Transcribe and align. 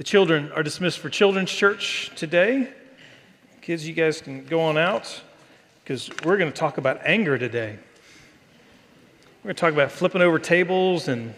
The 0.00 0.04
children 0.04 0.50
are 0.52 0.62
dismissed 0.62 0.98
for 0.98 1.10
children's 1.10 1.50
church 1.50 2.10
today. 2.16 2.72
Kids, 3.60 3.86
you 3.86 3.92
guys 3.92 4.22
can 4.22 4.46
go 4.46 4.62
on 4.62 4.78
out 4.78 5.20
because 5.84 6.08
we're 6.24 6.38
going 6.38 6.50
to 6.50 6.58
talk 6.58 6.78
about 6.78 7.02
anger 7.04 7.36
today. 7.36 7.78
We're 9.42 9.48
going 9.48 9.56
to 9.56 9.60
talk 9.60 9.74
about 9.74 9.92
flipping 9.92 10.22
over 10.22 10.38
tables. 10.38 11.06
And 11.08 11.34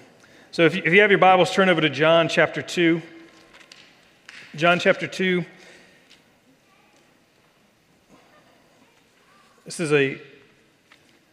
so 0.52 0.62
if 0.62 0.76
you, 0.76 0.82
if 0.84 0.92
you 0.94 1.00
have 1.00 1.10
your 1.10 1.18
Bibles, 1.18 1.52
turn 1.52 1.70
over 1.70 1.80
to 1.80 1.90
John 1.90 2.28
chapter 2.28 2.62
2. 2.62 3.02
John 4.54 4.78
chapter 4.78 5.08
2. 5.08 5.44
This 9.64 9.80
is 9.80 9.92
a, 9.92 10.20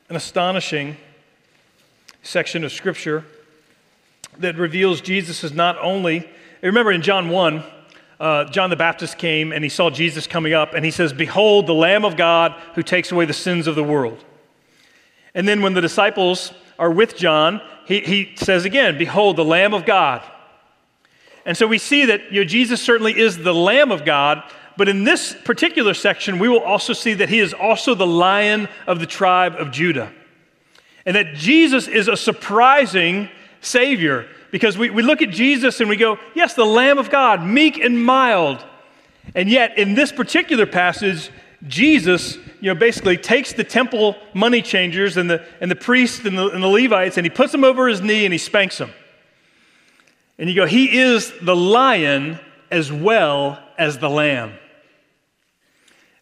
an 0.10 0.16
astonishing 0.16 0.98
section 2.24 2.64
of 2.64 2.72
Scripture 2.72 3.24
that 4.40 4.56
reveals 4.56 5.00
Jesus 5.00 5.44
is 5.44 5.54
not 5.54 5.78
only, 5.78 6.28
remember 6.68 6.92
in 6.92 7.02
John 7.02 7.30
1, 7.30 7.64
uh, 8.20 8.46
John 8.46 8.70
the 8.70 8.76
Baptist 8.76 9.18
came 9.18 9.54
and 9.54 9.64
he 9.64 9.70
saw 9.70 9.90
Jesus 9.90 10.28
coming 10.28 10.54
up 10.54 10.74
and 10.74 10.84
he 10.84 10.92
says, 10.92 11.14
Behold, 11.14 11.68
the 11.68 11.74
Lamb 11.74 12.04
of 12.04 12.18
God 12.18 12.54
who 12.76 12.84
takes 12.84 13.12
away 13.12 13.26
the 13.26 13.34
sins 13.34 13.66
of 13.68 13.76
the 13.76 13.84
world. 13.84 14.24
And 15.34 15.48
then 15.48 15.62
when 15.62 15.74
the 15.74 15.82
disciples 15.82 16.52
are 16.78 16.92
with 16.92 17.16
John, 17.16 17.62
he, 17.86 18.02
he 18.02 18.36
says 18.36 18.66
again, 18.66 18.98
Behold, 18.98 19.38
the 19.38 19.46
Lamb 19.46 19.74
of 19.74 19.86
God. 19.86 20.22
And 21.46 21.56
so 21.56 21.66
we 21.66 21.78
see 21.78 22.06
that 22.06 22.32
you 22.32 22.42
know, 22.42 22.46
Jesus 22.46 22.82
certainly 22.82 23.18
is 23.18 23.38
the 23.38 23.54
Lamb 23.54 23.92
of 23.92 24.04
God, 24.04 24.44
but 24.76 24.90
in 24.90 25.04
this 25.04 25.36
particular 25.46 25.94
section, 25.94 26.40
we 26.40 26.50
will 26.50 26.62
also 26.62 26.94
see 26.94 27.14
that 27.16 27.30
he 27.30 27.40
is 27.40 27.54
also 27.54 27.96
the 27.96 28.08
Lion 28.08 28.68
of 28.86 29.00
the 29.00 29.06
tribe 29.06 29.56
of 29.56 29.72
Judah. 29.72 30.12
And 31.06 31.16
that 31.16 31.36
Jesus 31.36 31.88
is 31.88 32.08
a 32.08 32.18
surprising 32.18 33.30
Savior 33.62 34.28
because 34.52 34.78
we, 34.78 34.90
we 34.90 35.02
look 35.02 35.22
at 35.22 35.30
Jesus 35.30 35.80
and 35.80 35.90
we 35.90 35.96
go, 35.96 36.18
yes, 36.36 36.54
the 36.54 36.66
Lamb 36.66 36.98
of 36.98 37.10
God, 37.10 37.44
meek 37.44 37.78
and 37.78 38.04
mild. 38.04 38.66
And 39.36 39.50
yet, 39.50 39.78
in 39.78 39.94
this 39.94 40.12
particular 40.12 40.66
passage, 40.66 41.30
Jesus, 41.68 42.36
you 42.62 42.74
know, 42.74 42.76
basically 42.76 43.18
takes 43.18 43.54
the 43.54 43.64
temple 43.64 44.16
money 44.34 44.62
changers 44.62 45.18
and 45.18 45.30
the, 45.30 45.46
and 45.62 45.70
the 45.70 45.76
priests 45.76 46.26
and 46.26 46.38
the, 46.38 46.50
and 46.50 46.64
the 46.64 46.68
Levites 46.68 47.18
and 47.18 47.26
he 47.26 47.30
puts 47.30 47.52
them 47.52 47.64
over 47.64 47.88
his 47.88 48.02
knee 48.02 48.26
and 48.26 48.34
he 48.34 48.38
spanks 48.38 48.78
them. 48.78 48.92
And 50.38 50.50
you 50.50 50.56
go, 50.56 50.66
he 50.66 51.00
is 51.00 51.34
the 51.42 51.56
lion 51.56 52.40
as 52.72 52.92
well 52.92 53.62
as 53.78 53.98
the 53.98 54.10
lamb. 54.10 54.54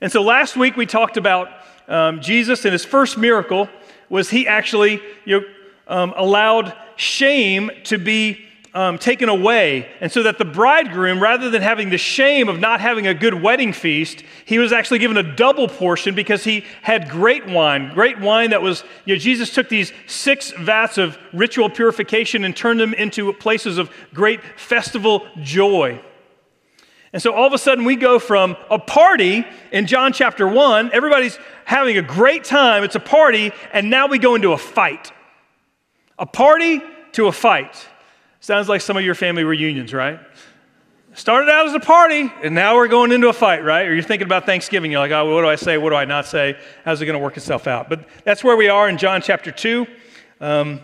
And 0.02 0.11
so 0.11 0.21
last 0.21 0.55
week 0.55 0.75
we 0.75 0.85
talked 0.85 1.17
about 1.17 1.49
um, 1.87 2.21
Jesus 2.21 2.65
and 2.65 2.71
his 2.71 2.83
first 2.83 3.17
miracle 3.17 3.69
was 4.09 4.30
he 4.30 4.47
actually 4.47 5.02
you 5.25 5.39
know, 5.39 5.47
um, 5.88 6.13
allowed 6.16 6.73
shame 6.95 7.71
to 7.85 7.97
be 7.97 8.47
um, 8.77 8.99
taken 8.99 9.27
away. 9.27 9.89
And 10.02 10.11
so 10.11 10.21
that 10.23 10.38
the 10.38 10.45
bridegroom, 10.45 11.19
rather 11.19 11.49
than 11.49 11.63
having 11.63 11.89
the 11.89 11.97
shame 11.97 12.47
of 12.47 12.59
not 12.59 12.80
having 12.80 13.07
a 13.07 13.13
good 13.13 13.33
wedding 13.33 13.73
feast, 13.73 14.23
he 14.45 14.59
was 14.59 14.71
actually 14.71 14.99
given 14.99 15.17
a 15.17 15.35
double 15.35 15.67
portion 15.67 16.13
because 16.13 16.43
he 16.43 16.63
had 16.83 17.09
great 17.09 17.47
wine. 17.47 17.91
Great 17.95 18.19
wine 18.19 18.52
that 18.52 18.61
was, 18.61 18.83
you 19.05 19.15
know, 19.15 19.19
Jesus 19.19 19.52
took 19.52 19.67
these 19.67 19.91
six 20.05 20.52
vats 20.52 20.99
of 20.99 21.17
ritual 21.33 21.71
purification 21.71 22.43
and 22.43 22.55
turned 22.55 22.80
them 22.80 22.93
into 22.93 23.33
places 23.33 23.80
of 23.80 23.89
great 24.13 24.41
festival 24.58 25.25
joy. 25.41 25.99
And 27.13 27.21
so 27.21 27.33
all 27.33 27.47
of 27.47 27.53
a 27.53 27.58
sudden 27.58 27.83
we 27.83 27.95
go 27.95 28.19
from 28.19 28.55
a 28.69 28.77
party 28.77 29.43
in 29.71 29.88
John 29.88 30.13
chapter 30.13 30.47
1, 30.47 30.91
everybody's 30.93 31.39
having 31.65 31.97
a 31.97 32.03
great 32.03 32.43
time, 32.43 32.83
it's 32.83 32.95
a 32.95 32.99
party, 32.99 33.52
and 33.73 33.89
now 33.89 34.05
we 34.05 34.19
go 34.19 34.35
into 34.35 34.52
a 34.52 34.58
fight. 34.58 35.11
A 36.19 36.25
party 36.25 36.81
to 37.13 37.27
a 37.27 37.31
fight. 37.31 37.87
Sounds 38.39 38.69
like 38.69 38.81
some 38.81 38.97
of 38.97 39.03
your 39.03 39.15
family 39.15 39.43
reunions, 39.43 39.93
right? 39.93 40.19
Started 41.13 41.49
out 41.49 41.65
as 41.65 41.73
a 41.73 41.79
party, 41.79 42.31
and 42.43 42.53
now 42.53 42.75
we're 42.75 42.87
going 42.87 43.11
into 43.11 43.27
a 43.27 43.33
fight, 43.33 43.63
right? 43.63 43.87
Or 43.87 43.93
you're 43.93 44.03
thinking 44.03 44.27
about 44.27 44.45
Thanksgiving, 44.45 44.91
you're 44.91 44.99
like, 44.99 45.11
oh, 45.11 45.33
what 45.33 45.41
do 45.41 45.47
I 45.47 45.55
say? 45.55 45.79
What 45.79 45.89
do 45.89 45.95
I 45.95 46.05
not 46.05 46.27
say? 46.27 46.55
How's 46.85 47.01
it 47.01 47.05
going 47.05 47.17
to 47.17 47.23
work 47.23 47.37
itself 47.37 47.65
out? 47.65 47.89
But 47.89 48.08
that's 48.23 48.43
where 48.43 48.55
we 48.55 48.69
are 48.69 48.87
in 48.87 48.97
John 48.97 49.21
chapter 49.21 49.52
2. 49.52 49.87
Um, 50.39 50.81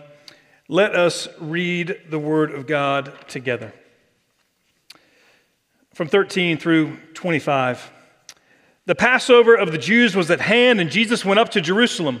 let 0.66 0.96
us 0.96 1.28
read 1.40 2.00
the 2.10 2.18
Word 2.18 2.50
of 2.50 2.66
God 2.66 3.12
together. 3.28 3.72
From 5.94 6.08
13 6.08 6.58
through 6.58 6.96
25. 7.14 7.92
The 8.86 8.94
Passover 8.94 9.54
of 9.54 9.70
the 9.70 9.78
Jews 9.78 10.16
was 10.16 10.30
at 10.30 10.40
hand, 10.40 10.80
and 10.80 10.90
Jesus 10.90 11.24
went 11.24 11.38
up 11.38 11.50
to 11.50 11.60
Jerusalem. 11.60 12.20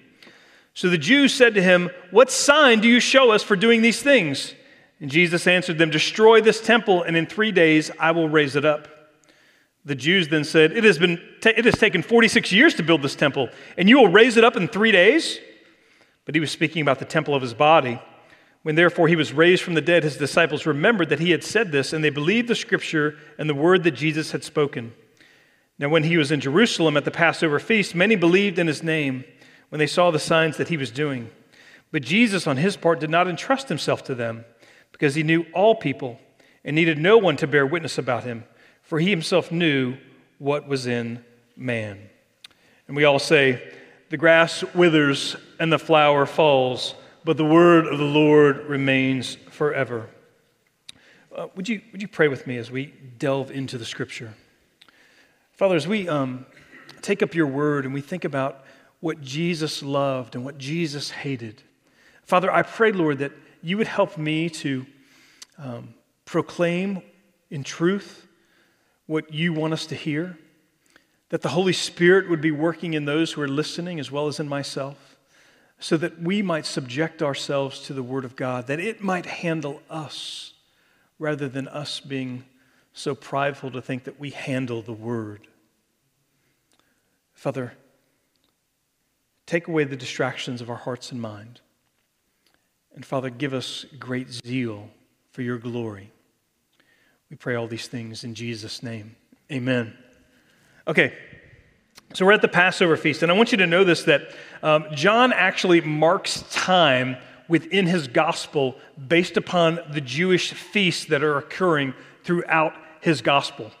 So 0.73 0.89
the 0.89 0.97
Jews 0.97 1.33
said 1.33 1.53
to 1.55 1.61
him, 1.61 1.89
What 2.11 2.31
sign 2.31 2.79
do 2.79 2.87
you 2.87 2.99
show 2.99 3.31
us 3.31 3.43
for 3.43 3.55
doing 3.55 3.81
these 3.81 4.01
things? 4.01 4.55
And 4.99 5.09
Jesus 5.09 5.47
answered 5.47 5.77
them, 5.77 5.89
Destroy 5.89 6.41
this 6.41 6.61
temple, 6.61 7.03
and 7.03 7.17
in 7.17 7.25
three 7.25 7.51
days 7.51 7.91
I 7.99 8.11
will 8.11 8.29
raise 8.29 8.55
it 8.55 8.65
up. 8.65 8.87
The 9.83 9.95
Jews 9.95 10.27
then 10.27 10.43
said, 10.43 10.71
It 10.71 10.83
has, 10.83 10.99
been 10.99 11.19
it 11.43 11.65
has 11.65 11.75
taken 11.75 12.03
46 12.03 12.51
years 12.51 12.75
to 12.75 12.83
build 12.83 13.01
this 13.01 13.15
temple, 13.15 13.49
and 13.77 13.89
you 13.89 13.99
will 13.99 14.09
raise 14.09 14.37
it 14.37 14.43
up 14.43 14.55
in 14.55 14.67
three 14.67 14.91
days? 14.91 15.39
But 16.25 16.35
he 16.35 16.41
was 16.41 16.51
speaking 16.51 16.83
about 16.83 16.99
the 16.99 17.05
temple 17.05 17.33
of 17.33 17.41
his 17.41 17.53
body. 17.53 17.99
When 18.63 18.75
therefore 18.75 19.07
he 19.07 19.15
was 19.15 19.33
raised 19.33 19.63
from 19.63 19.73
the 19.73 19.81
dead, 19.81 20.03
his 20.03 20.17
disciples 20.17 20.67
remembered 20.67 21.09
that 21.09 21.19
he 21.19 21.31
had 21.31 21.43
said 21.43 21.71
this, 21.71 21.93
and 21.93 22.03
they 22.03 22.11
believed 22.11 22.47
the 22.47 22.53
scripture 22.53 23.17
and 23.39 23.49
the 23.49 23.55
word 23.55 23.83
that 23.83 23.91
Jesus 23.91 24.31
had 24.31 24.43
spoken. 24.43 24.93
Now, 25.79 25.89
when 25.89 26.03
he 26.03 26.15
was 26.15 26.31
in 26.31 26.41
Jerusalem 26.41 26.95
at 26.95 27.03
the 27.03 27.09
Passover 27.09 27.59
feast, 27.59 27.95
many 27.95 28.15
believed 28.15 28.59
in 28.59 28.67
his 28.67 28.83
name 28.83 29.23
when 29.71 29.79
they 29.79 29.87
saw 29.87 30.11
the 30.11 30.19
signs 30.19 30.57
that 30.57 30.67
he 30.67 30.75
was 30.75 30.91
doing. 30.91 31.29
But 31.91 32.03
Jesus, 32.03 32.45
on 32.45 32.57
his 32.57 32.75
part, 32.75 32.99
did 32.99 33.09
not 33.09 33.29
entrust 33.29 33.69
himself 33.69 34.03
to 34.03 34.15
them 34.15 34.43
because 34.91 35.15
he 35.15 35.23
knew 35.23 35.45
all 35.53 35.75
people 35.75 36.19
and 36.65 36.75
needed 36.75 36.97
no 36.97 37.17
one 37.17 37.37
to 37.37 37.47
bear 37.47 37.65
witness 37.65 37.97
about 37.97 38.25
him, 38.25 38.43
for 38.83 38.99
he 38.99 39.09
himself 39.09 39.49
knew 39.49 39.95
what 40.39 40.67
was 40.67 40.87
in 40.87 41.23
man. 41.55 42.09
And 42.87 42.97
we 42.97 43.05
all 43.05 43.17
say, 43.17 43.73
The 44.09 44.17
grass 44.17 44.61
withers 44.75 45.37
and 45.57 45.71
the 45.71 45.79
flower 45.79 46.25
falls, 46.25 46.93
but 47.23 47.37
the 47.37 47.45
word 47.45 47.87
of 47.87 47.97
the 47.97 48.03
Lord 48.03 48.65
remains 48.65 49.35
forever. 49.51 50.09
Uh, 51.33 51.47
would, 51.55 51.69
you, 51.69 51.81
would 51.93 52.01
you 52.01 52.09
pray 52.09 52.27
with 52.27 52.45
me 52.45 52.57
as 52.57 52.69
we 52.69 52.93
delve 53.17 53.51
into 53.51 53.77
the 53.77 53.85
scripture? 53.85 54.33
Father, 55.53 55.77
as 55.77 55.87
we 55.87 56.09
um, 56.09 56.45
take 57.01 57.23
up 57.23 57.33
your 57.33 57.47
word 57.47 57.85
and 57.85 57.93
we 57.93 58.01
think 58.01 58.25
about 58.25 58.65
what 59.01 59.19
Jesus 59.21 59.83
loved 59.83 60.35
and 60.35 60.45
what 60.45 60.57
Jesus 60.57 61.09
hated. 61.09 61.61
Father, 62.23 62.49
I 62.51 62.61
pray, 62.61 62.93
Lord, 62.93 63.17
that 63.17 63.33
you 63.61 63.77
would 63.77 63.87
help 63.87 64.17
me 64.17 64.49
to 64.49 64.85
um, 65.57 65.93
proclaim 66.23 67.01
in 67.49 67.63
truth 67.63 68.27
what 69.07 69.33
you 69.33 69.51
want 69.51 69.73
us 69.73 69.85
to 69.87 69.95
hear, 69.95 70.37
that 71.29 71.41
the 71.41 71.49
Holy 71.49 71.73
Spirit 71.73 72.29
would 72.29 72.41
be 72.41 72.51
working 72.51 72.93
in 72.93 73.05
those 73.05 73.33
who 73.33 73.41
are 73.41 73.47
listening 73.47 73.99
as 73.99 74.11
well 74.11 74.27
as 74.27 74.39
in 74.39 74.47
myself, 74.47 75.17
so 75.79 75.97
that 75.97 76.21
we 76.21 76.41
might 76.41 76.65
subject 76.65 77.21
ourselves 77.21 77.79
to 77.81 77.93
the 77.93 78.03
Word 78.03 78.23
of 78.23 78.35
God, 78.35 78.67
that 78.67 78.79
it 78.79 79.03
might 79.03 79.25
handle 79.25 79.81
us 79.89 80.53
rather 81.19 81.49
than 81.49 81.67
us 81.67 81.99
being 81.99 82.45
so 82.93 83.15
prideful 83.15 83.71
to 83.71 83.81
think 83.81 84.03
that 84.03 84.19
we 84.19 84.29
handle 84.29 84.81
the 84.81 84.93
Word. 84.93 85.47
Father, 87.33 87.73
Take 89.45 89.67
away 89.67 89.83
the 89.83 89.95
distractions 89.95 90.61
of 90.61 90.69
our 90.69 90.77
hearts 90.77 91.11
and 91.11 91.21
mind. 91.21 91.61
And 92.95 93.05
Father, 93.05 93.29
give 93.29 93.53
us 93.53 93.85
great 93.99 94.29
zeal 94.29 94.89
for 95.31 95.41
your 95.41 95.57
glory. 95.57 96.11
We 97.29 97.37
pray 97.37 97.55
all 97.55 97.67
these 97.67 97.87
things 97.87 98.23
in 98.23 98.35
Jesus' 98.35 98.83
name. 98.83 99.15
Amen. 99.51 99.97
Okay, 100.87 101.13
so 102.13 102.25
we're 102.25 102.33
at 102.33 102.41
the 102.41 102.49
Passover 102.49 102.97
feast, 102.97 103.23
and 103.23 103.31
I 103.31 103.35
want 103.35 103.53
you 103.53 103.57
to 103.59 103.67
know 103.67 103.85
this 103.85 104.03
that 104.03 104.31
um, 104.61 104.85
John 104.93 105.31
actually 105.31 105.79
marks 105.79 106.43
time 106.51 107.15
within 107.47 107.85
his 107.85 108.07
gospel 108.07 108.75
based 109.07 109.37
upon 109.37 109.79
the 109.91 110.01
Jewish 110.01 110.51
feasts 110.51 111.05
that 111.05 111.23
are 111.23 111.37
occurring 111.37 111.93
throughout 112.23 112.73
his 112.99 113.21
gospel. 113.21 113.71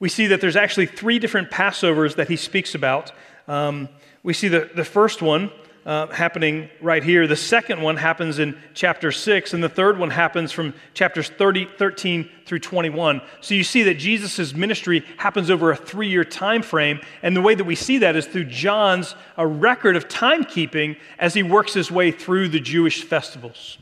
We 0.00 0.08
see 0.08 0.26
that 0.28 0.40
there's 0.40 0.56
actually 0.56 0.86
three 0.86 1.18
different 1.18 1.50
Passovers 1.50 2.16
that 2.16 2.28
he 2.28 2.36
speaks 2.36 2.74
about. 2.74 3.12
Um, 3.46 3.88
we 4.24 4.32
see 4.32 4.48
the, 4.48 4.70
the 4.74 4.84
first 4.84 5.22
one 5.22 5.52
uh, 5.84 6.06
happening 6.06 6.70
right 6.80 7.04
here. 7.04 7.26
The 7.26 7.36
second 7.36 7.82
one 7.82 7.98
happens 7.98 8.38
in 8.38 8.58
chapter 8.72 9.12
6, 9.12 9.52
and 9.52 9.62
the 9.62 9.68
third 9.68 9.98
one 9.98 10.08
happens 10.08 10.50
from 10.50 10.72
chapters 10.94 11.28
30, 11.28 11.66
13 11.76 12.30
through 12.46 12.60
21. 12.60 13.20
So 13.42 13.54
you 13.54 13.62
see 13.62 13.82
that 13.82 13.96
Jesus' 13.96 14.54
ministry 14.54 15.04
happens 15.18 15.50
over 15.50 15.70
a 15.70 15.76
three 15.76 16.08
year 16.08 16.24
time 16.24 16.62
frame, 16.62 17.00
and 17.22 17.36
the 17.36 17.42
way 17.42 17.54
that 17.54 17.64
we 17.64 17.74
see 17.74 17.98
that 17.98 18.16
is 18.16 18.26
through 18.26 18.46
John's 18.46 19.14
a 19.36 19.46
record 19.46 19.94
of 19.94 20.08
timekeeping 20.08 20.96
as 21.18 21.34
he 21.34 21.42
works 21.42 21.74
his 21.74 21.90
way 21.90 22.10
through 22.10 22.48
the 22.48 22.60
Jewish 22.60 23.04
festivals. 23.04 23.76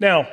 Now, 0.00 0.26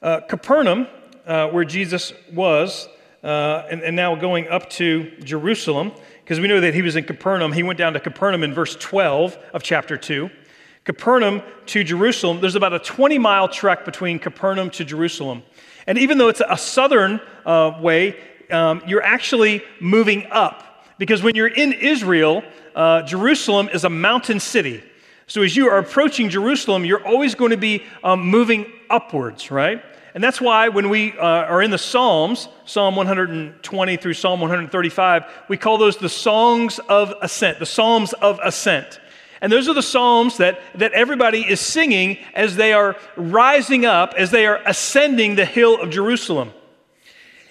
uh, 0.00 0.20
Capernaum, 0.20 0.86
uh, 1.26 1.48
where 1.48 1.64
Jesus 1.64 2.12
was, 2.32 2.88
uh, 3.24 3.66
and, 3.68 3.82
and 3.82 3.96
now 3.96 4.14
going 4.14 4.46
up 4.46 4.70
to 4.70 5.10
Jerusalem, 5.24 5.90
because 6.26 6.40
we 6.40 6.48
know 6.48 6.58
that 6.58 6.74
he 6.74 6.82
was 6.82 6.96
in 6.96 7.04
Capernaum. 7.04 7.52
He 7.52 7.62
went 7.62 7.78
down 7.78 7.92
to 7.92 8.00
Capernaum 8.00 8.42
in 8.42 8.52
verse 8.52 8.74
12 8.74 9.38
of 9.54 9.62
chapter 9.62 9.96
2. 9.96 10.28
Capernaum 10.82 11.40
to 11.66 11.84
Jerusalem, 11.84 12.40
there's 12.40 12.56
about 12.56 12.72
a 12.72 12.80
20 12.80 13.16
mile 13.16 13.48
trek 13.48 13.84
between 13.84 14.18
Capernaum 14.18 14.70
to 14.70 14.84
Jerusalem. 14.84 15.44
And 15.86 15.98
even 15.98 16.18
though 16.18 16.26
it's 16.26 16.42
a 16.44 16.58
southern 16.58 17.20
uh, 17.44 17.78
way, 17.80 18.16
um, 18.50 18.82
you're 18.88 19.04
actually 19.04 19.62
moving 19.78 20.26
up. 20.32 20.84
Because 20.98 21.22
when 21.22 21.36
you're 21.36 21.46
in 21.46 21.72
Israel, 21.72 22.42
uh, 22.74 23.02
Jerusalem 23.02 23.68
is 23.72 23.84
a 23.84 23.90
mountain 23.90 24.40
city. 24.40 24.82
So 25.28 25.42
as 25.42 25.54
you 25.54 25.68
are 25.68 25.78
approaching 25.78 26.28
Jerusalem, 26.28 26.84
you're 26.84 27.06
always 27.06 27.36
going 27.36 27.52
to 27.52 27.56
be 27.56 27.84
um, 28.02 28.26
moving 28.26 28.66
upwards, 28.90 29.52
right? 29.52 29.80
And 30.16 30.24
that's 30.24 30.40
why 30.40 30.70
when 30.70 30.88
we 30.88 31.12
uh, 31.12 31.22
are 31.22 31.60
in 31.60 31.70
the 31.70 31.76
Psalms, 31.76 32.48
Psalm 32.64 32.96
120 32.96 33.96
through 33.98 34.14
Psalm 34.14 34.40
135, 34.40 35.24
we 35.48 35.58
call 35.58 35.76
those 35.76 35.98
the 35.98 36.08
songs 36.08 36.78
of 36.88 37.12
ascent, 37.20 37.58
the 37.58 37.66
Psalms 37.66 38.14
of 38.14 38.40
ascent. 38.42 38.98
And 39.42 39.52
those 39.52 39.68
are 39.68 39.74
the 39.74 39.82
Psalms 39.82 40.38
that, 40.38 40.58
that 40.76 40.92
everybody 40.92 41.42
is 41.42 41.60
singing 41.60 42.16
as 42.32 42.56
they 42.56 42.72
are 42.72 42.96
rising 43.16 43.84
up, 43.84 44.14
as 44.16 44.30
they 44.30 44.46
are 44.46 44.58
ascending 44.64 45.34
the 45.34 45.44
hill 45.44 45.78
of 45.78 45.90
Jerusalem. 45.90 46.50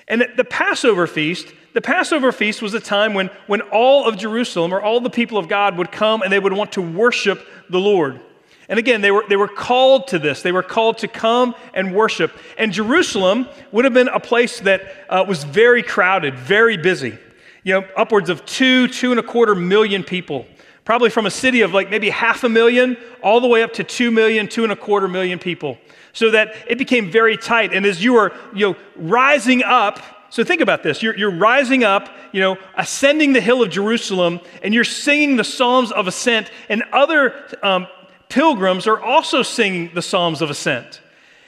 And 0.07 0.23
at 0.23 0.35
the 0.35 0.43
Passover 0.43 1.05
feast, 1.05 1.53
the 1.73 1.81
Passover 1.81 2.31
feast 2.31 2.63
was 2.63 2.73
a 2.73 2.79
time 2.79 3.13
when, 3.13 3.29
when 3.45 3.61
all 3.61 4.09
of 4.09 4.17
Jerusalem 4.17 4.73
or 4.73 4.81
all 4.81 5.01
the 5.01 5.11
people 5.11 5.37
of 5.37 5.47
God 5.47 5.77
would 5.77 5.91
come 5.91 6.23
and 6.23 6.33
they 6.33 6.39
would 6.39 6.51
want 6.51 6.71
to 6.71 6.81
worship 6.81 7.45
the 7.69 7.79
Lord. 7.79 8.21
And 8.67 8.79
again, 8.79 9.01
they 9.01 9.11
were, 9.11 9.23
they 9.29 9.35
were 9.35 9.47
called 9.47 10.07
to 10.07 10.19
this. 10.19 10.41
They 10.41 10.51
were 10.51 10.63
called 10.63 10.97
to 10.99 11.07
come 11.07 11.55
and 11.73 11.93
worship. 11.93 12.31
And 12.57 12.71
Jerusalem 12.71 13.47
would 13.71 13.85
have 13.85 13.93
been 13.93 14.07
a 14.07 14.19
place 14.19 14.59
that 14.61 14.81
uh, 15.09 15.23
was 15.27 15.43
very 15.43 15.83
crowded, 15.83 16.37
very 16.37 16.77
busy. 16.77 17.17
You 17.63 17.73
know, 17.73 17.87
upwards 17.95 18.29
of 18.29 18.45
two, 18.45 18.87
two 18.87 19.11
and 19.11 19.19
a 19.19 19.23
quarter 19.23 19.55
million 19.55 20.03
people. 20.03 20.47
Probably 20.83 21.09
from 21.09 21.25
a 21.25 21.31
city 21.31 21.61
of 21.61 21.73
like 21.73 21.89
maybe 21.89 22.09
half 22.09 22.43
a 22.43 22.49
million 22.49 22.97
all 23.23 23.41
the 23.41 23.47
way 23.47 23.63
up 23.63 23.73
to 23.73 23.83
two 23.83 24.11
million, 24.11 24.47
two 24.47 24.63
and 24.63 24.71
a 24.71 24.75
quarter 24.75 25.07
million 25.07 25.39
people. 25.39 25.77
So 26.13 26.31
that 26.31 26.55
it 26.67 26.77
became 26.77 27.11
very 27.11 27.37
tight. 27.37 27.73
And 27.73 27.85
as 27.85 28.03
you 28.03 28.13
were, 28.13 28.33
you 28.53 28.69
know, 28.69 28.77
rising 28.95 29.63
up, 29.63 29.99
so 30.29 30.43
think 30.43 30.61
about 30.61 30.83
this. 30.83 31.01
You're, 31.01 31.17
you're 31.17 31.31
rising 31.31 31.83
up, 31.83 32.09
you 32.31 32.41
know, 32.41 32.57
ascending 32.75 33.33
the 33.33 33.41
hill 33.41 33.63
of 33.63 33.69
Jerusalem, 33.69 34.39
and 34.61 34.73
you're 34.73 34.83
singing 34.83 35.37
the 35.37 35.43
Psalms 35.43 35.91
of 35.91 36.07
Ascent, 36.07 36.51
and 36.67 36.83
other 36.91 37.33
um, 37.63 37.87
pilgrims 38.29 38.87
are 38.87 38.99
also 38.99 39.43
singing 39.43 39.91
the 39.93 40.01
Psalms 40.01 40.41
of 40.41 40.49
Ascent. 40.49 41.01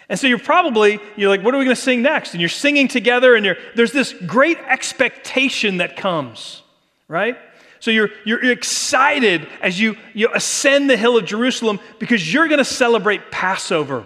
And 0.10 0.18
so 0.18 0.28
you're 0.28 0.40
probably, 0.40 1.00
you're 1.18 1.30
like, 1.30 1.44
what 1.44 1.54
are 1.54 1.58
we 1.58 1.66
going 1.66 1.76
to 1.76 1.82
sing 1.82 2.02
next? 2.02 2.32
And 2.34 2.40
you're 2.40 2.50
singing 2.50 2.88
together, 2.88 3.36
and 3.36 3.58
there's 3.76 3.92
this 3.92 4.14
great 4.26 4.58
expectation 4.60 5.78
that 5.78 5.98
comes, 5.98 6.64
right? 7.08 7.38
So 7.80 7.92
you're, 7.92 8.10
you're 8.26 8.52
excited 8.52 9.48
as 9.62 9.80
you, 9.80 9.98
you 10.14 10.30
ascend 10.34 10.90
the 10.90 10.98
hill 10.98 11.18
of 11.18 11.26
Jerusalem 11.26 11.80
because 12.00 12.34
you're 12.34 12.48
going 12.48 12.58
to 12.60 12.66
celebrate 12.66 13.32
Passover. 13.32 14.06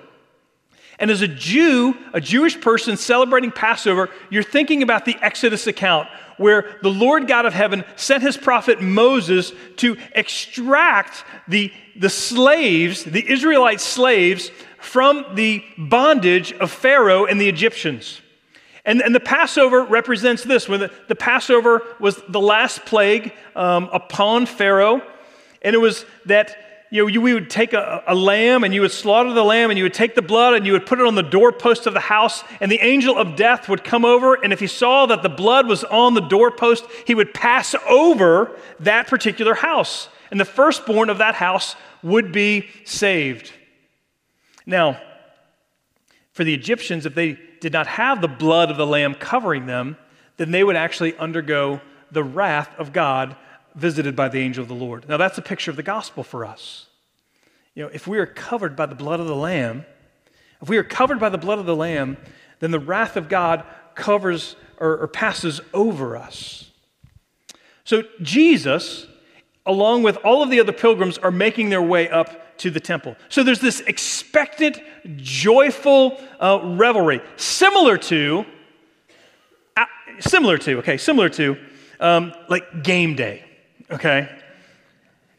And 1.00 1.10
as 1.10 1.22
a 1.22 1.28
Jew, 1.28 1.96
a 2.14 2.22
Jewish 2.22 2.60
person 2.60 2.98
celebrating 2.98 3.52
Passover, 3.52 4.10
you're 4.30 4.44
thinking 4.44 4.84
about 4.84 5.06
the 5.06 5.18
Exodus 5.22 5.68
account 5.68 6.08
where 6.38 6.78
the 6.82 6.90
Lord 6.90 7.28
God 7.28 7.46
of 7.46 7.54
heaven 7.54 7.84
sent 7.96 8.24
his 8.24 8.38
prophet 8.38 8.82
Moses 8.82 9.54
to 9.78 9.98
extract 10.14 11.24
the, 11.48 11.72
the 11.96 12.10
slaves, 12.10 13.04
the 13.04 13.30
Israelite 13.30 13.82
slaves, 13.82 14.52
from 14.80 15.26
the 15.36 15.64
bondage 15.78 16.54
of 16.54 16.72
Pharaoh 16.72 17.26
and 17.26 17.40
the 17.40 17.50
Egyptians. 17.50 18.22
And, 18.84 19.02
and 19.02 19.14
the 19.14 19.20
Passover 19.20 19.84
represents 19.84 20.44
this. 20.44 20.68
When 20.68 20.80
the, 20.80 20.92
the 21.08 21.16
Passover 21.16 21.84
was 22.00 22.20
the 22.28 22.40
last 22.40 22.86
plague 22.86 23.32
um, 23.56 23.90
upon 23.94 24.48
Pharaoh, 24.48 25.02
and 25.62 25.76
it 25.76 25.80
was 25.80 26.06
that 26.26 26.71
you 26.92 27.02
know, 27.02 27.08
you, 27.08 27.22
we 27.22 27.34
would 27.34 27.50
take 27.50 27.72
a, 27.72 28.04
a, 28.06 28.14
lamb 28.14 28.66
and 28.66 28.74
you 28.74 28.82
would 28.82 28.92
slaughter 28.92 29.32
the 29.32 29.46
lamb 29.46 29.70
and 29.70 29.78
you 29.78 29.86
would 29.86 29.94
take 29.94 30.14
the 30.14 30.22
blood 30.22 30.56
and 30.56 30.66
you 30.66 30.74
would 30.74 30.86
put 30.86 31.00
it 31.00 31.08
on 31.08 31.16
the 31.16 31.24
doorpost 31.24 31.88
of 31.88 31.94
the 31.94 32.02
house, 32.02 32.44
and 32.60 32.70
the 32.70 32.82
angel 32.82 33.18
of 33.18 33.38
death 33.38 33.70
would 33.70 33.86
come 33.86 34.04
over. 34.04 34.34
And 34.36 34.52
if 34.52 34.60
he 34.60 34.68
saw 34.68 35.06
that 35.06 35.24
the 35.24 35.30
blood 35.30 35.68
was 35.68 35.86
on 35.86 36.16
the 36.16 36.22
doorpost, 36.22 36.84
he 37.08 37.16
would 37.16 37.34
pass 37.34 37.74
over 37.88 38.60
that 38.82 39.08
particular 39.08 39.54
house. 39.54 40.10
And 40.32 40.40
the 40.40 40.46
firstborn 40.46 41.10
of 41.10 41.20
that 41.20 41.36
house 41.36 41.78
would 42.04 42.34
be 42.34 42.68
saved. 42.84 43.54
Now, 44.66 45.02
for 46.34 46.44
the 46.44 46.54
Egyptians, 46.54 47.06
if 47.06 47.16
they 47.16 47.40
did 47.62 47.72
not 47.72 47.88
have 47.88 48.20
the 48.20 48.28
blood 48.28 48.70
of 48.70 48.76
the 48.76 48.86
lamb 48.86 49.16
covering 49.16 49.66
them, 49.66 49.96
then 50.36 50.52
they 50.52 50.64
would 50.64 50.76
actually 50.76 51.16
undergo 51.16 51.80
the 52.12 52.24
wrath 52.24 52.70
of 52.78 52.92
God 52.92 53.38
visited 53.76 54.16
by 54.16 54.30
the 54.30 54.40
angel 54.40 54.62
of 54.62 54.68
the 54.68 54.76
Lord. 54.76 55.08
Now, 55.08 55.18
that's 55.18 55.38
a 55.38 55.42
picture 55.42 55.72
of 55.72 55.78
the 55.78 55.84
gospel 55.84 56.24
for 56.24 56.46
us. 56.46 56.88
You 57.76 57.84
know, 57.84 57.90
if 57.94 58.08
we 58.08 58.20
are 58.20 58.26
covered 58.26 58.76
by 58.76 58.86
the 58.86 58.96
blood 58.96 59.20
of 59.20 59.28
the 59.28 59.36
Lamb, 59.36 59.86
if 60.62 60.70
we 60.70 60.78
are 60.78 60.84
covered 60.84 61.20
by 61.20 61.30
the 61.30 61.38
blood 61.38 61.60
of 61.60 61.66
the 61.66 61.76
Lamb, 61.76 62.18
then 62.60 62.72
the 62.72 62.80
wrath 62.80 63.16
of 63.16 63.30
God 63.30 63.64
covers 63.96 64.56
or, 64.78 64.98
or 64.98 65.08
passes 65.08 65.62
over 65.74 66.18
us. 66.18 66.70
So, 67.84 68.04
Jesus, 68.22 69.08
along 69.66 70.04
with 70.04 70.18
all 70.18 70.44
of 70.44 70.50
the 70.50 70.60
other 70.60 70.72
pilgrims, 70.72 71.18
are 71.18 71.32
making 71.32 71.70
their 71.70 71.82
way 71.82 72.10
up 72.10 72.58
to 72.58 72.70
the 72.70 72.80
temple. 72.80 73.16
So, 73.30 73.44
there's 73.44 73.60
this 73.60 73.80
expectant, 73.82 74.80
joyful 75.16 76.22
uh, 76.40 76.60
revelry, 76.64 77.22
similar 77.38 77.98
to, 77.98 78.46
uh, 79.78 79.86
similar 80.20 80.58
to, 80.60 80.80
okay, 80.80 80.98
similar 80.98 81.30
to, 81.30 81.58
um, 82.00 82.34
like 82.50 82.84
game 82.84 83.16
day 83.16 83.46
okay? 83.92 84.30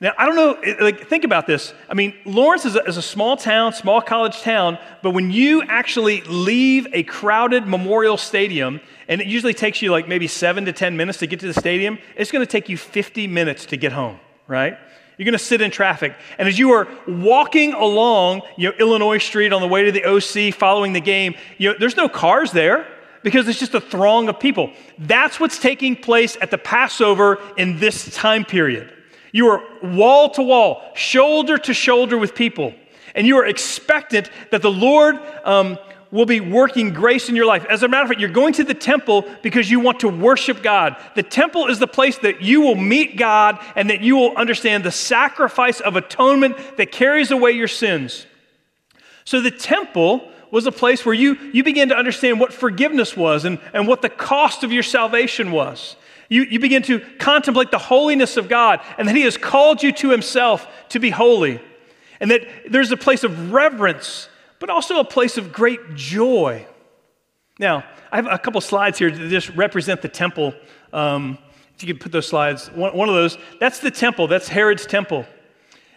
Now, 0.03 0.15
I 0.19 0.27
don't 0.27 0.35
know, 0.35 0.75
like, 0.81 1.07
think 1.07 1.23
about 1.23 1.47
this. 1.47 1.73
I 1.89 1.95
mean, 1.95 2.13
Lawrence 2.25 2.65
is 2.65 2.75
a, 2.75 2.83
is 2.83 2.97
a, 2.97 3.03
small 3.03 3.37
town, 3.37 3.73
small 3.73 4.03
college 4.03 4.41
town, 4.41 4.79
but 5.01 5.11
when 5.11 5.31
you 5.31 5.63
actually 5.63 6.23
leave 6.23 6.89
a 6.93 7.05
crowded 7.05 7.69
memorial 7.69 8.17
stadium, 8.17 8.81
and 9.07 9.21
it 9.21 9.29
usually 9.29 9.55
takes 9.55 9.81
you 9.81 9.93
like 9.93 10.09
maybe 10.09 10.27
seven 10.27 10.65
to 10.65 10.73
10 10.73 10.97
minutes 10.97 11.19
to 11.19 11.29
get 11.29 11.39
to 11.39 11.47
the 11.47 11.55
stadium, 11.55 12.01
it's 12.17 12.33
gonna 12.33 12.47
take 12.47 12.69
you 12.69 12.77
50 12.77 13.29
minutes 13.29 13.67
to 13.67 13.77
get 13.77 13.93
home, 13.93 14.19
right? 14.49 14.77
You're 15.19 15.25
gonna 15.25 15.39
sit 15.39 15.61
in 15.61 15.71
traffic. 15.71 16.17
And 16.37 16.49
as 16.49 16.59
you 16.59 16.73
are 16.73 16.89
walking 17.07 17.73
along, 17.73 18.43
you 18.57 18.71
know, 18.71 18.75
Illinois 18.81 19.19
Street 19.19 19.53
on 19.53 19.61
the 19.61 19.69
way 19.69 19.85
to 19.85 19.93
the 19.93 20.05
OC 20.05 20.53
following 20.53 20.95
the 20.95 21.01
game, 21.01 21.37
you 21.59 21.71
know, 21.71 21.77
there's 21.79 21.97
no 21.97 22.09
cars 22.09 22.51
there 22.51 22.89
because 23.23 23.49
it's 23.49 23.59
just 23.59 23.75
a 23.75 23.81
throng 23.81 24.29
of 24.29 24.39
people. 24.41 24.73
That's 24.99 25.39
what's 25.39 25.59
taking 25.59 25.97
place 25.97 26.37
at 26.41 26.51
the 26.51 26.59
Passover 26.59 27.39
in 27.57 27.79
this 27.79 28.15
time 28.15 28.45
period. 28.45 28.93
You 29.33 29.49
are 29.49 29.63
wall 29.83 30.31
to 30.31 30.43
wall, 30.43 30.83
shoulder 30.95 31.57
to 31.59 31.73
shoulder 31.73 32.19
with 32.19 32.35
people, 32.35 32.75
and 33.15 33.27
you 33.27 33.39
are 33.39 33.47
expectant 33.47 34.31
that 34.51 34.63
the 34.63 34.71
Lord 34.71 35.17
um, 35.45 35.79
will 36.11 36.27
be 36.27 36.41
working 36.41 36.93
grace 36.93 37.31
in 37.31 37.35
your 37.35 37.47
life. 37.47 37.65
As 37.65 37.83
a 37.83 37.89
matter 37.89 38.03
of 38.03 38.09
fact, 38.11 38.21
you're 38.21 38.29
going 38.29 38.53
to 38.55 38.65
the 38.65 38.75
temple 38.75 39.25
because 39.43 39.71
you 39.71 39.81
want 39.81 40.01
to 40.01 40.09
worship 40.09 40.63
God. 40.63 40.97
The 41.15 41.23
temple 41.23 41.69
is 41.69 41.79
the 41.79 41.87
place 41.87 42.19
that 42.19 42.43
you 42.43 42.61
will 42.61 42.75
meet 42.75 43.17
God 43.17 43.59
and 43.75 43.89
that 43.89 44.03
you 44.03 44.17
will 44.17 44.37
understand 44.37 44.85
the 44.85 44.91
sacrifice 44.91 45.81
of 45.81 45.97
atonement 45.97 46.57
that 46.77 46.93
carries 46.93 47.31
away 47.31 47.53
your 47.53 47.69
sins. 47.69 48.27
So 49.25 49.41
the 49.41 49.51
temple 49.51 50.31
was 50.53 50.67
a 50.67 50.73
place 50.73 51.05
where 51.05 51.15
you, 51.15 51.37
you 51.53 51.65
began 51.65 51.89
to 51.89 51.97
understand 51.97 52.39
what 52.39 52.53
forgiveness 52.53 53.17
was 53.17 53.45
and, 53.47 53.59
and 53.73 53.89
what 53.89 54.03
the 54.03 54.11
cost 54.11 54.63
of 54.63 54.71
your 54.71 54.83
salvation 54.83 55.51
was. 55.51 55.97
You, 56.29 56.43
you 56.43 56.61
begin 56.61 56.83
to 56.85 57.01
contemplate 57.19 57.71
the 57.71 57.79
holiness 57.79 58.37
of 58.37 58.49
God 58.49 58.81
and 58.99 59.09
that 59.09 59.17
He 59.17 59.23
has 59.23 59.37
called 59.37 59.83
you 59.83 59.93
to 59.93 60.11
Himself 60.11 60.69
to 60.91 61.01
be 61.01 61.11
holy. 61.11 61.61
And 62.21 62.31
that 62.31 62.47
there's 62.71 62.93
a 62.93 62.97
place 62.97 63.25
of 63.25 63.53
reverence, 63.53 64.29
but 64.59 64.69
also 64.71 65.01
a 65.01 65.05
place 65.05 65.39
of 65.39 65.53
great 65.53 65.95
joy. 65.95 66.67
Now, 67.59 67.85
I 68.13 68.17
have 68.17 68.27
a 68.27 68.39
couple 68.39 68.61
slides 68.61 68.99
here 68.99 69.11
that 69.11 69.29
just 69.31 69.49
represent 69.51 70.03
the 70.03 70.09
temple. 70.09 70.55
Um, 70.93 71.39
if 71.75 71.83
you 71.83 71.93
could 71.93 72.01
put 72.01 72.13
those 72.13 72.29
slides, 72.29 72.69
one, 72.69 72.95
one 72.95 73.09
of 73.09 73.15
those, 73.15 73.39
that's 73.59 73.79
the 73.79 73.91
temple, 73.91 74.27
that's 74.27 74.49
Herod's 74.49 74.85
temple. 74.85 75.27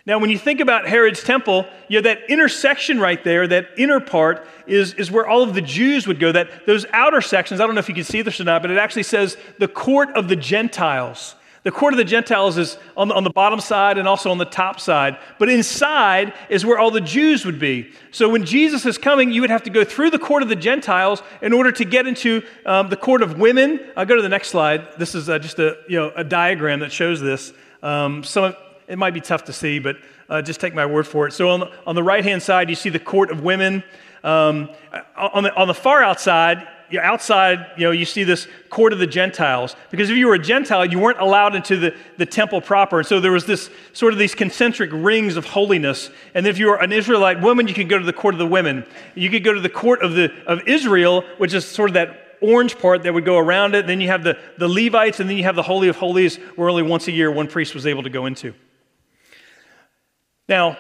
Now, 0.07 0.19
when 0.19 0.29
you 0.29 0.37
think 0.37 0.59
about 0.59 0.87
Herod's 0.87 1.23
temple, 1.23 1.65
you 1.87 1.97
know, 1.97 2.03
that 2.03 2.29
intersection 2.29 2.99
right 2.99 3.23
there, 3.23 3.47
that 3.47 3.69
inner 3.75 3.99
part, 3.99 4.45
is, 4.67 4.93
is 4.93 5.09
where 5.09 5.25
all 5.25 5.41
of 5.41 5.55
the 5.55 5.61
Jews 5.61 6.05
would 6.05 6.19
go. 6.19 6.31
That 6.31 6.67
those 6.67 6.85
outer 6.93 7.21
sections, 7.21 7.59
I 7.59 7.65
don't 7.65 7.73
know 7.73 7.79
if 7.79 7.89
you 7.89 7.95
can 7.95 8.03
see 8.03 8.21
this 8.21 8.39
or 8.39 8.43
not, 8.43 8.61
but 8.61 8.69
it 8.69 8.77
actually 8.77 9.03
says 9.03 9.35
the 9.57 9.67
court 9.67 10.09
of 10.15 10.27
the 10.27 10.35
Gentiles. 10.35 11.35
The 11.63 11.71
court 11.71 11.95
of 11.95 11.97
the 11.97 12.03
Gentiles 12.03 12.59
is 12.59 12.77
on 12.95 13.07
the, 13.07 13.15
on 13.15 13.23
the 13.23 13.31
bottom 13.31 13.59
side 13.59 13.97
and 13.97 14.07
also 14.07 14.29
on 14.29 14.37
the 14.37 14.45
top 14.45 14.79
side. 14.79 15.17
But 15.39 15.49
inside 15.49 16.35
is 16.47 16.63
where 16.63 16.77
all 16.77 16.91
the 16.91 17.01
Jews 17.01 17.43
would 17.43 17.57
be. 17.57 17.91
So 18.11 18.29
when 18.29 18.45
Jesus 18.45 18.85
is 18.85 18.99
coming, 18.99 19.31
you 19.31 19.41
would 19.41 19.49
have 19.49 19.63
to 19.63 19.71
go 19.71 19.83
through 19.83 20.11
the 20.11 20.19
court 20.19 20.43
of 20.43 20.49
the 20.49 20.55
Gentiles 20.55 21.23
in 21.41 21.51
order 21.51 21.71
to 21.71 21.83
get 21.83 22.05
into 22.05 22.43
um, 22.67 22.89
the 22.89 22.95
court 22.95 23.23
of 23.23 23.39
women. 23.39 23.79
I'll 23.97 24.05
go 24.05 24.15
to 24.15 24.21
the 24.21 24.29
next 24.29 24.49
slide. 24.49 24.87
This 24.99 25.15
is 25.15 25.27
uh, 25.27 25.39
just 25.39 25.57
a, 25.57 25.77
you 25.89 25.97
know, 25.97 26.11
a 26.15 26.23
diagram 26.23 26.81
that 26.81 26.91
shows 26.91 27.19
this. 27.19 27.51
Um, 27.81 28.23
some, 28.23 28.53
it 28.87 28.97
might 28.97 29.13
be 29.13 29.21
tough 29.21 29.45
to 29.45 29.53
see, 29.53 29.79
but 29.79 29.97
uh, 30.29 30.41
just 30.41 30.59
take 30.59 30.73
my 30.73 30.85
word 30.85 31.07
for 31.07 31.27
it. 31.27 31.31
So 31.33 31.49
on 31.49 31.59
the, 31.61 31.71
on 31.85 31.95
the 31.95 32.03
right 32.03 32.23
hand 32.23 32.41
side, 32.41 32.69
you 32.69 32.75
see 32.75 32.89
the 32.89 32.99
court 32.99 33.31
of 33.31 33.41
women. 33.41 33.83
Um, 34.23 34.69
on, 35.15 35.43
the, 35.43 35.55
on 35.55 35.67
the 35.67 35.73
far 35.73 36.03
outside, 36.03 36.67
outside, 36.99 37.65
you 37.77 37.85
know, 37.85 37.91
you 37.91 38.05
see 38.05 38.23
this 38.23 38.47
court 38.69 38.93
of 38.93 38.99
the 38.99 39.07
Gentiles. 39.07 39.75
Because 39.91 40.09
if 40.09 40.17
you 40.17 40.27
were 40.27 40.35
a 40.35 40.39
Gentile, 40.39 40.85
you 40.85 40.99
weren't 40.99 41.19
allowed 41.19 41.55
into 41.55 41.77
the, 41.77 41.95
the 42.17 42.25
temple 42.25 42.61
proper. 42.61 42.99
And 42.99 43.07
so 43.07 43.19
there 43.19 43.31
was 43.31 43.45
this 43.45 43.69
sort 43.93 44.13
of 44.13 44.19
these 44.19 44.35
concentric 44.35 44.91
rings 44.93 45.37
of 45.37 45.45
holiness. 45.45 46.09
And 46.33 46.47
if 46.47 46.57
you 46.57 46.67
were 46.67 46.81
an 46.81 46.91
Israelite 46.91 47.41
woman, 47.41 47.67
you 47.67 47.73
could 47.73 47.89
go 47.89 47.97
to 47.97 48.05
the 48.05 48.13
court 48.13 48.35
of 48.35 48.39
the 48.39 48.47
women. 48.47 48.85
You 49.15 49.29
could 49.29 49.43
go 49.43 49.53
to 49.53 49.61
the 49.61 49.69
court 49.69 50.01
of, 50.01 50.13
the, 50.13 50.31
of 50.45 50.61
Israel, 50.67 51.23
which 51.37 51.53
is 51.53 51.65
sort 51.65 51.89
of 51.89 51.93
that 51.95 52.37
orange 52.41 52.77
part 52.77 53.03
that 53.03 53.13
would 53.13 53.25
go 53.25 53.37
around 53.37 53.75
it. 53.75 53.87
Then 53.87 54.01
you 54.01 54.09
have 54.09 54.23
the, 54.23 54.37
the 54.57 54.67
Levites, 54.67 55.19
and 55.19 55.29
then 55.29 55.37
you 55.37 55.43
have 55.43 55.55
the 55.55 55.63
Holy 55.63 55.87
of 55.87 55.95
Holies, 55.95 56.37
where 56.55 56.69
only 56.69 56.83
once 56.83 57.07
a 57.07 57.11
year 57.11 57.31
one 57.31 57.47
priest 57.47 57.73
was 57.73 57.87
able 57.87 58.03
to 58.03 58.09
go 58.09 58.25
into. 58.25 58.53
Now, 60.47 60.77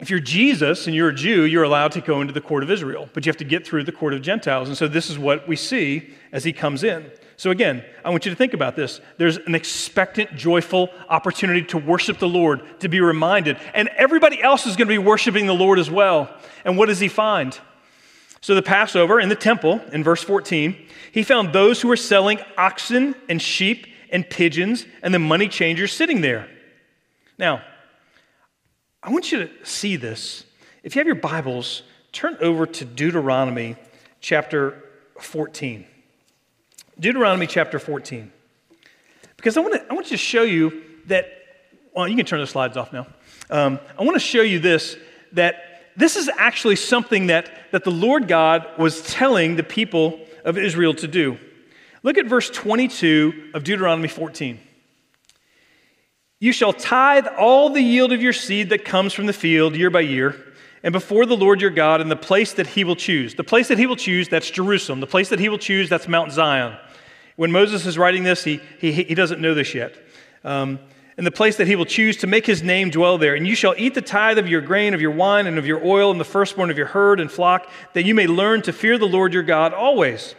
if 0.00 0.10
you're 0.10 0.20
Jesus 0.20 0.86
and 0.86 0.94
you're 0.94 1.08
a 1.08 1.14
Jew, 1.14 1.42
you're 1.42 1.64
allowed 1.64 1.92
to 1.92 2.00
go 2.00 2.20
into 2.20 2.32
the 2.32 2.40
court 2.40 2.62
of 2.62 2.70
Israel, 2.70 3.08
but 3.12 3.26
you 3.26 3.30
have 3.30 3.36
to 3.38 3.44
get 3.44 3.66
through 3.66 3.84
the 3.84 3.92
court 3.92 4.14
of 4.14 4.22
Gentiles. 4.22 4.68
And 4.68 4.76
so 4.76 4.86
this 4.86 5.10
is 5.10 5.18
what 5.18 5.48
we 5.48 5.56
see 5.56 6.10
as 6.30 6.44
he 6.44 6.52
comes 6.52 6.84
in. 6.84 7.10
So 7.36 7.50
again, 7.50 7.84
I 8.04 8.10
want 8.10 8.24
you 8.24 8.30
to 8.30 8.36
think 8.36 8.54
about 8.54 8.76
this. 8.76 9.00
There's 9.16 9.38
an 9.38 9.54
expectant, 9.54 10.36
joyful 10.36 10.90
opportunity 11.08 11.62
to 11.66 11.78
worship 11.78 12.18
the 12.18 12.28
Lord, 12.28 12.80
to 12.80 12.88
be 12.88 13.00
reminded. 13.00 13.58
And 13.74 13.88
everybody 13.96 14.40
else 14.40 14.66
is 14.66 14.76
going 14.76 14.88
to 14.88 14.94
be 14.94 14.98
worshiping 14.98 15.46
the 15.46 15.54
Lord 15.54 15.78
as 15.78 15.90
well. 15.90 16.32
And 16.64 16.76
what 16.76 16.86
does 16.86 17.00
he 17.00 17.08
find? 17.08 17.58
So 18.40 18.54
the 18.54 18.62
Passover 18.62 19.18
in 19.18 19.28
the 19.28 19.36
temple, 19.36 19.80
in 19.92 20.04
verse 20.04 20.22
14, 20.22 20.76
he 21.10 21.24
found 21.24 21.52
those 21.52 21.80
who 21.80 21.88
were 21.88 21.96
selling 21.96 22.38
oxen 22.56 23.16
and 23.28 23.42
sheep 23.42 23.86
and 24.10 24.28
pigeons 24.28 24.86
and 25.02 25.12
the 25.12 25.18
money 25.18 25.48
changers 25.48 25.92
sitting 25.92 26.20
there. 26.20 26.48
Now, 27.36 27.62
I 29.02 29.10
want 29.10 29.30
you 29.30 29.46
to 29.46 29.50
see 29.64 29.96
this. 29.96 30.44
If 30.82 30.94
you 30.94 31.00
have 31.00 31.06
your 31.06 31.16
Bibles, 31.16 31.82
turn 32.12 32.36
over 32.40 32.66
to 32.66 32.84
Deuteronomy 32.84 33.76
chapter 34.20 34.82
14. 35.20 35.86
Deuteronomy 36.98 37.46
chapter 37.46 37.78
14. 37.78 38.32
Because 39.36 39.56
I 39.56 39.60
want 39.60 39.74
to, 39.74 39.86
I 39.88 39.94
want 39.94 40.06
you 40.06 40.16
to 40.16 40.22
show 40.22 40.42
you 40.42 40.82
that, 41.06 41.26
well, 41.94 42.08
you 42.08 42.16
can 42.16 42.26
turn 42.26 42.40
the 42.40 42.46
slides 42.46 42.76
off 42.76 42.92
now. 42.92 43.06
Um, 43.50 43.78
I 43.96 44.02
want 44.02 44.16
to 44.16 44.20
show 44.20 44.42
you 44.42 44.58
this 44.58 44.96
that 45.32 45.92
this 45.96 46.16
is 46.16 46.28
actually 46.36 46.76
something 46.76 47.28
that, 47.28 47.50
that 47.70 47.84
the 47.84 47.90
Lord 47.90 48.26
God 48.28 48.66
was 48.78 49.02
telling 49.02 49.56
the 49.56 49.62
people 49.62 50.20
of 50.44 50.58
Israel 50.58 50.94
to 50.94 51.06
do. 51.06 51.38
Look 52.02 52.18
at 52.18 52.26
verse 52.26 52.50
22 52.50 53.50
of 53.54 53.64
Deuteronomy 53.64 54.08
14. 54.08 54.58
You 56.40 56.52
shall 56.52 56.72
tithe 56.72 57.26
all 57.26 57.70
the 57.70 57.80
yield 57.82 58.12
of 58.12 58.22
your 58.22 58.32
seed 58.32 58.70
that 58.70 58.84
comes 58.84 59.12
from 59.12 59.26
the 59.26 59.32
field 59.32 59.74
year 59.74 59.90
by 59.90 60.00
year, 60.00 60.36
and 60.82 60.92
before 60.92 61.26
the 61.26 61.36
Lord 61.36 61.60
your 61.60 61.70
God 61.70 62.00
in 62.00 62.08
the 62.08 62.16
place 62.16 62.52
that 62.54 62.68
he 62.68 62.84
will 62.84 62.94
choose. 62.94 63.34
The 63.34 63.44
place 63.44 63.68
that 63.68 63.78
he 63.78 63.86
will 63.86 63.96
choose, 63.96 64.28
that's 64.28 64.50
Jerusalem. 64.50 65.00
The 65.00 65.08
place 65.08 65.28
that 65.30 65.40
he 65.40 65.48
will 65.48 65.58
choose, 65.58 65.88
that's 65.88 66.06
Mount 66.06 66.30
Zion. 66.30 66.76
When 67.34 67.50
Moses 67.50 67.86
is 67.86 67.98
writing 67.98 68.22
this, 68.22 68.44
he, 68.44 68.60
he, 68.78 68.92
he 68.92 69.14
doesn't 69.14 69.40
know 69.40 69.54
this 69.54 69.74
yet. 69.74 69.96
Um, 70.44 70.78
the 71.16 71.32
place 71.32 71.56
that 71.56 71.66
he 71.66 71.74
will 71.74 71.84
choose 71.84 72.16
to 72.18 72.28
make 72.28 72.46
his 72.46 72.62
name 72.62 72.90
dwell 72.90 73.18
there. 73.18 73.34
And 73.34 73.46
you 73.46 73.56
shall 73.56 73.74
eat 73.76 73.94
the 73.94 74.02
tithe 74.02 74.38
of 74.38 74.48
your 74.48 74.60
grain, 74.60 74.94
of 74.94 75.00
your 75.00 75.10
wine, 75.10 75.48
and 75.48 75.58
of 75.58 75.66
your 75.66 75.84
oil, 75.84 76.12
and 76.12 76.20
the 76.20 76.24
firstborn 76.24 76.70
of 76.70 76.78
your 76.78 76.86
herd 76.86 77.18
and 77.18 77.30
flock, 77.30 77.68
that 77.94 78.04
you 78.04 78.14
may 78.14 78.28
learn 78.28 78.62
to 78.62 78.72
fear 78.72 78.96
the 78.98 79.06
Lord 79.08 79.34
your 79.34 79.42
God 79.42 79.74
always. 79.74 80.36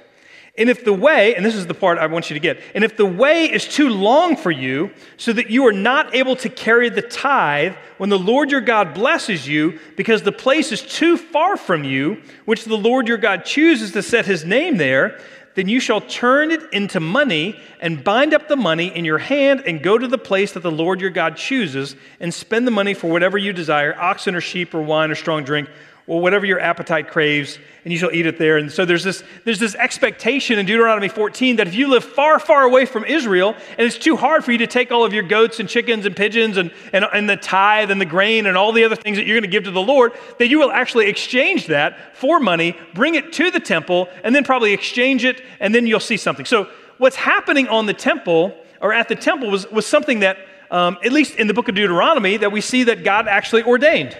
And 0.57 0.69
if 0.69 0.83
the 0.83 0.93
way, 0.93 1.35
and 1.35 1.45
this 1.45 1.55
is 1.55 1.67
the 1.67 1.73
part 1.73 1.97
I 1.97 2.07
want 2.07 2.29
you 2.29 2.33
to 2.33 2.39
get, 2.39 2.59
and 2.75 2.83
if 2.83 2.97
the 2.97 3.05
way 3.05 3.45
is 3.45 3.67
too 3.67 3.89
long 3.89 4.35
for 4.35 4.51
you, 4.51 4.91
so 5.17 5.31
that 5.33 5.49
you 5.49 5.65
are 5.67 5.73
not 5.73 6.13
able 6.13 6.35
to 6.37 6.49
carry 6.49 6.89
the 6.89 7.01
tithe 7.01 7.75
when 7.97 8.09
the 8.09 8.19
Lord 8.19 8.51
your 8.51 8.61
God 8.61 8.93
blesses 8.93 9.47
you, 9.47 9.79
because 9.95 10.21
the 10.21 10.31
place 10.31 10.71
is 10.71 10.81
too 10.81 11.17
far 11.17 11.55
from 11.55 11.83
you, 11.83 12.21
which 12.45 12.65
the 12.65 12.77
Lord 12.77 13.07
your 13.07 13.17
God 13.17 13.45
chooses 13.45 13.91
to 13.91 14.01
set 14.01 14.25
his 14.25 14.43
name 14.43 14.77
there, 14.77 15.19
then 15.55 15.67
you 15.67 15.79
shall 15.79 16.01
turn 16.01 16.51
it 16.51 16.61
into 16.71 16.99
money 16.99 17.59
and 17.81 18.03
bind 18.03 18.33
up 18.33 18.47
the 18.47 18.55
money 18.55 18.95
in 18.95 19.03
your 19.03 19.17
hand 19.17 19.63
and 19.65 19.83
go 19.83 19.97
to 19.97 20.07
the 20.07 20.17
place 20.17 20.53
that 20.53 20.63
the 20.63 20.71
Lord 20.71 21.01
your 21.01 21.09
God 21.09 21.35
chooses 21.35 21.95
and 22.19 22.33
spend 22.33 22.65
the 22.65 22.71
money 22.71 22.93
for 22.93 23.09
whatever 23.09 23.37
you 23.37 23.51
desire 23.51 23.93
oxen 23.99 24.35
or 24.35 24.41
sheep 24.41 24.73
or 24.73 24.81
wine 24.81 25.11
or 25.11 25.15
strong 25.15 25.43
drink 25.43 25.69
or 26.09 26.19
whatever 26.19 26.43
your 26.43 26.59
appetite 26.59 27.07
craves, 27.07 27.59
and 27.83 27.93
you 27.93 27.99
shall 27.99 28.11
eat 28.11 28.25
it 28.25 28.39
there. 28.39 28.57
And 28.57 28.71
so 28.71 28.83
there's 28.83 29.03
this, 29.03 29.23
there's 29.45 29.59
this 29.59 29.75
expectation 29.75 30.57
in 30.57 30.65
Deuteronomy 30.65 31.07
14 31.07 31.57
that 31.57 31.67
if 31.67 31.75
you 31.75 31.87
live 31.87 32.03
far, 32.03 32.39
far 32.39 32.63
away 32.63 32.87
from 32.87 33.05
Israel, 33.05 33.55
and 33.77 33.85
it's 33.85 33.99
too 33.99 34.17
hard 34.17 34.43
for 34.43 34.51
you 34.51 34.57
to 34.57 34.65
take 34.65 34.91
all 34.91 35.05
of 35.05 35.13
your 35.13 35.21
goats 35.21 35.59
and 35.59 35.69
chickens 35.69 36.07
and 36.07 36.15
pigeons 36.15 36.57
and, 36.57 36.71
and, 36.93 37.05
and 37.13 37.29
the 37.29 37.37
tithe 37.37 37.91
and 37.91 38.01
the 38.01 38.07
grain 38.07 38.47
and 38.47 38.57
all 38.57 38.71
the 38.71 38.83
other 38.83 38.95
things 38.95 39.17
that 39.17 39.27
you're 39.27 39.35
going 39.35 39.49
to 39.49 39.55
give 39.55 39.65
to 39.65 39.71
the 39.71 39.79
Lord, 39.79 40.13
that 40.39 40.47
you 40.47 40.57
will 40.57 40.71
actually 40.71 41.07
exchange 41.07 41.67
that 41.67 42.15
for 42.15 42.39
money, 42.39 42.75
bring 42.95 43.13
it 43.13 43.31
to 43.33 43.51
the 43.51 43.59
temple, 43.59 44.09
and 44.23 44.33
then 44.33 44.43
probably 44.43 44.73
exchange 44.73 45.23
it, 45.23 45.43
and 45.59 45.75
then 45.75 45.85
you'll 45.85 45.99
see 45.99 46.17
something. 46.17 46.45
So 46.47 46.69
what's 46.97 47.17
happening 47.17 47.67
on 47.67 47.85
the 47.85 47.93
temple 47.93 48.57
or 48.81 48.93
at 48.93 49.09
the 49.09 49.15
temple 49.15 49.51
was, 49.51 49.69
was 49.69 49.85
something 49.85 50.21
that, 50.21 50.39
um, 50.71 50.97
at 51.05 51.11
least 51.11 51.35
in 51.35 51.45
the 51.45 51.53
book 51.53 51.67
of 51.67 51.75
Deuteronomy, 51.75 52.37
that 52.37 52.51
we 52.51 52.61
see 52.61 52.85
that 52.85 53.03
God 53.03 53.27
actually 53.27 53.61
ordained. 53.61 54.17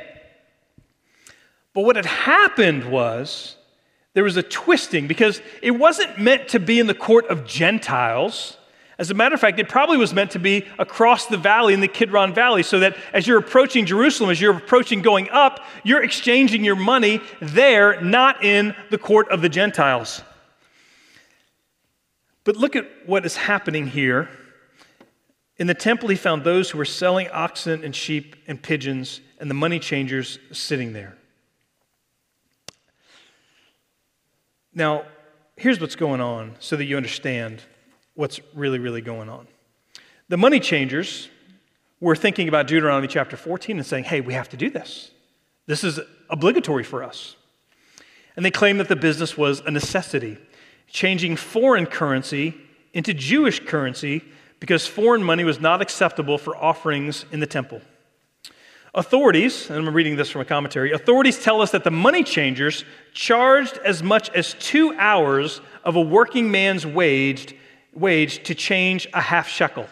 But 1.74 1.82
what 1.82 1.96
had 1.96 2.06
happened 2.06 2.86
was 2.86 3.56
there 4.14 4.24
was 4.24 4.38
a 4.38 4.44
twisting 4.44 5.08
because 5.08 5.42
it 5.62 5.72
wasn't 5.72 6.20
meant 6.20 6.50
to 6.50 6.60
be 6.60 6.80
in 6.80 6.88
the 6.88 6.94
court 6.94 7.28
of 7.28 7.46
Gentiles. 7.46 8.58
As 8.98 9.12
a 9.12 9.14
matter 9.14 9.34
of 9.34 9.40
fact, 9.40 9.60
it 9.60 9.70
probably 9.70 9.96
was 9.96 10.14
meant 10.14 10.32
to 10.32 10.40
be 10.40 10.66
across 10.78 11.28
the 11.28 11.38
valley 11.38 11.74
in 11.74 11.80
the 11.80 11.88
Kidron 11.88 12.34
Valley, 12.34 12.64
so 12.64 12.80
that 12.80 12.98
as 13.14 13.28
you're 13.28 13.38
approaching 13.38 13.86
Jerusalem, 13.86 14.30
as 14.30 14.42
you're 14.42 14.58
approaching 14.58 15.02
going 15.02 15.30
up, 15.30 15.66
you're 15.86 16.04
exchanging 16.04 16.66
your 16.66 16.76
money 16.76 17.22
there, 17.40 18.02
not 18.02 18.44
in 18.44 18.76
the 18.90 18.98
court 18.98 19.30
of 19.30 19.42
the 19.42 19.48
Gentiles. 19.48 20.22
But 22.44 22.58
look 22.58 22.76
at 22.76 22.90
what 23.06 23.26
is 23.26 23.38
happening 23.38 23.88
here. 23.88 24.28
In 25.58 25.68
the 25.68 25.74
temple, 25.74 26.10
he 26.10 26.16
found 26.16 26.44
those 26.44 26.72
who 26.72 26.78
were 26.78 26.84
selling 26.84 27.30
oxen 27.30 27.84
and 27.84 27.96
sheep 27.96 28.36
and 28.48 28.62
pigeons, 28.62 29.22
and 29.40 29.50
the 29.50 29.56
money 29.56 29.80
changers 29.80 30.40
sitting 30.52 30.92
there. 30.92 31.16
Now, 34.74 35.06
here's 35.56 35.80
what's 35.80 35.96
going 35.96 36.22
on 36.22 36.56
so 36.60 36.76
that 36.76 36.86
you 36.86 36.98
understand 36.98 37.62
what's 38.14 38.40
really, 38.54 38.80
really 38.80 39.02
going 39.02 39.30
on. 39.30 39.48
The 40.30 40.38
money 40.38 40.60
changers 40.60 41.30
were 42.00 42.16
thinking 42.16 42.48
about 42.48 42.68
Deuteronomy 42.68 43.08
chapter 43.08 43.36
14 43.36 43.78
and 43.78 43.86
saying, 43.86 44.06
hey, 44.06 44.22
we 44.22 44.34
have 44.34 44.50
to 44.50 44.58
do 44.58 44.70
this. 44.70 45.12
This 45.66 45.84
is 45.84 46.00
obligatory 46.30 46.84
for 46.84 47.04
us. 47.04 47.36
And 48.36 48.46
they 48.46 48.52
claimed 48.52 48.80
that 48.80 48.88
the 48.88 48.96
business 48.96 49.38
was 49.38 49.60
a 49.62 49.72
necessity, 49.72 50.38
changing 50.88 51.36
foreign 51.36 51.86
currency 51.86 52.56
into 52.94 53.14
Jewish 53.14 53.66
currency 53.66 54.24
because 54.60 54.88
foreign 54.88 55.24
money 55.24 55.44
was 55.44 55.60
not 55.60 55.82
acceptable 55.82 56.38
for 56.38 56.56
offerings 56.56 57.26
in 57.32 57.40
the 57.40 57.48
temple. 57.48 57.82
Authorities, 58.96 59.70
and 59.70 59.88
I'm 59.88 59.94
reading 59.94 60.16
this 60.16 60.32
from 60.32 60.42
a 60.42 60.46
commentary, 60.46 60.94
authorities 60.94 61.38
tell 61.44 61.62
us 61.62 61.72
that 61.72 61.84
the 61.84 61.92
money 61.92 62.24
changers 62.24 62.86
charged 63.14 63.78
as 63.86 64.02
much 64.02 64.30
as 64.32 64.56
two 64.56 64.96
hours 64.98 65.62
of 65.84 65.96
a 65.96 66.02
working 66.02 66.50
man's 66.50 66.88
wage, 66.88 67.56
wage 67.94 68.44
to 68.46 68.56
change 68.56 69.08
a 69.14 69.22
half 69.22 69.48
shekel. 69.48 69.88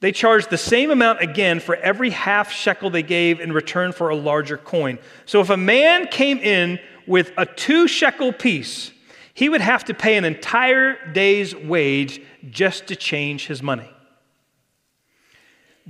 They 0.00 0.12
charged 0.12 0.50
the 0.50 0.58
same 0.58 0.90
amount 0.90 1.22
again 1.22 1.60
for 1.60 1.76
every 1.76 2.10
half 2.10 2.52
shekel 2.52 2.90
they 2.90 3.02
gave 3.02 3.40
in 3.40 3.52
return 3.52 3.92
for 3.92 4.10
a 4.10 4.16
larger 4.16 4.58
coin. 4.58 4.98
So 5.24 5.40
if 5.40 5.48
a 5.48 5.56
man 5.56 6.08
came 6.08 6.38
in 6.38 6.78
with 7.06 7.32
a 7.38 7.46
two 7.46 7.88
shekel 7.88 8.34
piece, 8.34 8.92
he 9.32 9.48
would 9.48 9.62
have 9.62 9.86
to 9.86 9.94
pay 9.94 10.16
an 10.18 10.26
entire 10.26 11.10
day's 11.12 11.54
wage 11.54 12.20
just 12.50 12.88
to 12.88 12.96
change 12.96 13.46
his 13.46 13.62
money. 13.62 13.90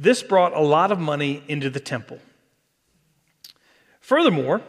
This 0.00 0.23
brought 0.23 0.57
a 0.57 0.61
lot 0.61 0.93
of 0.93 1.00
money 1.00 1.43
into 1.49 1.71
the 1.71 1.81
temple. 1.81 2.21
Furthermore, 4.00 4.62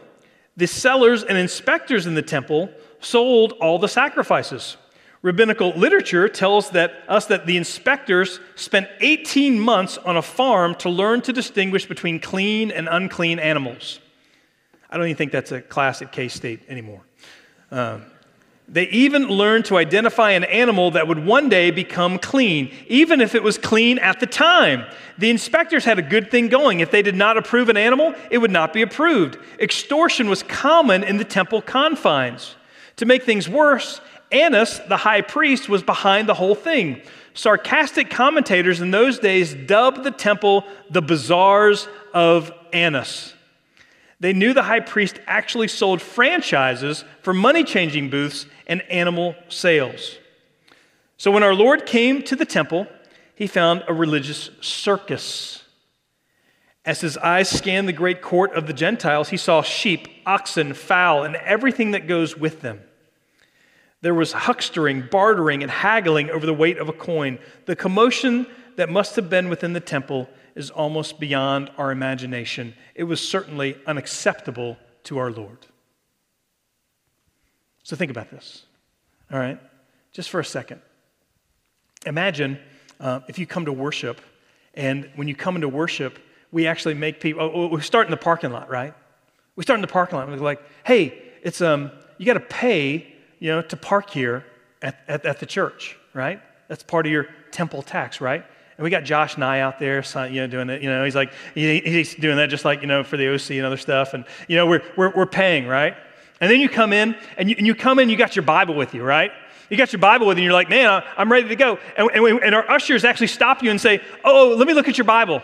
the 0.56 0.66
sellers 0.66 1.22
and 1.22 1.38
inspectors 1.38 2.04
in 2.04 2.14
the 2.14 2.22
temple 2.22 2.68
sold 2.98 3.52
all 3.60 3.78
the 3.78 3.88
sacrifices. 3.88 4.76
Rabbinical 5.22 5.70
literature 5.76 6.28
tells 6.28 6.70
that, 6.70 7.04
us 7.06 7.26
that 7.26 7.46
the 7.46 7.56
inspectors 7.56 8.40
spent 8.56 8.88
18 9.00 9.60
months 9.60 9.98
on 9.98 10.16
a 10.16 10.22
farm 10.22 10.74
to 10.76 10.90
learn 10.90 11.20
to 11.22 11.32
distinguish 11.32 11.86
between 11.86 12.18
clean 12.18 12.72
and 12.72 12.88
unclean 12.90 13.38
animals. 13.38 14.00
I 14.90 14.96
don't 14.96 15.06
even 15.06 15.16
think 15.16 15.30
that's 15.30 15.52
a 15.52 15.60
class 15.60 16.02
at 16.02 16.10
K 16.10 16.26
State 16.26 16.62
anymore. 16.68 17.02
Um, 17.70 18.06
They 18.72 18.84
even 18.90 19.26
learned 19.26 19.64
to 19.64 19.78
identify 19.78 20.30
an 20.30 20.44
animal 20.44 20.92
that 20.92 21.08
would 21.08 21.24
one 21.24 21.48
day 21.48 21.72
become 21.72 22.20
clean, 22.20 22.72
even 22.86 23.20
if 23.20 23.34
it 23.34 23.42
was 23.42 23.58
clean 23.58 23.98
at 23.98 24.20
the 24.20 24.26
time. 24.26 24.84
The 25.18 25.28
inspectors 25.28 25.84
had 25.84 25.98
a 25.98 26.02
good 26.02 26.30
thing 26.30 26.48
going. 26.48 26.78
If 26.78 26.92
they 26.92 27.02
did 27.02 27.16
not 27.16 27.36
approve 27.36 27.68
an 27.68 27.76
animal, 27.76 28.14
it 28.30 28.38
would 28.38 28.52
not 28.52 28.72
be 28.72 28.82
approved. 28.82 29.38
Extortion 29.58 30.28
was 30.28 30.44
common 30.44 31.02
in 31.02 31.16
the 31.16 31.24
temple 31.24 31.62
confines. 31.62 32.54
To 32.96 33.06
make 33.06 33.24
things 33.24 33.48
worse, 33.48 34.00
Annas, 34.30 34.80
the 34.86 34.98
high 34.98 35.22
priest, 35.22 35.68
was 35.68 35.82
behind 35.82 36.28
the 36.28 36.34
whole 36.34 36.54
thing. 36.54 37.02
Sarcastic 37.34 38.08
commentators 38.08 38.80
in 38.80 38.92
those 38.92 39.18
days 39.18 39.52
dubbed 39.52 40.04
the 40.04 40.12
temple 40.12 40.64
the 40.90 41.02
bazaars 41.02 41.88
of 42.14 42.52
Annas. 42.72 43.34
They 44.20 44.34
knew 44.34 44.52
the 44.52 44.62
high 44.62 44.80
priest 44.80 45.18
actually 45.26 45.68
sold 45.68 46.02
franchises 46.02 47.04
for 47.22 47.32
money 47.32 47.64
changing 47.64 48.10
booths 48.10 48.44
and 48.66 48.82
animal 48.82 49.34
sales. 49.48 50.18
So 51.16 51.30
when 51.30 51.42
our 51.42 51.54
Lord 51.54 51.86
came 51.86 52.22
to 52.24 52.36
the 52.36 52.44
temple, 52.44 52.86
he 53.34 53.46
found 53.46 53.82
a 53.88 53.94
religious 53.94 54.50
circus. 54.60 55.64
As 56.84 57.00
his 57.00 57.16
eyes 57.18 57.48
scanned 57.48 57.88
the 57.88 57.92
great 57.94 58.20
court 58.20 58.52
of 58.54 58.66
the 58.66 58.72
Gentiles, 58.72 59.30
he 59.30 59.36
saw 59.38 59.62
sheep, 59.62 60.08
oxen, 60.26 60.74
fowl, 60.74 61.24
and 61.24 61.36
everything 61.36 61.92
that 61.92 62.06
goes 62.06 62.36
with 62.36 62.60
them. 62.60 62.80
There 64.02 64.14
was 64.14 64.32
huckstering, 64.32 65.10
bartering, 65.10 65.62
and 65.62 65.70
haggling 65.70 66.30
over 66.30 66.46
the 66.46 66.54
weight 66.54 66.78
of 66.78 66.88
a 66.88 66.92
coin. 66.92 67.38
The 67.66 67.76
commotion 67.76 68.46
that 68.76 68.88
must 68.88 69.16
have 69.16 69.28
been 69.28 69.48
within 69.50 69.72
the 69.72 69.80
temple 69.80 70.28
is 70.60 70.70
almost 70.70 71.18
beyond 71.18 71.70
our 71.78 71.90
imagination. 71.90 72.74
It 72.94 73.04
was 73.04 73.26
certainly 73.26 73.76
unacceptable 73.86 74.76
to 75.04 75.18
our 75.18 75.32
Lord. 75.32 75.66
So 77.82 77.96
think 77.96 78.10
about 78.10 78.30
this, 78.30 78.64
all 79.32 79.38
right? 79.38 79.58
Just 80.12 80.30
for 80.30 80.38
a 80.38 80.44
second. 80.44 80.80
Imagine 82.06 82.58
uh, 83.00 83.20
if 83.26 83.38
you 83.38 83.46
come 83.46 83.64
to 83.64 83.72
worship, 83.72 84.20
and 84.74 85.10
when 85.16 85.26
you 85.26 85.34
come 85.34 85.56
into 85.56 85.68
worship, 85.68 86.18
we 86.52 86.66
actually 86.66 86.94
make 86.94 87.20
people, 87.20 87.42
oh, 87.42 87.50
oh 87.52 87.66
we 87.68 87.80
start 87.80 88.06
in 88.06 88.10
the 88.10 88.16
parking 88.16 88.52
lot, 88.52 88.70
right? 88.70 88.94
We 89.56 89.64
start 89.64 89.78
in 89.78 89.82
the 89.82 89.88
parking 89.88 90.18
lot, 90.18 90.28
and 90.28 90.36
we're 90.38 90.44
like, 90.44 90.62
hey, 90.84 91.20
it's, 91.42 91.60
um, 91.60 91.90
you 92.18 92.26
got 92.26 92.34
to 92.34 92.40
pay, 92.40 93.12
you 93.38 93.50
know, 93.50 93.62
to 93.62 93.76
park 93.76 94.10
here 94.10 94.44
at, 94.82 95.02
at, 95.08 95.24
at 95.24 95.40
the 95.40 95.46
church, 95.46 95.96
right? 96.14 96.40
That's 96.68 96.82
part 96.82 97.06
of 97.06 97.12
your 97.12 97.26
temple 97.50 97.82
tax, 97.82 98.20
right? 98.20 98.44
And 98.80 98.84
we 98.84 98.88
got 98.88 99.04
Josh 99.04 99.36
Nye 99.36 99.60
out 99.60 99.78
there, 99.78 100.02
you 100.30 100.40
know, 100.40 100.46
doing 100.46 100.70
it. 100.70 100.80
You 100.80 100.88
know, 100.88 101.04
he's 101.04 101.14
like, 101.14 101.34
he's 101.54 102.14
doing 102.14 102.38
that 102.38 102.48
just 102.48 102.64
like, 102.64 102.80
you 102.80 102.86
know, 102.86 103.04
for 103.04 103.18
the 103.18 103.34
OC 103.34 103.50
and 103.50 103.66
other 103.66 103.76
stuff. 103.76 104.14
And, 104.14 104.24
you 104.48 104.56
know, 104.56 104.64
we're, 104.64 104.82
we're, 104.96 105.10
we're 105.10 105.26
paying, 105.26 105.66
right? 105.66 105.94
And 106.40 106.50
then 106.50 106.60
you 106.60 106.70
come 106.70 106.94
in, 106.94 107.14
and 107.36 107.50
you, 107.50 107.56
and 107.58 107.66
you 107.66 107.74
come 107.74 107.98
in, 107.98 108.08
you 108.08 108.16
got 108.16 108.36
your 108.36 108.42
Bible 108.42 108.74
with 108.74 108.94
you, 108.94 109.02
right? 109.02 109.32
You 109.68 109.76
got 109.76 109.92
your 109.92 110.00
Bible 110.00 110.26
with 110.26 110.38
you, 110.38 110.40
and 110.40 110.44
you're 110.44 110.54
like, 110.54 110.70
man, 110.70 111.02
I'm 111.18 111.30
ready 111.30 111.46
to 111.48 111.56
go. 111.56 111.78
And, 111.98 112.08
and, 112.14 112.24
we, 112.24 112.40
and 112.40 112.54
our 112.54 112.70
ushers 112.70 113.04
actually 113.04 113.26
stop 113.26 113.62
you 113.62 113.70
and 113.70 113.78
say, 113.78 114.00
oh, 114.24 114.52
oh 114.52 114.56
let 114.56 114.66
me 114.66 114.72
look 114.72 114.88
at 114.88 114.96
your 114.96 115.04
Bible. 115.04 115.42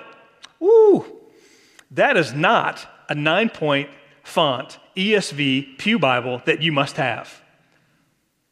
Ooh, 0.63 1.05
that 1.91 2.17
is 2.17 2.33
not 2.33 2.89
a 3.11 3.15
nine 3.15 3.51
point 3.51 3.91
font 4.23 4.79
ESV 4.97 5.77
Pew 5.77 5.99
Bible 5.99 6.41
that 6.47 6.63
you 6.63 6.73
must 6.73 6.97
have. 6.97 7.43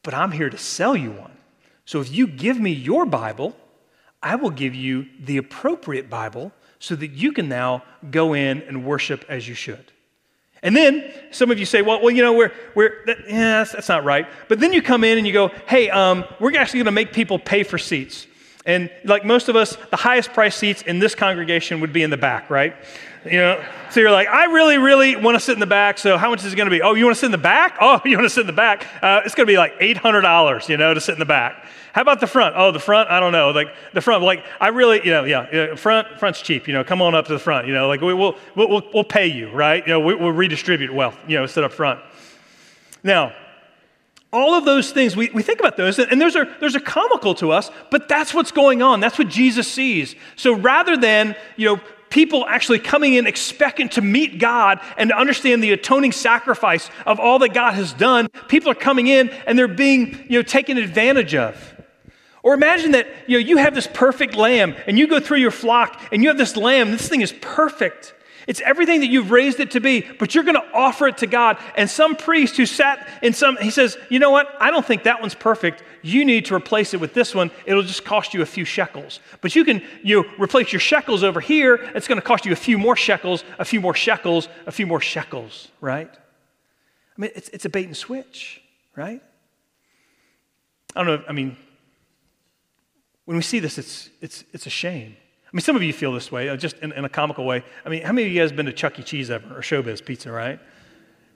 But 0.02 0.12
I'm 0.12 0.32
here 0.32 0.50
to 0.50 0.58
sell 0.58 0.94
you 0.94 1.10
one. 1.10 1.32
So 1.86 2.02
if 2.02 2.12
you 2.12 2.26
give 2.26 2.60
me 2.60 2.72
your 2.72 3.06
Bible, 3.06 3.56
I 4.24 4.36
will 4.36 4.50
give 4.50 4.74
you 4.74 5.06
the 5.20 5.36
appropriate 5.36 6.08
Bible 6.08 6.50
so 6.78 6.96
that 6.96 7.12
you 7.12 7.32
can 7.32 7.48
now 7.48 7.84
go 8.10 8.32
in 8.32 8.62
and 8.62 8.84
worship 8.84 9.24
as 9.28 9.46
you 9.46 9.54
should. 9.54 9.92
And 10.62 10.74
then 10.74 11.12
some 11.30 11.50
of 11.50 11.58
you 11.58 11.66
say, 11.66 11.82
well, 11.82 12.00
well 12.00 12.10
you 12.10 12.22
know, 12.22 12.32
we're, 12.32 12.52
we're 12.74 13.04
that, 13.04 13.18
yeah, 13.28 13.58
that's, 13.58 13.72
that's, 13.72 13.88
not 13.88 14.02
right. 14.02 14.26
But 14.48 14.60
then 14.60 14.72
you 14.72 14.80
come 14.80 15.04
in 15.04 15.18
and 15.18 15.26
you 15.26 15.32
go, 15.34 15.48
hey, 15.68 15.90
um, 15.90 16.24
we're 16.40 16.56
actually 16.56 16.78
going 16.78 16.86
to 16.86 16.92
make 16.92 17.12
people 17.12 17.38
pay 17.38 17.62
for 17.64 17.76
seats. 17.76 18.26
And 18.66 18.90
like 19.04 19.24
most 19.24 19.48
of 19.48 19.56
us, 19.56 19.76
the 19.90 19.96
highest 19.96 20.32
price 20.32 20.56
seats 20.56 20.82
in 20.82 20.98
this 20.98 21.14
congregation 21.14 21.80
would 21.80 21.92
be 21.92 22.02
in 22.02 22.10
the 22.10 22.16
back, 22.16 22.48
right? 22.48 22.74
You 23.24 23.38
know, 23.38 23.64
so 23.90 24.00
you're 24.00 24.10
like, 24.10 24.28
I 24.28 24.46
really, 24.46 24.76
really 24.76 25.16
want 25.16 25.34
to 25.34 25.40
sit 25.40 25.52
in 25.52 25.60
the 25.60 25.66
back. 25.66 25.98
So 25.98 26.18
how 26.18 26.30
much 26.30 26.44
is 26.44 26.52
it 26.52 26.56
going 26.56 26.68
to 26.68 26.70
be? 26.70 26.82
Oh, 26.82 26.94
you 26.94 27.04
want 27.04 27.16
to 27.16 27.20
sit 27.20 27.26
in 27.26 27.32
the 27.32 27.38
back? 27.38 27.78
Oh, 27.80 28.00
you 28.04 28.16
want 28.16 28.26
to 28.26 28.30
sit 28.30 28.42
in 28.42 28.46
the 28.46 28.52
back? 28.52 28.86
Uh, 29.02 29.22
it's 29.24 29.34
going 29.34 29.46
to 29.46 29.50
be 29.50 29.58
like 29.58 29.78
$800, 29.80 30.68
you 30.68 30.76
know, 30.76 30.94
to 30.94 31.00
sit 31.00 31.12
in 31.12 31.18
the 31.18 31.24
back. 31.24 31.66
How 31.92 32.02
about 32.02 32.20
the 32.20 32.26
front? 32.26 32.54
Oh, 32.56 32.72
the 32.72 32.80
front? 32.80 33.10
I 33.10 33.20
don't 33.20 33.32
know. 33.32 33.50
Like 33.50 33.68
the 33.92 34.00
front, 34.00 34.22
like 34.24 34.44
I 34.60 34.68
really, 34.68 34.98
you 35.04 35.10
know, 35.10 35.24
yeah, 35.24 35.74
front, 35.74 36.18
front's 36.18 36.42
cheap. 36.42 36.66
You 36.66 36.74
know, 36.74 36.82
come 36.82 37.00
on 37.00 37.14
up 37.14 37.26
to 37.26 37.32
the 37.32 37.38
front. 37.38 37.66
You 37.66 37.74
know, 37.74 37.86
like 37.88 38.00
we, 38.00 38.12
we'll, 38.12 38.36
we'll, 38.56 38.82
we'll 38.92 39.04
pay 39.04 39.26
you, 39.26 39.50
right? 39.50 39.86
You 39.86 39.92
know, 39.92 40.00
we, 40.00 40.14
will 40.14 40.32
redistribute 40.32 40.92
wealth. 40.92 41.16
You 41.28 41.38
know, 41.38 41.46
sit 41.46 41.62
up 41.62 41.72
front. 41.72 42.00
Now, 43.02 43.32
all 44.34 44.54
of 44.54 44.64
those 44.64 44.90
things, 44.90 45.16
we, 45.16 45.30
we 45.30 45.42
think 45.42 45.60
about 45.60 45.76
those, 45.76 45.98
and 45.98 46.20
those 46.20 46.34
are, 46.34 46.46
those 46.60 46.74
are 46.74 46.80
comical 46.80 47.34
to 47.36 47.52
us, 47.52 47.70
but 47.90 48.08
that's 48.08 48.34
what's 48.34 48.50
going 48.50 48.82
on. 48.82 49.00
That's 49.00 49.18
what 49.18 49.28
Jesus 49.28 49.70
sees. 49.70 50.16
So 50.36 50.54
rather 50.54 50.96
than, 50.96 51.36
you 51.56 51.66
know, 51.66 51.80
people 52.10 52.44
actually 52.46 52.78
coming 52.78 53.14
in 53.14 53.26
expectant 53.26 53.92
to 53.92 54.00
meet 54.00 54.38
God 54.38 54.80
and 54.96 55.10
to 55.10 55.16
understand 55.16 55.62
the 55.62 55.72
atoning 55.72 56.12
sacrifice 56.12 56.90
of 57.06 57.18
all 57.18 57.38
that 57.38 57.54
God 57.54 57.74
has 57.74 57.92
done, 57.92 58.28
people 58.48 58.70
are 58.70 58.76
coming 58.76 59.06
in 59.06 59.30
and 59.46 59.58
they're 59.58 59.68
being, 59.68 60.24
you 60.28 60.38
know, 60.38 60.42
taken 60.42 60.78
advantage 60.78 61.34
of. 61.34 61.74
Or 62.42 62.54
imagine 62.54 62.92
that 62.92 63.08
you, 63.26 63.38
know, 63.38 63.46
you 63.46 63.56
have 63.56 63.74
this 63.74 63.88
perfect 63.92 64.34
lamb 64.34 64.76
and 64.86 64.98
you 64.98 65.06
go 65.06 65.18
through 65.18 65.38
your 65.38 65.50
flock 65.50 66.00
and 66.12 66.22
you 66.22 66.28
have 66.28 66.38
this 66.38 66.56
lamb. 66.56 66.90
This 66.90 67.08
thing 67.08 67.20
is 67.20 67.32
perfect. 67.40 68.14
It's 68.46 68.60
everything 68.60 69.00
that 69.00 69.06
you've 69.06 69.30
raised 69.30 69.60
it 69.60 69.70
to 69.72 69.80
be, 69.80 70.02
but 70.18 70.34
you're 70.34 70.44
going 70.44 70.56
to 70.56 70.72
offer 70.74 71.08
it 71.08 71.18
to 71.18 71.26
God. 71.26 71.58
And 71.76 71.88
some 71.88 72.14
priest 72.16 72.56
who 72.56 72.66
sat 72.66 73.08
in 73.22 73.32
some, 73.32 73.56
he 73.56 73.70
says, 73.70 73.96
You 74.10 74.18
know 74.18 74.30
what? 74.30 74.48
I 74.60 74.70
don't 74.70 74.84
think 74.84 75.04
that 75.04 75.20
one's 75.20 75.34
perfect. 75.34 75.82
You 76.02 76.24
need 76.24 76.46
to 76.46 76.54
replace 76.54 76.92
it 76.94 77.00
with 77.00 77.14
this 77.14 77.34
one. 77.34 77.50
It'll 77.64 77.82
just 77.82 78.04
cost 78.04 78.34
you 78.34 78.42
a 78.42 78.46
few 78.46 78.64
shekels. 78.64 79.20
But 79.40 79.56
you 79.56 79.64
can 79.64 79.82
you 80.02 80.24
replace 80.38 80.72
your 80.72 80.80
shekels 80.80 81.22
over 81.22 81.40
here. 81.40 81.76
It's 81.94 82.08
going 82.08 82.20
to 82.20 82.26
cost 82.26 82.44
you 82.44 82.52
a 82.52 82.56
few 82.56 82.78
more 82.78 82.96
shekels, 82.96 83.44
a 83.58 83.64
few 83.64 83.80
more 83.80 83.94
shekels, 83.94 84.48
a 84.66 84.72
few 84.72 84.86
more 84.86 85.00
shekels, 85.00 85.68
right? 85.80 86.10
I 87.16 87.20
mean, 87.20 87.30
it's, 87.34 87.48
it's 87.50 87.64
a 87.64 87.68
bait 87.70 87.86
and 87.86 87.96
switch, 87.96 88.60
right? 88.96 89.22
I 90.96 91.02
don't 91.02 91.20
know. 91.20 91.24
I 91.28 91.32
mean, 91.32 91.56
when 93.24 93.36
we 93.36 93.42
see 93.42 93.60
this, 93.60 93.78
it's, 93.78 94.10
it's, 94.20 94.44
it's 94.52 94.66
a 94.66 94.70
shame. 94.70 95.16
I 95.54 95.56
mean, 95.56 95.62
some 95.62 95.76
of 95.76 95.84
you 95.84 95.92
feel 95.92 96.12
this 96.12 96.32
way, 96.32 96.48
uh, 96.48 96.56
just 96.56 96.78
in, 96.78 96.90
in, 96.90 97.04
a 97.04 97.08
comical 97.08 97.44
way. 97.44 97.62
I 97.84 97.88
mean, 97.88 98.02
how 98.02 98.10
many 98.10 98.26
of 98.26 98.32
you 98.32 98.40
guys 98.40 98.50
been 98.50 98.66
to 98.66 98.72
Chuck 98.72 98.98
E. 98.98 99.04
Cheese 99.04 99.30
ever, 99.30 99.56
or 99.56 99.60
Showbiz 99.60 100.04
Pizza, 100.04 100.32
right? 100.32 100.58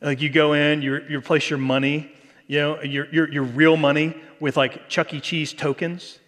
Like 0.01 0.21
you 0.21 0.29
go 0.29 0.55
in, 0.55 0.83
you, 0.83 1.01
you 1.09 1.19
replace 1.19 1.49
your 1.49 1.61
money, 1.61 2.11
you 2.49 2.59
know, 2.59 2.83
your, 2.83 3.07
your, 3.15 3.33
your 3.33 3.45
real 3.45 3.77
money 3.77 4.17
with 4.41 4.57
like 4.57 4.89
Chuck 4.89 5.15
E. 5.15 5.21
Cheese 5.21 5.53
tokens. 5.53 6.19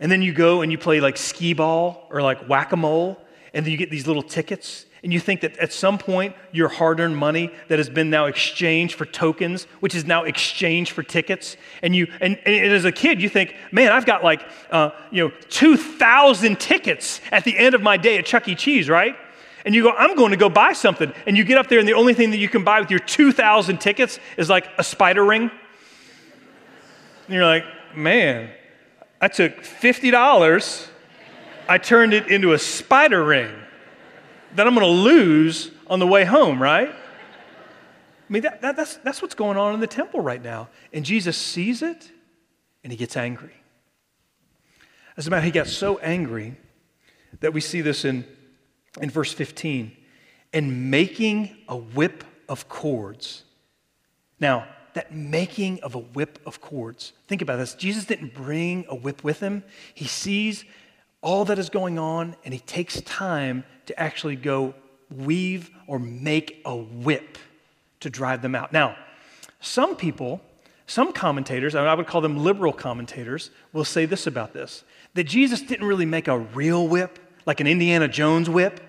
And 0.00 0.10
then 0.10 0.20
you 0.20 0.32
go 0.32 0.62
and 0.62 0.72
you 0.72 0.78
play 0.78 0.98
like 0.98 1.16
skee 1.16 1.52
ball 1.52 2.08
or 2.10 2.22
like 2.22 2.48
whack 2.48 2.72
a 2.72 2.76
mole, 2.76 3.21
and 3.54 3.64
then 3.64 3.70
you 3.70 3.78
get 3.78 3.90
these 3.90 4.06
little 4.06 4.22
tickets 4.22 4.86
and 5.02 5.12
you 5.12 5.18
think 5.18 5.40
that 5.40 5.56
at 5.58 5.72
some 5.72 5.98
point 5.98 6.34
your 6.52 6.68
hard 6.68 7.00
earned 7.00 7.16
money 7.16 7.50
that 7.68 7.78
has 7.78 7.90
been 7.90 8.08
now 8.08 8.26
exchanged 8.26 8.94
for 8.94 9.04
tokens, 9.04 9.64
which 9.80 9.94
is 9.94 10.04
now 10.04 10.24
exchanged 10.24 10.92
for 10.92 11.02
tickets, 11.02 11.56
and 11.82 11.94
you 11.94 12.06
and, 12.20 12.38
and 12.46 12.72
as 12.72 12.84
a 12.84 12.92
kid 12.92 13.20
you 13.20 13.28
think, 13.28 13.56
man, 13.72 13.90
I've 13.90 14.06
got 14.06 14.22
like 14.22 14.42
uh, 14.70 14.90
you 15.10 15.24
know 15.24 15.34
two 15.48 15.76
thousand 15.76 16.60
tickets 16.60 17.20
at 17.32 17.44
the 17.44 17.56
end 17.58 17.74
of 17.74 17.82
my 17.82 17.96
day 17.96 18.16
at 18.18 18.26
Chuck 18.26 18.46
E. 18.48 18.54
Cheese, 18.54 18.88
right? 18.88 19.16
And 19.64 19.74
you 19.74 19.84
go, 19.84 19.92
I'm 19.92 20.16
going 20.16 20.32
to 20.32 20.36
go 20.36 20.48
buy 20.48 20.72
something, 20.72 21.12
and 21.26 21.36
you 21.36 21.44
get 21.44 21.58
up 21.58 21.68
there, 21.68 21.78
and 21.78 21.86
the 21.86 21.94
only 21.94 22.14
thing 22.14 22.30
that 22.30 22.38
you 22.38 22.48
can 22.48 22.64
buy 22.64 22.80
with 22.80 22.90
your 22.90 23.00
two 23.00 23.32
thousand 23.32 23.80
tickets 23.80 24.20
is 24.36 24.48
like 24.48 24.68
a 24.78 24.84
spider 24.84 25.24
ring. 25.24 25.50
And 27.26 27.34
you're 27.34 27.44
like, 27.44 27.64
man, 27.96 28.50
I 29.20 29.28
took 29.28 29.64
fifty 29.64 30.12
dollars, 30.12 30.88
I 31.68 31.78
turned 31.78 32.14
it 32.14 32.28
into 32.28 32.52
a 32.52 32.58
spider 32.58 33.24
ring 33.24 33.52
that 34.54 34.66
I'm 34.66 34.74
going 34.74 34.86
to 34.86 34.92
lose 34.92 35.70
on 35.86 35.98
the 35.98 36.06
way 36.06 36.24
home, 36.24 36.60
right? 36.60 36.88
I 36.90 38.32
mean, 38.32 38.42
that, 38.42 38.62
that, 38.62 38.76
that's, 38.76 38.96
that's 38.98 39.20
what's 39.22 39.34
going 39.34 39.56
on 39.56 39.74
in 39.74 39.80
the 39.80 39.86
temple 39.86 40.20
right 40.20 40.42
now. 40.42 40.68
And 40.92 41.04
Jesus 41.04 41.36
sees 41.36 41.82
it 41.82 42.10
and 42.82 42.90
he 42.90 42.96
gets 42.96 43.16
angry. 43.16 43.54
As 45.16 45.26
a 45.26 45.30
matter, 45.30 45.44
he 45.44 45.50
got 45.50 45.66
so 45.66 45.98
angry 45.98 46.56
that 47.40 47.52
we 47.52 47.60
see 47.60 47.80
this 47.80 48.04
in, 48.04 48.24
in 49.00 49.10
verse 49.10 49.32
15 49.32 49.92
and 50.52 50.90
making 50.90 51.56
a 51.68 51.76
whip 51.76 52.24
of 52.48 52.68
cords. 52.68 53.44
Now, 54.40 54.66
that 54.94 55.14
making 55.14 55.82
of 55.82 55.94
a 55.94 55.98
whip 55.98 56.38
of 56.44 56.60
cords, 56.60 57.12
think 57.26 57.40
about 57.40 57.56
this. 57.56 57.74
Jesus 57.74 58.04
didn't 58.04 58.34
bring 58.34 58.84
a 58.88 58.94
whip 58.94 59.24
with 59.24 59.40
him. 59.40 59.64
He 59.94 60.06
sees 60.06 60.64
all 61.22 61.44
that 61.46 61.58
is 61.58 61.70
going 61.70 61.98
on 61.98 62.36
and 62.44 62.52
he 62.52 62.60
takes 62.60 63.00
time 63.02 63.64
to 63.86 63.98
actually 63.98 64.36
go 64.36 64.74
weave 65.10 65.70
or 65.86 65.98
make 65.98 66.60
a 66.64 66.76
whip 66.76 67.38
to 68.00 68.10
drive 68.10 68.42
them 68.42 68.54
out. 68.54 68.72
Now, 68.72 68.96
some 69.60 69.96
people, 69.96 70.40
some 70.86 71.12
commentators, 71.12 71.74
I 71.74 71.94
would 71.94 72.06
call 72.06 72.20
them 72.20 72.36
liberal 72.36 72.72
commentators, 72.72 73.50
will 73.72 73.84
say 73.84 74.04
this 74.04 74.26
about 74.26 74.52
this 74.52 74.84
that 75.14 75.24
Jesus 75.24 75.60
didn't 75.60 75.86
really 75.86 76.06
make 76.06 76.26
a 76.26 76.38
real 76.38 76.88
whip, 76.88 77.18
like 77.44 77.60
an 77.60 77.66
Indiana 77.66 78.08
Jones 78.08 78.48
whip, 78.48 78.80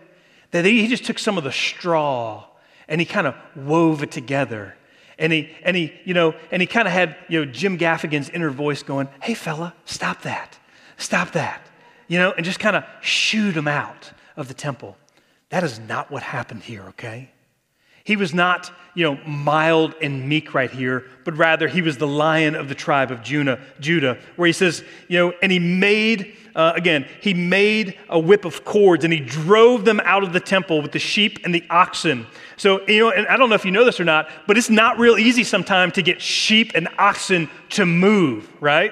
that 0.52 0.64
he 0.66 0.88
just 0.88 1.04
took 1.04 1.20
some 1.20 1.38
of 1.38 1.44
the 1.44 1.52
straw 1.52 2.46
and 2.88 3.02
he 3.02 3.06
kind 3.06 3.28
of 3.28 3.36
wove 3.56 4.04
it 4.04 4.12
together 4.12 4.76
and 5.18 5.32
he, 5.32 5.50
and 5.64 5.76
he, 5.76 5.94
you 6.06 6.14
know, 6.14 6.34
and 6.52 6.62
he 6.62 6.66
kind 6.66 6.88
of 6.88 6.94
had, 6.94 7.16
you 7.30 7.46
know, 7.46 7.52
Jim 7.52 7.78
Gaffigan's 7.78 8.30
inner 8.30 8.50
voice 8.50 8.84
going, 8.84 9.08
hey, 9.22 9.34
fella, 9.34 9.74
stop 9.86 10.22
that. 10.24 10.58
Stop 10.98 11.32
that. 11.32 11.62
You 12.14 12.20
know, 12.20 12.32
and 12.32 12.46
just 12.46 12.60
kind 12.60 12.76
of 12.76 12.84
shoot 13.02 13.58
him 13.58 13.68
out 13.68 14.12
of 14.38 14.48
the 14.48 14.54
temple. 14.54 14.96
That 15.50 15.64
is 15.64 15.80
not 15.80 16.12
what 16.12 16.22
happened 16.22 16.62
here, 16.62 16.84
okay? 16.90 17.32
He 18.04 18.16
was 18.16 18.36
not, 18.36 18.72
you 18.94 19.04
know, 19.04 19.20
mild 19.26 19.96
and 20.00 20.30
meek 20.30 20.54
right 20.54 20.70
here, 20.70 21.06
but 21.26 21.36
rather 21.36 21.68
he 21.68 21.82
was 21.82 21.98
the 21.98 22.06
lion 22.06 22.54
of 22.54 22.70
the 22.70 22.76
tribe 22.76 23.10
of 23.10 23.24
Judah, 23.24 23.60
Judah 23.80 24.20
where 24.36 24.46
he 24.46 24.54
says, 24.54 24.84
you 25.08 25.18
know, 25.18 25.34
and 25.42 25.52
he 25.52 25.58
made, 25.58 26.38
uh, 26.54 26.74
again, 26.76 27.08
he 27.20 27.34
made 27.34 27.98
a 28.10 28.20
whip 28.20 28.46
of 28.46 28.64
cords 28.64 29.04
and 29.04 29.12
he 29.12 29.20
drove 29.20 29.84
them 29.84 30.00
out 30.02 30.22
of 30.22 30.34
the 30.34 30.40
temple 30.40 30.84
with 30.84 30.92
the 30.92 31.00
sheep 31.00 31.40
and 31.44 31.56
the 31.56 31.64
oxen. 31.72 32.28
So, 32.58 32.88
you 32.88 33.00
know, 33.00 33.10
and 33.10 33.26
I 33.26 33.38
don't 33.38 33.50
know 33.50 33.56
if 33.56 33.66
you 33.66 33.72
know 33.72 33.86
this 33.86 34.00
or 34.00 34.06
not, 34.06 34.30
but 34.46 34.56
it's 34.56 34.70
not 34.70 35.00
real 35.00 35.18
easy 35.18 35.44
sometimes 35.44 35.94
to 35.94 36.04
get 36.04 36.22
sheep 36.22 36.74
and 36.76 36.88
oxen 37.00 37.50
to 37.70 37.88
move, 37.88 38.48
right? 38.62 38.92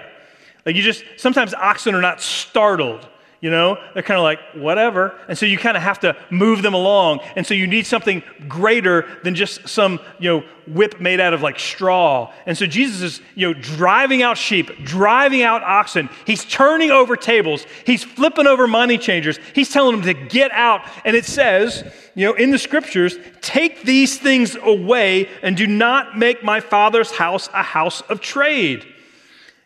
Like 0.65 0.75
you 0.75 0.81
just, 0.81 1.03
sometimes 1.17 1.53
oxen 1.53 1.95
are 1.95 2.01
not 2.01 2.21
startled 2.21 3.07
you 3.41 3.49
know? 3.49 3.75
They're 3.93 4.03
kind 4.03 4.19
of 4.19 4.23
like, 4.23 4.39
whatever. 4.53 5.17
And 5.27 5.35
so 5.35 5.47
you 5.47 5.57
kind 5.57 5.75
of 5.75 5.81
have 5.81 5.99
to 6.01 6.15
move 6.29 6.61
them 6.61 6.75
along. 6.75 7.21
And 7.35 7.45
so 7.45 7.55
you 7.55 7.65
need 7.65 7.87
something 7.87 8.21
greater 8.47 9.07
than 9.23 9.33
just 9.33 9.67
some, 9.67 9.99
you 10.19 10.29
know, 10.29 10.43
whip 10.67 11.01
made 11.01 11.19
out 11.19 11.33
of 11.33 11.41
like 11.41 11.57
straw. 11.57 12.31
And 12.45 12.55
so 12.55 12.67
Jesus 12.67 13.01
is, 13.01 13.21
you 13.33 13.47
know, 13.47 13.59
driving 13.59 14.21
out 14.21 14.37
sheep, 14.37 14.69
driving 14.83 15.41
out 15.41 15.63
oxen. 15.63 16.07
He's 16.25 16.45
turning 16.45 16.91
over 16.91 17.15
tables. 17.15 17.65
He's 17.83 18.03
flipping 18.03 18.45
over 18.45 18.67
money 18.67 18.99
changers. 18.99 19.39
He's 19.55 19.69
telling 19.69 19.99
them 19.99 20.05
to 20.05 20.13
get 20.13 20.51
out. 20.51 20.87
And 21.03 21.15
it 21.15 21.25
says, 21.25 21.83
you 22.13 22.27
know, 22.27 22.33
in 22.33 22.51
the 22.51 22.59
scriptures, 22.59 23.17
take 23.41 23.81
these 23.81 24.19
things 24.19 24.55
away 24.55 25.27
and 25.41 25.57
do 25.57 25.65
not 25.65 26.15
make 26.15 26.43
my 26.43 26.59
father's 26.59 27.09
house 27.09 27.49
a 27.53 27.63
house 27.63 28.01
of 28.01 28.21
trade. 28.21 28.85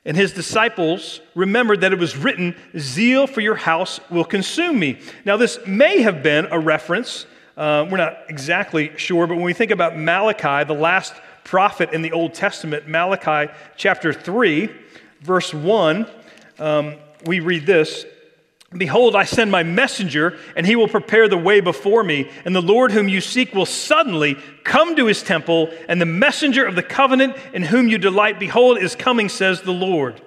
And 0.06 0.16
his 0.16 0.34
disciples 0.34 1.20
remembered 1.34 1.82
that 1.82 1.92
it 1.92 2.00
was 2.00 2.16
written, 2.16 2.56
Zeal 2.78 3.26
for 3.26 3.42
your 3.42 3.56
house 3.56 4.00
will 4.12 4.24
consume 4.24 4.78
me. 4.78 5.00
Now, 5.26 5.36
this 5.36 5.58
may 5.66 6.02
have 6.02 6.22
been 6.22 6.48
a 6.52 6.60
reference, 6.60 7.26
uh, 7.58 7.88
we're 7.90 7.98
not 7.98 8.18
exactly 8.30 8.92
sure, 8.98 9.26
but 9.26 9.36
when 9.36 9.46
we 9.46 9.54
think 9.54 9.72
about 9.72 9.98
Malachi, 9.98 10.64
the 10.66 10.80
last 10.80 11.14
prophet 11.44 11.92
in 11.92 12.02
the 12.02 12.12
Old 12.12 12.34
Testament, 12.34 12.88
Malachi 12.88 13.52
chapter 13.78 14.14
3, 14.14 14.70
verse 15.22 15.54
1, 15.54 16.08
um, 16.60 16.96
we 17.26 17.40
read 17.40 17.66
this 17.66 18.06
Behold, 18.78 19.16
I 19.16 19.24
send 19.24 19.52
my 19.52 19.64
messenger, 19.64 20.38
and 20.56 20.66
he 20.68 20.76
will 20.76 20.88
prepare 20.88 21.28
the 21.28 21.38
way 21.38 21.62
before 21.62 22.04
me. 22.04 22.30
And 22.44 22.56
the 22.56 22.62
Lord 22.62 22.92
whom 22.92 23.08
you 23.08 23.22
seek 23.22 23.54
will 23.54 23.66
suddenly 23.66 24.38
come 24.64 24.96
to 24.96 25.06
his 25.06 25.24
temple, 25.24 25.70
and 25.88 26.02
the 26.02 26.06
messenger 26.06 26.66
of 26.66 26.76
the 26.76 26.84
covenant 26.84 27.38
in 27.54 27.64
whom 27.64 27.88
you 27.88 27.98
delight, 27.98 28.40
behold, 28.40 28.78
is 28.78 28.96
coming, 28.96 29.30
says 29.30 29.62
the 29.62 29.72
Lord. 29.72 30.22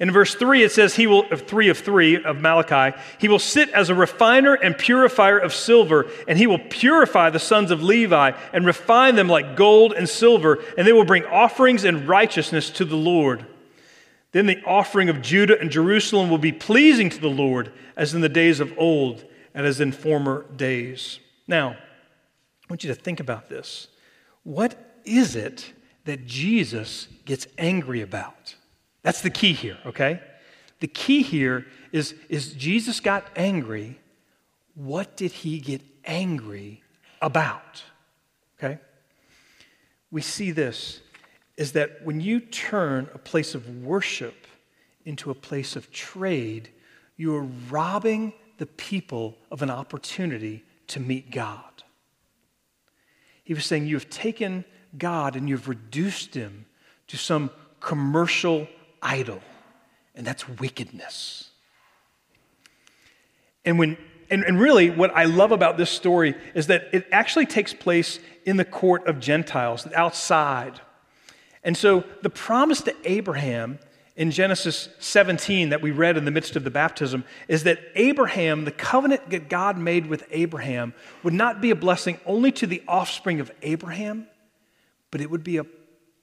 In 0.00 0.12
verse 0.12 0.34
3, 0.34 0.62
it 0.62 0.72
says, 0.72 0.94
He 0.94 1.06
will, 1.06 1.24
3 1.24 1.68
of 1.68 1.78
3 1.78 2.24
of 2.24 2.40
Malachi, 2.40 2.96
He 3.18 3.28
will 3.28 3.40
sit 3.40 3.68
as 3.70 3.90
a 3.90 3.94
refiner 3.94 4.54
and 4.54 4.78
purifier 4.78 5.38
of 5.38 5.52
silver, 5.52 6.06
and 6.28 6.38
He 6.38 6.46
will 6.46 6.60
purify 6.60 7.30
the 7.30 7.40
sons 7.40 7.70
of 7.70 7.82
Levi 7.82 8.32
and 8.52 8.64
refine 8.64 9.16
them 9.16 9.28
like 9.28 9.56
gold 9.56 9.92
and 9.92 10.08
silver, 10.08 10.62
and 10.76 10.86
they 10.86 10.92
will 10.92 11.04
bring 11.04 11.24
offerings 11.24 11.84
and 11.84 12.08
righteousness 12.08 12.70
to 12.70 12.84
the 12.84 12.96
Lord. 12.96 13.44
Then 14.32 14.46
the 14.46 14.62
offering 14.64 15.08
of 15.08 15.22
Judah 15.22 15.58
and 15.58 15.70
Jerusalem 15.70 16.28
will 16.28 16.38
be 16.38 16.52
pleasing 16.52 17.08
to 17.10 17.20
the 17.20 17.30
Lord, 17.30 17.72
as 17.96 18.14
in 18.14 18.20
the 18.20 18.28
days 18.28 18.60
of 18.60 18.72
old 18.76 19.24
and 19.54 19.66
as 19.66 19.80
in 19.80 19.92
former 19.92 20.44
days. 20.56 21.18
Now, 21.46 21.70
I 21.70 21.76
want 22.68 22.84
you 22.84 22.88
to 22.88 23.00
think 23.00 23.20
about 23.20 23.48
this. 23.48 23.88
What 24.42 24.76
is 25.04 25.34
it 25.34 25.72
that 26.04 26.26
Jesus 26.26 27.08
gets 27.24 27.46
angry 27.56 28.02
about? 28.02 28.54
That's 29.02 29.22
the 29.22 29.30
key 29.30 29.54
here, 29.54 29.78
okay? 29.86 30.20
The 30.80 30.88
key 30.88 31.22
here 31.22 31.66
is, 31.92 32.14
is 32.28 32.52
Jesus 32.52 33.00
got 33.00 33.26
angry. 33.36 33.98
What 34.74 35.16
did 35.16 35.32
he 35.32 35.58
get 35.58 35.80
angry 36.04 36.82
about? 37.20 37.82
Okay? 38.58 38.78
We 40.10 40.20
see 40.22 40.50
this 40.50 41.00
is 41.58 41.72
that 41.72 42.04
when 42.04 42.20
you 42.20 42.38
turn 42.38 43.08
a 43.12 43.18
place 43.18 43.54
of 43.54 43.82
worship 43.82 44.46
into 45.04 45.30
a 45.30 45.34
place 45.34 45.74
of 45.74 45.90
trade, 45.90 46.70
you 47.16 47.34
are 47.34 47.42
robbing 47.68 48.32
the 48.58 48.66
people 48.66 49.36
of 49.50 49.60
an 49.60 49.68
opportunity 49.68 50.64
to 50.86 51.00
meet 51.00 51.32
God. 51.32 51.82
He 53.42 53.54
was 53.54 53.66
saying, 53.66 53.86
You 53.86 53.96
have 53.96 54.08
taken 54.08 54.64
God 54.96 55.34
and 55.34 55.48
you've 55.48 55.68
reduced 55.68 56.32
him 56.34 56.64
to 57.08 57.16
some 57.16 57.50
commercial 57.80 58.68
idol, 59.02 59.42
and 60.14 60.24
that's 60.24 60.48
wickedness. 60.48 61.50
And 63.64 63.78
when 63.80 63.98
and, 64.30 64.44
and 64.44 64.60
really, 64.60 64.90
what 64.90 65.10
I 65.16 65.24
love 65.24 65.52
about 65.52 65.78
this 65.78 65.90
story 65.90 66.34
is 66.54 66.66
that 66.66 66.88
it 66.92 67.06
actually 67.10 67.46
takes 67.46 67.72
place 67.72 68.20
in 68.44 68.58
the 68.58 68.64
court 68.64 69.06
of 69.06 69.20
Gentiles, 69.20 69.86
outside. 69.94 70.80
And 71.64 71.76
so 71.76 72.04
the 72.22 72.30
promise 72.30 72.80
to 72.82 72.94
Abraham 73.04 73.78
in 74.16 74.32
Genesis 74.32 74.88
17 74.98 75.68
that 75.68 75.80
we 75.80 75.92
read 75.92 76.16
in 76.16 76.24
the 76.24 76.30
midst 76.30 76.56
of 76.56 76.64
the 76.64 76.70
baptism 76.70 77.24
is 77.46 77.62
that 77.62 77.78
Abraham, 77.94 78.64
the 78.64 78.72
covenant 78.72 79.30
that 79.30 79.48
God 79.48 79.78
made 79.78 80.06
with 80.06 80.24
Abraham, 80.30 80.92
would 81.22 81.34
not 81.34 81.60
be 81.60 81.70
a 81.70 81.76
blessing 81.76 82.18
only 82.26 82.50
to 82.52 82.66
the 82.66 82.82
offspring 82.88 83.38
of 83.38 83.52
Abraham, 83.62 84.26
but 85.10 85.20
it 85.20 85.30
would 85.30 85.44
be 85.44 85.56
a 85.56 85.66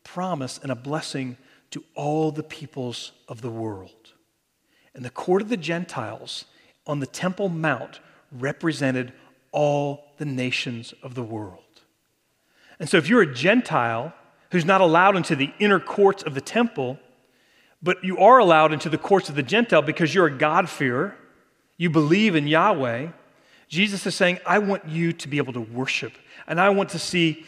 promise 0.03 0.59
and 0.61 0.71
a 0.71 0.75
blessing 0.75 1.37
to 1.71 1.83
all 1.95 2.31
the 2.31 2.43
peoples 2.43 3.13
of 3.27 3.41
the 3.41 3.49
world. 3.49 4.13
And 4.93 5.03
the 5.03 5.09
court 5.09 5.41
of 5.41 5.49
the 5.49 5.57
Gentiles 5.57 6.45
on 6.85 6.99
the 6.99 7.07
Temple 7.07 7.49
Mount 7.49 7.99
represented 8.31 9.13
all 9.51 10.05
the 10.17 10.25
nations 10.25 10.93
of 11.01 11.15
the 11.15 11.23
world. 11.23 11.63
And 12.79 12.89
so 12.89 12.97
if 12.97 13.07
you're 13.07 13.21
a 13.21 13.33
Gentile, 13.33 14.13
who's 14.55 14.63
not 14.63 14.79
allowed 14.79 15.17
into 15.17 15.35
the 15.35 15.51
inner 15.59 15.81
courts 15.81 16.23
of 16.23 16.33
the 16.33 16.39
temple, 16.39 16.97
but 17.83 18.01
you 18.05 18.17
are 18.19 18.37
allowed 18.37 18.71
into 18.71 18.87
the 18.87 18.97
courts 18.97 19.27
of 19.27 19.35
the 19.35 19.43
Gentile 19.43 19.81
because 19.81 20.15
you're 20.15 20.27
a 20.27 20.37
God-fearer, 20.37 21.13
you 21.75 21.89
believe 21.89 22.37
in 22.37 22.47
Yahweh. 22.47 23.09
Jesus 23.67 24.05
is 24.05 24.15
saying, 24.15 24.39
I 24.45 24.59
want 24.59 24.87
you 24.87 25.11
to 25.11 25.27
be 25.27 25.39
able 25.39 25.51
to 25.51 25.59
worship, 25.59 26.13
and 26.47 26.61
I 26.61 26.69
want 26.69 26.91
to 26.91 26.99
see 26.99 27.45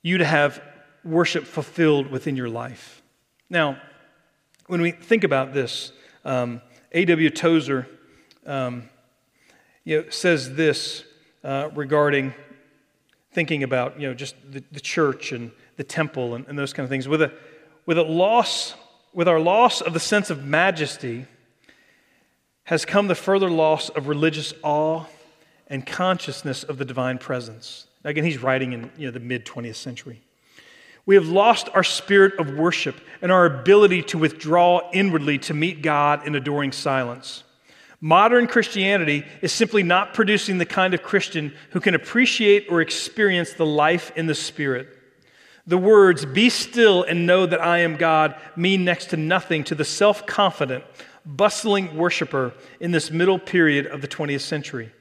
you 0.00 0.16
to 0.16 0.24
have 0.24 0.62
worship 1.04 1.44
fulfilled 1.44 2.10
within 2.10 2.34
your 2.34 2.48
life. 2.48 3.02
Now, 3.50 3.78
when 4.68 4.80
we 4.80 4.92
think 4.92 5.22
about 5.22 5.52
this, 5.52 5.92
um, 6.24 6.62
A.W. 6.92 7.28
Tozer 7.28 7.86
um, 8.46 8.88
you 9.84 10.00
know, 10.00 10.08
says 10.08 10.54
this 10.54 11.04
uh, 11.44 11.68
regarding 11.74 12.32
thinking 13.32 13.62
about 13.62 14.00
you 14.00 14.08
know, 14.08 14.14
just 14.14 14.34
the, 14.50 14.64
the 14.72 14.80
church 14.80 15.32
and 15.32 15.52
the 15.76 15.84
temple 15.84 16.34
and, 16.34 16.46
and 16.48 16.58
those 16.58 16.72
kind 16.72 16.84
of 16.84 16.90
things. 16.90 17.08
With 17.08 17.22
a, 17.22 17.32
with 17.84 17.98
a 17.98 18.02
loss, 18.02 18.74
with 19.12 19.28
our 19.28 19.40
loss 19.40 19.80
of 19.80 19.92
the 19.92 20.00
sense 20.00 20.30
of 20.30 20.44
majesty, 20.44 21.26
has 22.64 22.84
come 22.84 23.06
the 23.06 23.14
further 23.14 23.48
loss 23.48 23.88
of 23.90 24.08
religious 24.08 24.52
awe 24.62 25.04
and 25.68 25.86
consciousness 25.86 26.64
of 26.64 26.78
the 26.78 26.84
divine 26.84 27.18
presence. 27.18 27.86
Again, 28.04 28.24
he's 28.24 28.42
writing 28.42 28.72
in 28.72 28.90
you 28.96 29.06
know, 29.06 29.12
the 29.12 29.20
mid 29.20 29.44
20th 29.44 29.76
century. 29.76 30.20
We 31.06 31.14
have 31.14 31.28
lost 31.28 31.68
our 31.72 31.84
spirit 31.84 32.38
of 32.40 32.54
worship 32.54 33.00
and 33.22 33.30
our 33.30 33.46
ability 33.46 34.02
to 34.04 34.18
withdraw 34.18 34.90
inwardly 34.92 35.38
to 35.38 35.54
meet 35.54 35.80
God 35.82 36.26
in 36.26 36.34
adoring 36.34 36.72
silence. 36.72 37.44
Modern 38.00 38.46
Christianity 38.48 39.24
is 39.40 39.52
simply 39.52 39.82
not 39.82 40.14
producing 40.14 40.58
the 40.58 40.66
kind 40.66 40.92
of 40.94 41.02
Christian 41.02 41.54
who 41.70 41.80
can 41.80 41.94
appreciate 41.94 42.66
or 42.68 42.80
experience 42.80 43.52
the 43.52 43.66
life 43.66 44.12
in 44.16 44.26
the 44.26 44.34
Spirit. 44.34 44.95
The 45.66 45.78
words, 45.78 46.24
be 46.24 46.48
still 46.48 47.02
and 47.02 47.26
know 47.26 47.44
that 47.44 47.60
I 47.60 47.78
am 47.78 47.96
God, 47.96 48.36
mean 48.54 48.84
next 48.84 49.06
to 49.10 49.16
nothing 49.16 49.64
to 49.64 49.74
the 49.74 49.84
self 49.84 50.24
confident, 50.26 50.84
bustling 51.24 51.96
worshiper 51.96 52.52
in 52.78 52.92
this 52.92 53.10
middle 53.10 53.38
period 53.38 53.86
of 53.86 54.00
the 54.00 54.08
20th 54.08 54.42
century. 54.42 54.92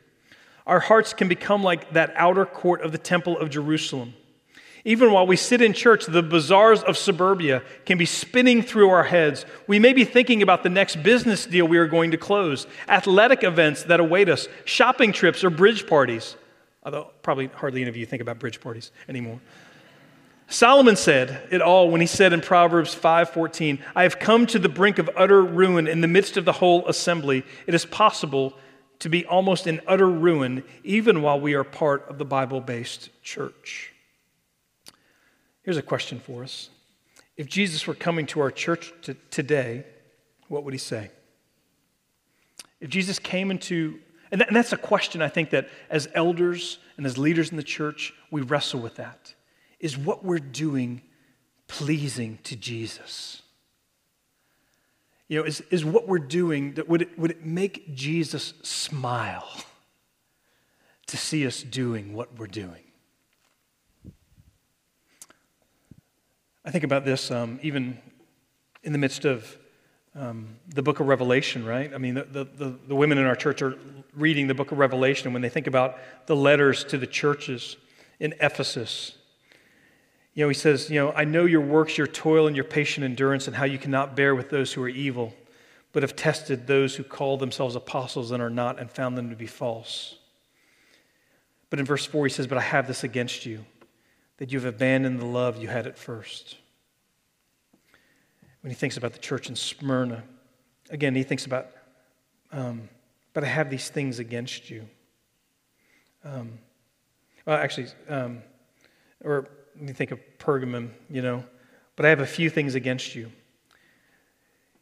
Our 0.66 0.80
hearts 0.80 1.14
can 1.14 1.28
become 1.28 1.62
like 1.62 1.94
that 1.94 2.14
outer 2.16 2.46
court 2.46 2.82
of 2.82 2.92
the 2.92 2.98
Temple 2.98 3.38
of 3.38 3.52
Jerusalem. 3.52 4.16
Even 4.88 5.12
while 5.12 5.26
we 5.26 5.36
sit 5.36 5.62
in 5.62 5.74
church, 5.74 6.06
the 6.06 6.22
bazaars 6.22 6.84
of 6.84 6.96
suburbia 6.96 7.64
can 7.86 7.98
be 7.98 8.06
spinning 8.06 8.62
through 8.62 8.90
our 8.90 9.04
heads. 9.04 9.46
We 9.66 9.80
may 9.80 9.94
be 9.94 10.06
thinking 10.06 10.44
about 10.44 10.62
the 10.62 10.70
next 10.70 11.02
business 11.02 11.48
deal 11.48 11.68
we 11.68 11.80
are 11.80 11.88
going 11.88 12.12
to 12.12 12.18
close, 12.18 12.68
athletic 12.88 13.44
events 13.44 13.84
that 13.84 14.00
await 14.00 14.30
us, 14.30 14.48
shopping 14.64 15.12
trips, 15.12 15.44
or 15.44 15.50
bridge 15.50 15.88
parties. 15.88 16.36
Although, 16.84 17.12
probably 17.24 17.48
hardly 17.48 17.82
any 17.82 17.90
of 17.90 17.98
you 17.98 18.06
think 18.06 18.22
about 18.22 18.38
bridge 18.38 18.62
parties 18.62 18.92
anymore. 19.10 19.40
Solomon 20.48 20.96
said 20.96 21.48
it 21.52 21.62
all 21.62 21.90
when 21.90 22.02
he 22.02 22.08
said 22.08 22.32
in 22.32 22.42
Proverbs 22.42 22.94
5:14, 22.94 23.84
"I 23.96 24.04
have 24.04 24.20
come 24.20 24.46
to 24.48 24.60
the 24.60 24.70
brink 24.70 25.00
of 25.00 25.10
utter 25.16 25.44
ruin 25.44 25.88
in 25.88 26.02
the 26.02 26.08
midst 26.08 26.38
of 26.38 26.46
the 26.46 26.54
whole 26.54 26.88
assembly. 26.88 27.44
It 27.66 27.74
is 27.74 27.86
possible 27.86 28.58
to 29.00 29.10
be 29.10 29.26
almost 29.26 29.68
in 29.68 29.82
utter 29.88 30.10
ruin 30.10 30.64
even 30.84 31.22
while 31.22 31.40
we 31.40 31.56
are 31.56 31.64
part 31.64 32.08
of 32.08 32.18
the 32.18 32.26
Bible-based 32.26 33.10
church." 33.24 33.92
Here's 35.64 35.78
a 35.78 35.82
question 35.82 36.20
for 36.20 36.44
us 36.44 36.70
If 37.38 37.48
Jesus 37.48 37.86
were 37.88 37.96
coming 37.96 38.28
to 38.28 38.40
our 38.40 38.52
church 38.52 38.94
to, 39.02 39.16
today, 39.32 39.84
what 40.48 40.64
would 40.64 40.74
he 40.74 40.78
say? 40.78 41.12
If 42.80 42.90
Jesus 42.90 43.20
came 43.20 43.52
into, 43.52 44.00
and, 44.32 44.42
and 44.44 44.56
that's 44.56 44.74
a 44.74 44.78
question 44.78 45.22
I 45.22 45.28
think 45.28 45.50
that 45.50 45.70
as 45.90 46.08
elders 46.14 46.78
and 46.98 47.06
as 47.06 47.18
leaders 47.18 47.50
in 47.50 47.58
the 47.58 47.64
church, 47.64 48.14
we 48.32 48.42
wrestle 48.42 48.80
with 48.80 48.96
that. 48.96 49.35
Is 49.80 49.98
what 49.98 50.24
we're 50.24 50.40
doing 50.40 51.02
pleasing 51.68 52.40
to 52.44 52.56
Jesus? 52.56 53.42
You 55.28 55.40
know, 55.40 55.46
is, 55.46 55.62
is 55.72 55.84
what 55.84 56.08
we're 56.08 56.20
doing, 56.20 56.76
that 56.76 56.88
would 56.88 57.02
it, 57.02 57.18
would 57.18 57.32
it 57.32 57.46
make 57.46 57.96
Jesus 57.96 58.54
smile 58.62 59.50
to 61.08 61.18
see 61.18 61.46
us 61.48 61.64
doing 61.64 62.14
what 62.14 62.38
we're 62.38 62.48
doing? 62.48 62.84
I 66.64 66.72
think 66.72 66.84
about 66.84 67.06
this 67.06 67.30
um, 67.32 67.60
even 67.62 68.00
in 68.84 68.92
the 68.92 68.98
midst 68.98 69.26
of 69.26 69.58
um, 70.16 70.56
the 70.74 70.82
book 70.82 71.00
of 71.00 71.08
Revelation, 71.08 71.66
right? 71.66 71.94
I 71.94 71.98
mean, 71.98 72.14
the, 72.16 72.48
the, 72.56 72.78
the, 72.88 72.96
women 72.96 73.18
in 73.18 73.26
our 73.26 73.36
church 73.36 73.62
are 73.62 73.76
reading 74.16 74.48
the 74.48 74.54
book 74.54 74.72
of 74.72 74.78
Revelation 74.78 75.34
when 75.34 75.42
they 75.42 75.50
think 75.50 75.68
about 75.68 75.98
the 76.26 76.36
letters 76.36 76.86
to 76.86 76.98
the 76.98 77.08
churches 77.08 77.76
in 78.20 78.34
Ephesus. 78.40 79.15
You 80.36 80.44
know, 80.44 80.50
he 80.50 80.54
says, 80.54 80.90
You 80.90 81.00
know, 81.00 81.12
I 81.14 81.24
know 81.24 81.46
your 81.46 81.62
works, 81.62 81.98
your 81.98 82.08
toil, 82.08 82.46
and 82.46 82.56
your 82.56 82.66
patient 82.66 83.04
endurance, 83.04 83.48
and 83.48 83.56
how 83.56 83.66
you 83.66 83.80
cannot 83.80 84.16
bear 84.16 84.36
with 84.36 84.50
those 84.50 84.74
who 84.74 84.84
are 84.84 84.90
evil, 84.90 85.34
but 85.92 86.04
have 86.04 86.16
tested 86.16 86.68
those 86.68 86.96
who 86.96 87.04
call 87.04 87.38
themselves 87.38 87.76
apostles 87.76 88.32
and 88.32 88.44
are 88.44 88.50
not, 88.50 88.80
and 88.80 88.92
found 88.92 89.18
them 89.18 89.30
to 89.32 89.36
be 89.36 89.48
false. 89.48 90.18
But 91.72 91.80
in 91.80 91.86
verse 91.86 92.06
4, 92.06 92.28
he 92.28 92.30
says, 92.30 92.46
But 92.46 92.58
I 92.60 92.62
have 92.62 92.88
this 92.88 93.04
against 93.04 93.46
you, 93.46 93.66
that 94.38 94.52
you 94.52 94.60
have 94.60 94.72
abandoned 94.76 95.20
the 95.20 95.26
love 95.26 95.58
you 95.58 95.70
had 95.70 95.88
at 95.88 95.98
first 95.98 96.58
when 98.66 98.72
he 98.72 98.76
thinks 98.76 98.98
about 98.98 99.14
the 99.14 99.20
church 99.20 99.48
in 99.48 99.56
Smyrna. 99.56 100.24
Again, 100.90 101.14
he 101.14 101.22
thinks 101.22 101.46
about, 101.46 101.68
um, 102.52 102.90
but 103.32 103.44
I 103.44 103.48
have 103.48 103.70
these 103.70 103.90
things 103.90 104.18
against 104.18 104.72
you. 104.72 104.90
Um, 106.24 106.58
well, 107.46 107.58
actually, 107.58 107.90
um, 108.10 108.42
or 109.24 109.48
me 109.80 109.94
think 109.94 110.12
of 110.12 110.20
Pergamum, 110.38 110.90
you 111.10 111.22
know, 111.22 111.44
but 111.96 112.06
I 112.06 112.10
have 112.10 112.20
a 112.20 112.26
few 112.26 112.50
things 112.50 112.76
against 112.76 113.16
you. 113.16 113.32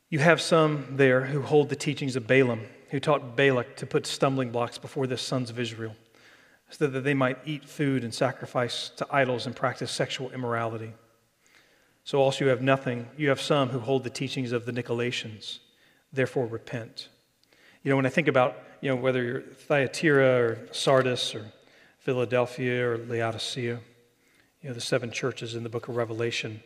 You 0.10 0.20
have 0.20 0.42
some 0.42 0.86
there 0.92 1.26
who 1.26 1.42
hold 1.42 1.70
the 1.70 1.76
teachings 1.76 2.16
of 2.16 2.28
Balaam, 2.28 2.62
who 2.90 3.00
taught 3.00 3.36
Balak 3.36 3.76
to 3.78 3.86
put 3.86 4.06
stumbling 4.06 4.52
blocks 4.52 4.78
before 4.78 5.08
the 5.08 5.18
sons 5.18 5.50
of 5.50 5.60
Israel, 5.60 5.96
so 6.70 6.88
that 6.88 7.02
they 7.02 7.14
might 7.14 7.40
eat 7.46 7.66
food 7.66 8.04
and 8.04 8.14
sacrifice 8.14 8.90
to 8.98 9.08
idols 9.12 9.46
and 9.46 9.56
practice 9.56 9.92
sexual 9.92 10.32
immorality. 10.32 10.94
So 12.04 12.20
also 12.20 12.46
you 12.46 12.50
have 12.52 12.62
nothing. 12.62 13.08
You 13.18 13.30
have 13.30 13.42
some 13.42 13.70
who 13.70 13.80
hold 13.80 14.04
the 14.04 14.10
teachings 14.10 14.52
of 14.52 14.66
the 14.66 14.72
Nicolaitans. 14.72 15.60
Therefore, 16.12 16.46
repent. 16.46 17.10
You 17.82 17.90
know, 17.90 17.96
when 17.96 18.06
I 18.06 18.10
think 18.10 18.28
about, 18.28 18.58
you 18.82 18.90
know, 18.90 18.96
whether 18.96 19.24
you're 19.24 19.42
Thyatira 19.42 20.42
or 20.42 20.68
Sardis 20.72 21.34
or 21.34 21.52
Philadelphia 22.00 22.88
or 22.88 22.98
Laodicea, 22.98 23.80
you 24.64 24.70
know, 24.70 24.74
the 24.74 24.82
seven 24.82 25.12
churches 25.12 25.56
in 25.56 25.64
the 25.64 25.70
book 25.70 25.90
of 25.90 25.98
Revelation. 25.98 26.64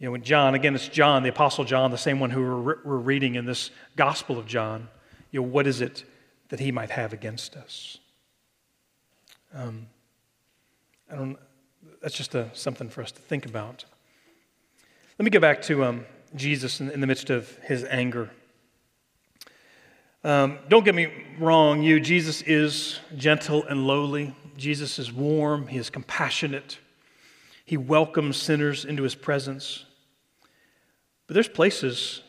You 0.00 0.06
know, 0.06 0.12
when 0.12 0.22
John, 0.22 0.54
again, 0.54 0.74
it's 0.74 0.88
John, 0.88 1.22
the 1.22 1.28
Apostle 1.28 1.64
John, 1.64 1.92
the 1.92 1.96
same 1.96 2.18
one 2.18 2.30
who 2.30 2.42
we're, 2.60 2.98
reading 2.98 3.36
in 3.36 3.46
this 3.46 3.70
Gospel 3.94 4.36
of 4.36 4.46
John. 4.46 4.88
You 5.30 5.40
know, 5.40 5.46
what 5.46 5.66
is 5.66 5.80
it 5.80 6.04
that 6.48 6.58
he 6.58 6.72
might 6.72 6.90
have 6.90 7.12
against 7.12 7.56
us? 7.56 7.98
Um, 9.54 9.86
I 11.10 11.14
don't, 11.14 11.38
that's 12.02 12.16
just 12.16 12.34
a, 12.34 12.50
something 12.52 12.88
for 12.88 13.00
us 13.00 13.12
to 13.12 13.22
think 13.22 13.46
about. 13.46 13.84
Let 15.18 15.24
me 15.24 15.30
go 15.30 15.40
back 15.40 15.62
to 15.62 15.84
um, 15.84 16.04
Jesus 16.34 16.80
in, 16.80 16.90
in, 16.90 17.00
the 17.00 17.06
midst 17.06 17.30
of 17.30 17.56
his 17.58 17.84
anger. 17.84 18.28
Um, 20.24 20.58
don't 20.68 20.84
get 20.84 20.96
me 20.96 21.10
wrong, 21.38 21.82
you, 21.82 22.00
Jesus 22.00 22.42
is 22.42 22.98
gentle 23.16 23.64
and 23.64 23.86
lowly. 23.86 24.34
Jesus 24.56 24.98
is 24.98 25.12
warm, 25.12 25.68
he 25.68 25.78
is 25.78 25.90
compassionate. 25.90 26.78
He 27.66 27.76
welcomes 27.76 28.38
sinners 28.38 28.86
into 28.86 29.02
his 29.02 29.14
presence. 29.14 29.84
But 31.26 31.34
there's 31.34 31.48
places 31.48 32.22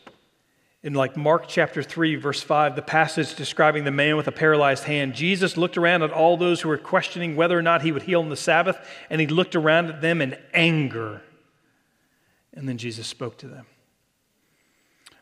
in 0.82 0.92
like 0.92 1.16
Mark 1.16 1.48
chapter 1.48 1.82
3, 1.82 2.16
verse 2.16 2.42
5, 2.42 2.76
the 2.76 2.82
passage 2.82 3.34
describing 3.34 3.84
the 3.84 3.90
man 3.90 4.16
with 4.16 4.28
a 4.28 4.32
paralyzed 4.32 4.84
hand, 4.84 5.14
Jesus 5.14 5.56
looked 5.56 5.78
around 5.78 6.02
at 6.02 6.12
all 6.12 6.36
those 6.36 6.60
who 6.60 6.68
were 6.68 6.78
questioning 6.78 7.34
whether 7.34 7.58
or 7.58 7.62
not 7.62 7.80
he 7.80 7.92
would 7.92 8.02
heal 8.02 8.20
on 8.20 8.28
the 8.28 8.36
Sabbath, 8.36 8.78
and 9.08 9.20
he 9.20 9.26
looked 9.26 9.56
around 9.56 9.86
at 9.86 10.02
them 10.02 10.20
in 10.20 10.36
anger 10.52 11.22
and 12.58 12.68
then 12.68 12.76
Jesus 12.76 13.06
spoke 13.06 13.38
to 13.38 13.46
them. 13.46 13.66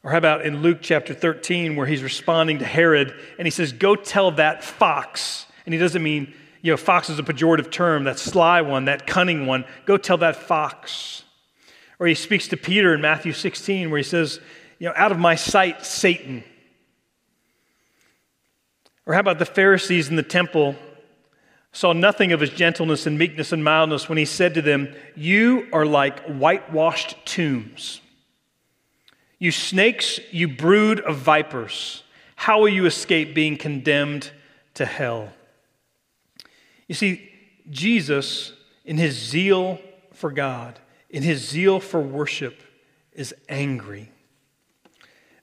Or 0.03 0.11
how 0.11 0.19
about 0.19 0.47
in 0.47 0.63
Luke 0.63 0.79
chapter 0.81 1.13
13, 1.13 1.77
where 1.77 1.87
he's 1.87 2.03
responding 2.03 2.61
to 2.61 2.65
Herod 2.65 3.15
and 3.39 3.47
he 3.47 3.51
says, 3.51 3.73
Go 3.73 3.95
tell 3.95 4.31
that 4.33 4.65
fox. 4.65 5.47
And 5.67 5.75
he 5.75 5.79
doesn't 5.79 6.03
mean, 6.03 6.33
you 6.63 6.73
know, 6.73 6.77
fox 6.77 7.11
is 7.11 7.19
a 7.19 7.23
pejorative 7.23 7.71
term, 7.71 8.05
that 8.05 8.19
sly 8.19 8.61
one, 8.63 8.87
that 8.87 9.07
cunning 9.07 9.47
one. 9.47 9.65
Go 9.85 9.97
tell 9.97 10.19
that 10.19 10.37
fox. 10.37 11.23
Or 11.99 12.07
he 12.07 12.15
speaks 12.15 12.49
to 12.49 12.57
Peter 12.57 12.95
in 12.95 13.01
Matthew 13.01 13.33
16, 13.33 13.91
where 13.91 13.99
he 13.99 14.05
says, 14.05 14.41
You 14.79 14.89
know, 14.89 14.95
out 14.97 15.13
of 15.13 15.19
my 15.19 15.35
sight, 15.35 15.85
Satan. 15.85 16.45
Or 19.07 19.15
how 19.15 19.21
about 19.21 19.39
the 19.39 19.47
Pharisees 19.47 20.09
in 20.09 20.17
the 20.17 20.23
temple 20.23 20.77
saw 21.73 21.93
nothing 21.93 22.33
of 22.33 22.41
his 22.41 22.51
gentleness 22.51 23.07
and 23.07 23.19
meekness 23.19 23.53
and 23.53 23.63
mildness 23.63 24.09
when 24.09 24.19
he 24.19 24.25
said 24.25 24.55
to 24.55 24.63
them, 24.63 24.95
You 25.15 25.69
are 25.73 25.87
like 25.87 26.21
whitewashed 26.25 27.17
tombs. 27.25 28.01
You 29.39 29.53
snakes, 29.53 30.19
you 30.31 30.49
brood 30.49 31.01
of 31.01 31.19
vipers, 31.19 32.03
how 32.35 32.61
will 32.61 32.69
you 32.69 32.87
escape 32.87 33.35
being 33.35 33.57
condemned 33.57 34.31
to 34.75 34.87
hell? 34.87 35.33
You 36.89 36.95
see, 36.95 37.31
Jesus, 37.71 38.53
in 38.85 38.97
his 38.97 39.15
zeal 39.15 39.81
for 40.13 40.31
God, 40.31 40.79
in 41.11 41.23
his 41.23 41.47
zeal 41.47 41.81
for 41.81 42.01
worship, 42.01 42.63
is 43.13 43.35
angry. 43.49 44.11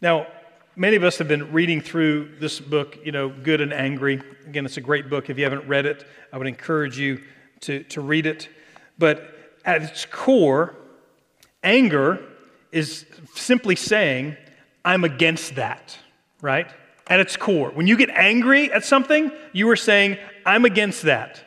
Now, 0.02 0.28
Many 0.76 0.96
of 0.96 1.04
us 1.04 1.20
have 1.20 1.28
been 1.28 1.52
reading 1.52 1.82
through 1.82 2.32
this 2.40 2.60
book, 2.60 2.98
you 3.06 3.12
know, 3.12 3.30
Good 3.30 3.62
and 3.62 3.72
Angry. 3.72 4.20
Again, 4.48 4.66
it's 4.66 4.78
a 4.78 4.82
great 4.82 5.08
book. 5.08 5.30
If 5.30 5.38
you 5.38 5.44
haven't 5.44 5.68
read 5.68 5.86
it, 5.86 6.04
I 6.32 6.40
would 6.40 6.48
encourage 6.48 6.98
you 6.98 7.22
to, 7.62 7.84
to 7.84 8.02
read 8.02 8.26
it. 8.26 8.50
But 8.98 9.24
at 9.66 9.84
its 9.84 10.08
core, 10.08 10.74
anger 11.62 12.26
is 12.72 13.06
simply 13.36 13.76
saying, 13.76 14.36
I'm 14.84 15.04
against 15.04 15.56
that, 15.56 15.96
right? 16.42 16.72
At 17.08 17.20
its 17.20 17.36
core. 17.36 17.70
When 17.72 17.88
you 17.88 17.98
get 17.98 18.10
angry 18.12 18.72
at 18.72 18.86
something, 18.86 19.32
you 19.52 19.70
are 19.70 19.76
saying, 19.76 20.18
I'm 20.46 20.66
against 20.66 21.04
that. 21.04 21.44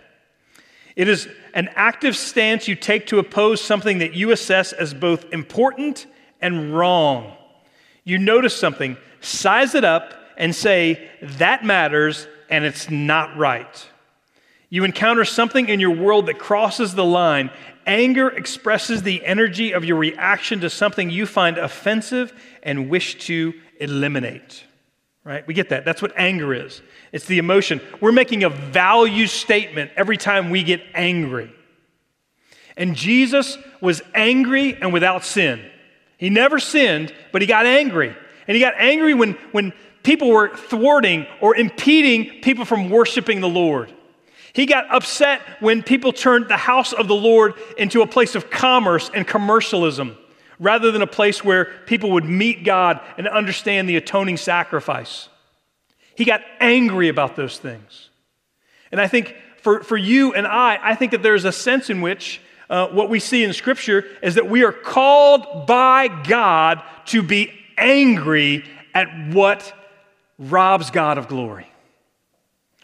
It 0.96 1.08
is 1.08 1.28
an 1.54 1.70
active 1.74 2.16
stance 2.16 2.68
you 2.68 2.74
take 2.74 3.06
to 3.08 3.18
oppose 3.18 3.60
something 3.60 3.98
that 3.98 4.14
you 4.14 4.32
assess 4.32 4.72
as 4.72 4.92
both 4.94 5.32
important 5.32 6.06
and 6.40 6.76
wrong. 6.76 7.34
You 8.04 8.18
notice 8.18 8.56
something, 8.56 8.96
size 9.20 9.74
it 9.74 9.84
up, 9.84 10.14
and 10.36 10.54
say, 10.54 11.08
that 11.22 11.64
matters 11.64 12.28
and 12.50 12.64
it's 12.64 12.90
not 12.90 13.36
right. 13.36 13.88
You 14.68 14.84
encounter 14.84 15.24
something 15.24 15.68
in 15.68 15.80
your 15.80 15.92
world 15.94 16.26
that 16.26 16.38
crosses 16.38 16.94
the 16.94 17.04
line. 17.04 17.50
Anger 17.86 18.28
expresses 18.28 19.02
the 19.02 19.24
energy 19.24 19.72
of 19.72 19.84
your 19.84 19.96
reaction 19.96 20.60
to 20.60 20.70
something 20.70 21.08
you 21.08 21.24
find 21.24 21.56
offensive 21.56 22.32
and 22.62 22.90
wish 22.90 23.18
to 23.26 23.54
eliminate. 23.80 24.65
Right? 25.26 25.44
We 25.44 25.54
get 25.54 25.70
that. 25.70 25.84
That's 25.84 26.00
what 26.00 26.12
anger 26.16 26.54
is. 26.54 26.82
It's 27.10 27.24
the 27.24 27.38
emotion. 27.38 27.80
We're 28.00 28.12
making 28.12 28.44
a 28.44 28.48
value 28.48 29.26
statement 29.26 29.90
every 29.96 30.16
time 30.16 30.50
we 30.50 30.62
get 30.62 30.80
angry. 30.94 31.52
And 32.76 32.94
Jesus 32.94 33.58
was 33.80 34.02
angry 34.14 34.80
and 34.80 34.92
without 34.92 35.24
sin. 35.24 35.68
He 36.16 36.30
never 36.30 36.60
sinned, 36.60 37.12
but 37.32 37.42
he 37.42 37.48
got 37.48 37.66
angry. 37.66 38.14
And 38.46 38.54
he 38.54 38.60
got 38.60 38.74
angry 38.76 39.14
when, 39.14 39.32
when 39.50 39.72
people 40.04 40.28
were 40.28 40.56
thwarting 40.56 41.26
or 41.40 41.56
impeding 41.56 42.40
people 42.40 42.64
from 42.64 42.88
worshiping 42.88 43.40
the 43.40 43.48
Lord. 43.48 43.92
He 44.52 44.64
got 44.64 44.88
upset 44.94 45.42
when 45.58 45.82
people 45.82 46.12
turned 46.12 46.46
the 46.46 46.56
house 46.56 46.92
of 46.92 47.08
the 47.08 47.16
Lord 47.16 47.54
into 47.76 48.02
a 48.02 48.06
place 48.06 48.36
of 48.36 48.48
commerce 48.48 49.10
and 49.12 49.26
commercialism 49.26 50.16
rather 50.58 50.90
than 50.90 51.02
a 51.02 51.06
place 51.06 51.44
where 51.44 51.66
people 51.86 52.12
would 52.12 52.24
meet 52.24 52.64
God 52.64 53.00
and 53.18 53.28
understand 53.28 53.88
the 53.88 53.96
atoning 53.96 54.36
sacrifice. 54.36 55.28
He 56.14 56.24
got 56.24 56.40
angry 56.60 57.08
about 57.08 57.36
those 57.36 57.58
things. 57.58 58.10
And 58.90 59.00
I 59.00 59.08
think 59.08 59.36
for, 59.62 59.82
for 59.82 59.96
you 59.96 60.32
and 60.32 60.46
I, 60.46 60.78
I 60.82 60.94
think 60.94 61.12
that 61.12 61.22
there's 61.22 61.44
a 61.44 61.52
sense 61.52 61.90
in 61.90 62.00
which 62.00 62.40
uh, 62.70 62.88
what 62.88 63.10
we 63.10 63.20
see 63.20 63.44
in 63.44 63.52
Scripture 63.52 64.04
is 64.22 64.36
that 64.36 64.48
we 64.48 64.64
are 64.64 64.72
called 64.72 65.66
by 65.66 66.08
God 66.08 66.82
to 67.06 67.22
be 67.22 67.52
angry 67.76 68.64
at 68.94 69.08
what 69.28 69.72
robs 70.38 70.90
God 70.90 71.18
of 71.18 71.28
glory. 71.28 71.70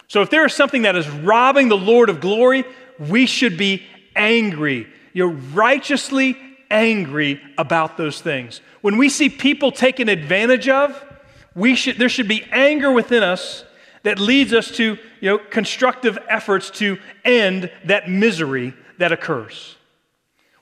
So 0.07 0.21
if 0.21 0.29
there 0.29 0.45
is 0.45 0.53
something 0.53 0.83
that 0.83 0.95
is 0.95 1.09
robbing 1.09 1.69
the 1.69 1.77
Lord 1.77 2.09
of 2.09 2.21
glory, 2.21 2.65
we 2.99 3.25
should 3.25 3.57
be 3.57 3.83
angry. 4.15 4.87
you're 5.13 5.29
righteously 5.29 6.37
angry 6.73 7.39
about 7.57 7.95
those 7.95 8.19
things. 8.19 8.59
When 8.81 8.97
we 8.97 9.07
see 9.07 9.29
people 9.29 9.71
taken 9.71 10.09
advantage 10.09 10.67
of, 10.67 11.01
we 11.55 11.75
should, 11.75 11.97
there 11.97 12.09
should 12.09 12.27
be 12.27 12.43
anger 12.51 12.91
within 12.91 13.23
us 13.23 13.63
that 14.01 14.19
leads 14.19 14.51
us 14.51 14.71
to 14.71 14.97
you 15.21 15.29
know, 15.29 15.37
constructive 15.37 16.17
efforts 16.27 16.69
to 16.71 16.97
end 17.23 17.71
that 17.85 18.09
misery 18.09 18.73
that 18.97 19.11
occurs. 19.11 19.77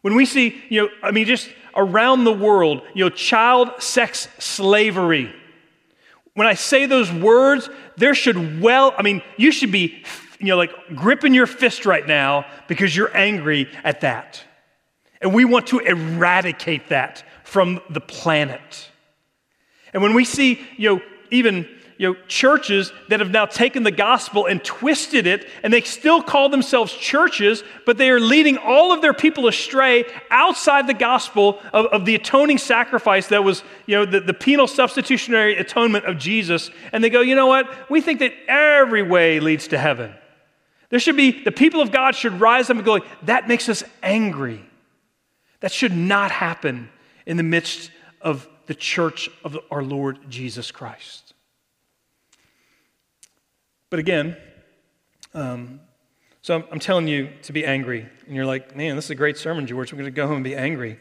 When 0.02 0.15
we 0.15 0.26
see, 0.26 0.62
you 0.69 0.82
know, 0.82 0.89
I 1.02 1.12
mean, 1.12 1.26
just 1.26 1.50
around 1.76 2.26
the 2.26 2.34
world, 2.34 2.82
you 2.93 3.06
know, 3.06 3.10
child 3.10 3.82
sex 3.82 4.28
slavery. 4.38 5.34
When 6.34 6.47
I 6.47 6.54
say 6.54 6.86
those 6.86 7.12
words, 7.12 7.69
there 7.97 8.13
should 8.13 8.62
well, 8.62 8.93
I 8.97 9.02
mean, 9.02 9.21
you 9.38 9.52
should 9.52 9.71
be, 9.71 10.04
you 10.39 10.47
know, 10.47 10.58
like 10.58 10.71
gripping 10.95 11.34
your 11.34 11.47
fist 11.47 11.86
right 11.86 12.06
now 12.06 12.45
because 12.67 12.95
you're 12.95 13.15
angry 13.15 13.69
at 13.84 14.02
that. 14.02 14.43
And 15.22 15.34
we 15.34 15.46
want 15.46 15.68
to 15.68 15.80
eradicate 15.80 16.90
that 16.90 17.24
from 17.44 17.80
the 17.90 18.02
planet. 18.02 18.90
And 19.94 20.02
when 20.02 20.14
we 20.14 20.26
see, 20.26 20.60
you 20.78 20.96
know, 20.96 21.02
even 21.30 21.68
you 21.98 22.12
know, 22.12 22.20
churches 22.28 22.92
that 23.10 23.20
have 23.20 23.30
now 23.30 23.46
taken 23.46 23.84
the 23.84 23.92
gospel 23.92 24.48
and 24.48 24.64
twisted 24.64 25.28
it, 25.28 25.48
and 25.62 25.72
they 25.72 25.82
still 25.82 26.24
call 26.24 26.50
themselves 26.50 26.92
churches, 26.92 27.64
but 27.86 28.00
they 28.00 28.10
are 28.10 28.20
leading 28.20 28.58
all 28.58 28.92
of 28.92 29.04
their 29.04 29.14
people 29.14 29.48
astray 29.48 30.06
outside 30.32 30.88
the 30.88 30.96
gospel 30.96 31.60
of, 31.72 31.86
of 31.88 32.06
the 32.06 32.16
atoning 32.16 32.58
sacrifice 32.58 33.28
that 33.28 33.44
was, 33.44 33.64
you 33.86 33.96
know, 33.96 34.06
the, 34.06 34.20
the 34.20 34.34
penal 34.34 34.68
substitutionary 34.68 35.58
atonement 35.58 36.06
of 36.06 36.18
Jesus. 36.18 36.72
And 36.92 37.04
they 37.04 37.12
go, 37.12 37.22
you 37.22 37.36
know 37.36 37.46
what? 37.46 37.92
We 37.92 38.02
think 38.02 38.20
that 38.22 38.34
every 38.48 39.04
way 39.04 39.40
leads 39.40 39.68
to 39.68 39.78
heaven. 39.78 40.12
There 40.90 41.00
should 41.00 41.18
be, 41.18 41.44
the 41.44 41.52
people 41.52 41.82
of 41.82 41.92
God 41.92 42.16
should 42.16 42.40
rise 42.40 42.72
up 42.72 42.78
and 42.78 42.86
go, 42.86 43.02
that 43.24 43.48
makes 43.48 43.70
us 43.70 43.84
angry. 44.02 44.66
That 45.62 45.71
should 45.71 45.95
not 45.95 46.32
happen 46.32 46.89
in 47.26 47.38
the 47.38 47.43
midst 47.43 47.91
of 48.19 48.47
the 48.67 48.76
church 48.76 49.30
of 49.43 49.58
our 49.71 49.84
Lord 49.84 50.19
Jesus 50.30 50.71
Christ. 50.71 51.34
But 53.89 54.00
again, 54.00 54.38
um, 55.34 55.82
so 56.41 56.56
I'm, 56.56 56.63
I'm, 56.71 56.80
telling 56.80 57.08
you 57.08 57.30
to 57.43 57.54
be 57.54 57.65
angry. 57.65 58.08
And 58.26 58.36
you're 58.36 58.45
like, 58.45 58.76
man, 58.76 58.95
this 58.95 59.06
is 59.06 59.12
a 59.12 59.15
great 59.15 59.38
sermon, 59.38 59.67
George. 59.67 59.91
I'm 59.91 59.97
going 59.97 60.12
to 60.12 60.15
go 60.15 60.26
home 60.28 60.38
and 60.38 60.43
be 60.43 60.56
angry. 60.56 60.97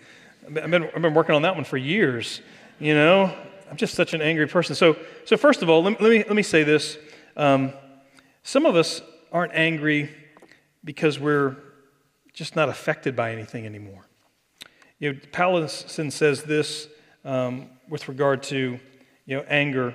I've 0.47 0.55
been, 0.55 0.85
I've 0.85 1.03
been 1.03 1.15
working 1.15 1.35
on 1.35 1.43
that 1.43 1.55
one 1.55 1.65
for 1.65 1.77
years. 1.77 2.41
You 2.79 2.95
know, 2.95 3.35
I'm 3.71 3.77
just 3.77 3.95
such 3.95 4.15
an 4.15 4.21
angry 4.21 4.47
person. 4.47 4.75
So, 4.75 4.97
so 5.25 5.37
first 5.37 5.63
of 5.63 5.71
all, 5.71 5.83
let, 5.83 6.01
let 6.01 6.11
me, 6.11 6.19
let 6.19 6.35
me 6.35 6.43
say 6.43 6.65
this. 6.65 6.99
Um, 7.37 7.73
some 8.43 8.67
of 8.67 8.77
us 8.77 9.01
aren't 9.33 9.55
angry 9.55 10.11
because 10.85 11.19
we're 11.19 11.57
just 12.33 12.57
not 12.57 12.69
affected 12.69 13.15
by 13.15 13.33
anything 13.33 13.67
anymore. 13.67 14.10
You 15.01 15.15
know, 15.15 15.67
says 15.67 16.43
this 16.43 16.87
um, 17.25 17.71
with 17.89 18.07
regard 18.07 18.43
to 18.45 18.79
you 19.25 19.37
know, 19.37 19.45
anger. 19.49 19.95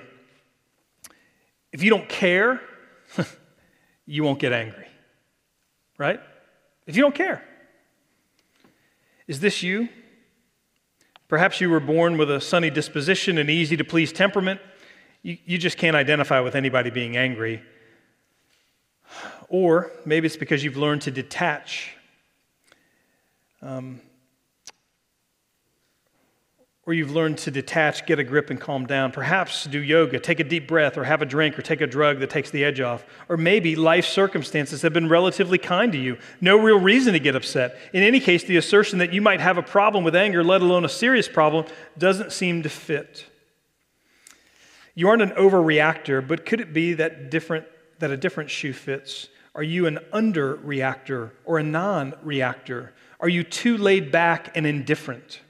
If 1.72 1.82
you 1.82 1.90
don't 1.90 2.08
care, 2.08 2.60
you 4.06 4.24
won't 4.24 4.40
get 4.40 4.52
angry, 4.52 4.88
right? 5.96 6.20
If 6.86 6.96
you 6.96 7.02
don't 7.02 7.14
care. 7.14 7.42
Is 9.28 9.38
this 9.40 9.62
you? 9.62 9.88
Perhaps 11.28 11.60
you 11.60 11.70
were 11.70 11.80
born 11.80 12.18
with 12.18 12.30
a 12.30 12.40
sunny 12.40 12.70
disposition 12.70 13.38
and 13.38 13.48
easy 13.48 13.76
to 13.76 13.84
please 13.84 14.12
temperament. 14.12 14.60
You, 15.22 15.38
you 15.44 15.58
just 15.58 15.78
can't 15.78 15.96
identify 15.96 16.40
with 16.40 16.56
anybody 16.56 16.90
being 16.90 17.16
angry. 17.16 17.62
Or 19.48 19.92
maybe 20.04 20.26
it's 20.26 20.36
because 20.36 20.64
you've 20.64 20.76
learned 20.76 21.02
to 21.02 21.12
detach. 21.12 21.96
Um, 23.62 24.00
or 26.86 26.94
you've 26.94 27.10
learned 27.10 27.36
to 27.36 27.50
detach, 27.50 28.06
get 28.06 28.20
a 28.20 28.24
grip, 28.24 28.48
and 28.48 28.60
calm 28.60 28.86
down. 28.86 29.10
Perhaps 29.10 29.64
do 29.64 29.80
yoga, 29.80 30.20
take 30.20 30.38
a 30.38 30.44
deep 30.44 30.68
breath, 30.68 30.96
or 30.96 31.02
have 31.02 31.20
a 31.20 31.26
drink, 31.26 31.58
or 31.58 31.62
take 31.62 31.80
a 31.80 31.86
drug 31.86 32.20
that 32.20 32.30
takes 32.30 32.50
the 32.50 32.64
edge 32.64 32.80
off. 32.80 33.04
Or 33.28 33.36
maybe 33.36 33.74
life 33.74 34.06
circumstances 34.06 34.82
have 34.82 34.92
been 34.92 35.08
relatively 35.08 35.58
kind 35.58 35.90
to 35.90 35.98
you. 35.98 36.16
No 36.40 36.56
real 36.56 36.78
reason 36.78 37.12
to 37.14 37.18
get 37.18 37.34
upset. 37.34 37.76
In 37.92 38.04
any 38.04 38.20
case, 38.20 38.44
the 38.44 38.56
assertion 38.56 39.00
that 39.00 39.12
you 39.12 39.20
might 39.20 39.40
have 39.40 39.58
a 39.58 39.64
problem 39.64 40.04
with 40.04 40.14
anger, 40.14 40.44
let 40.44 40.62
alone 40.62 40.84
a 40.84 40.88
serious 40.88 41.28
problem, 41.28 41.66
doesn't 41.98 42.30
seem 42.30 42.62
to 42.62 42.68
fit. 42.68 43.26
You 44.94 45.08
aren't 45.08 45.22
an 45.22 45.30
overreactor, 45.30 46.26
but 46.26 46.46
could 46.46 46.60
it 46.60 46.72
be 46.72 46.94
that, 46.94 47.32
different, 47.32 47.66
that 47.98 48.12
a 48.12 48.16
different 48.16 48.48
shoe 48.48 48.72
fits? 48.72 49.28
Are 49.56 49.62
you 49.62 49.86
an 49.86 49.98
underreactor 50.12 51.32
or 51.44 51.58
a 51.58 51.64
non 51.64 52.14
reactor? 52.22 52.94
Are 53.18 53.28
you 53.28 53.42
too 53.42 53.76
laid 53.76 54.12
back 54.12 54.56
and 54.56 54.66
indifferent? 54.66 55.40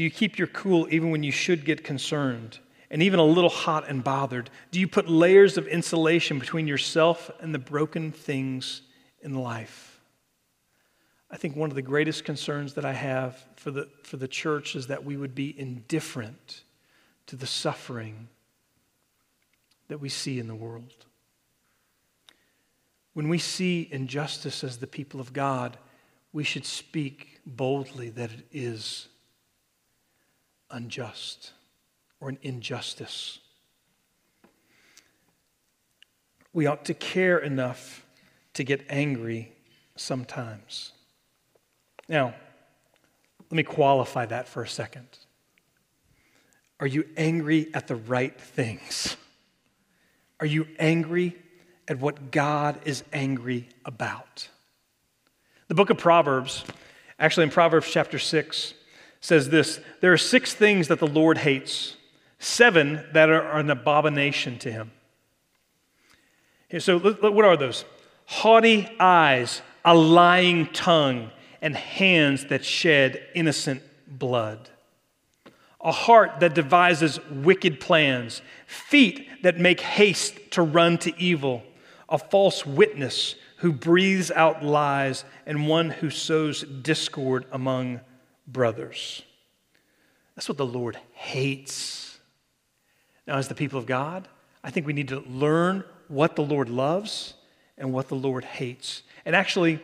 Do 0.00 0.04
you 0.04 0.10
keep 0.10 0.38
your 0.38 0.46
cool 0.46 0.88
even 0.90 1.10
when 1.10 1.22
you 1.22 1.30
should 1.30 1.66
get 1.66 1.84
concerned 1.84 2.58
and 2.90 3.02
even 3.02 3.20
a 3.20 3.22
little 3.22 3.50
hot 3.50 3.86
and 3.86 4.02
bothered? 4.02 4.48
Do 4.70 4.80
you 4.80 4.88
put 4.88 5.10
layers 5.10 5.58
of 5.58 5.66
insulation 5.66 6.38
between 6.38 6.66
yourself 6.66 7.30
and 7.38 7.54
the 7.54 7.58
broken 7.58 8.10
things 8.10 8.80
in 9.20 9.34
life? 9.34 10.00
I 11.30 11.36
think 11.36 11.54
one 11.54 11.68
of 11.68 11.76
the 11.76 11.82
greatest 11.82 12.24
concerns 12.24 12.72
that 12.76 12.86
I 12.86 12.94
have 12.94 13.44
for 13.56 13.70
the, 13.70 13.90
for 14.02 14.16
the 14.16 14.26
church 14.26 14.74
is 14.74 14.86
that 14.86 15.04
we 15.04 15.18
would 15.18 15.34
be 15.34 15.54
indifferent 15.60 16.62
to 17.26 17.36
the 17.36 17.46
suffering 17.46 18.28
that 19.88 20.00
we 20.00 20.08
see 20.08 20.38
in 20.38 20.46
the 20.46 20.54
world. 20.54 21.04
When 23.12 23.28
we 23.28 23.36
see 23.36 23.86
injustice 23.92 24.64
as 24.64 24.78
the 24.78 24.86
people 24.86 25.20
of 25.20 25.34
God, 25.34 25.76
we 26.32 26.42
should 26.42 26.64
speak 26.64 27.40
boldly 27.44 28.08
that 28.08 28.32
it 28.32 28.46
is 28.50 29.08
unjust 30.70 31.52
or 32.20 32.28
an 32.28 32.38
injustice. 32.42 33.38
We 36.52 36.66
ought 36.66 36.84
to 36.86 36.94
care 36.94 37.38
enough 37.38 38.04
to 38.54 38.64
get 38.64 38.84
angry 38.88 39.52
sometimes. 39.96 40.92
Now, 42.08 42.34
let 43.50 43.56
me 43.56 43.62
qualify 43.62 44.26
that 44.26 44.48
for 44.48 44.62
a 44.62 44.68
second. 44.68 45.06
Are 46.80 46.86
you 46.86 47.04
angry 47.16 47.68
at 47.74 47.86
the 47.86 47.96
right 47.96 48.38
things? 48.40 49.16
Are 50.40 50.46
you 50.46 50.66
angry 50.78 51.36
at 51.86 52.00
what 52.00 52.30
God 52.30 52.80
is 52.84 53.04
angry 53.12 53.68
about? 53.84 54.48
The 55.68 55.74
book 55.74 55.90
of 55.90 55.98
Proverbs, 55.98 56.64
actually 57.18 57.44
in 57.44 57.50
Proverbs 57.50 57.88
chapter 57.90 58.18
6, 58.18 58.74
says 59.20 59.50
this 59.50 59.80
There 60.00 60.12
are 60.12 60.18
six 60.18 60.54
things 60.54 60.88
that 60.88 60.98
the 60.98 61.06
Lord 61.06 61.38
hates, 61.38 61.96
seven 62.38 63.04
that 63.12 63.28
are 63.28 63.58
an 63.58 63.70
abomination 63.70 64.58
to 64.60 64.72
him. 64.72 64.90
So, 66.78 66.98
what 66.98 67.44
are 67.44 67.56
those? 67.56 67.84
Haughty 68.26 68.88
eyes, 68.98 69.60
a 69.84 69.94
lying 69.94 70.66
tongue, 70.66 71.30
and 71.60 71.74
hands 71.74 72.46
that 72.46 72.64
shed 72.64 73.22
innocent 73.34 73.82
blood. 74.06 74.70
A 75.82 75.92
heart 75.92 76.40
that 76.40 76.54
devises 76.54 77.18
wicked 77.28 77.80
plans, 77.80 78.42
feet 78.66 79.42
that 79.42 79.58
make 79.58 79.80
haste 79.80 80.34
to 80.52 80.62
run 80.62 80.98
to 80.98 81.18
evil, 81.18 81.62
a 82.08 82.18
false 82.18 82.64
witness 82.66 83.34
who 83.56 83.72
breathes 83.72 84.30
out 84.30 84.62
lies, 84.62 85.24
and 85.46 85.66
one 85.66 85.90
who 85.90 86.10
sows 86.10 86.62
discord 86.62 87.46
among 87.50 88.00
brothers. 88.52 89.22
That's 90.36 90.48
what 90.48 90.58
the 90.58 90.66
Lord 90.66 90.98
hates. 91.12 92.18
Now, 93.26 93.36
as 93.36 93.48
the 93.48 93.54
people 93.54 93.78
of 93.78 93.86
God, 93.86 94.28
I 94.62 94.70
think 94.70 94.86
we 94.86 94.92
need 94.92 95.08
to 95.08 95.20
learn 95.20 95.84
what 96.08 96.36
the 96.36 96.42
Lord 96.42 96.68
loves 96.68 97.34
and 97.78 97.92
what 97.92 98.08
the 98.08 98.14
Lord 98.14 98.44
hates. 98.44 99.02
And 99.24 99.34
actually, 99.34 99.80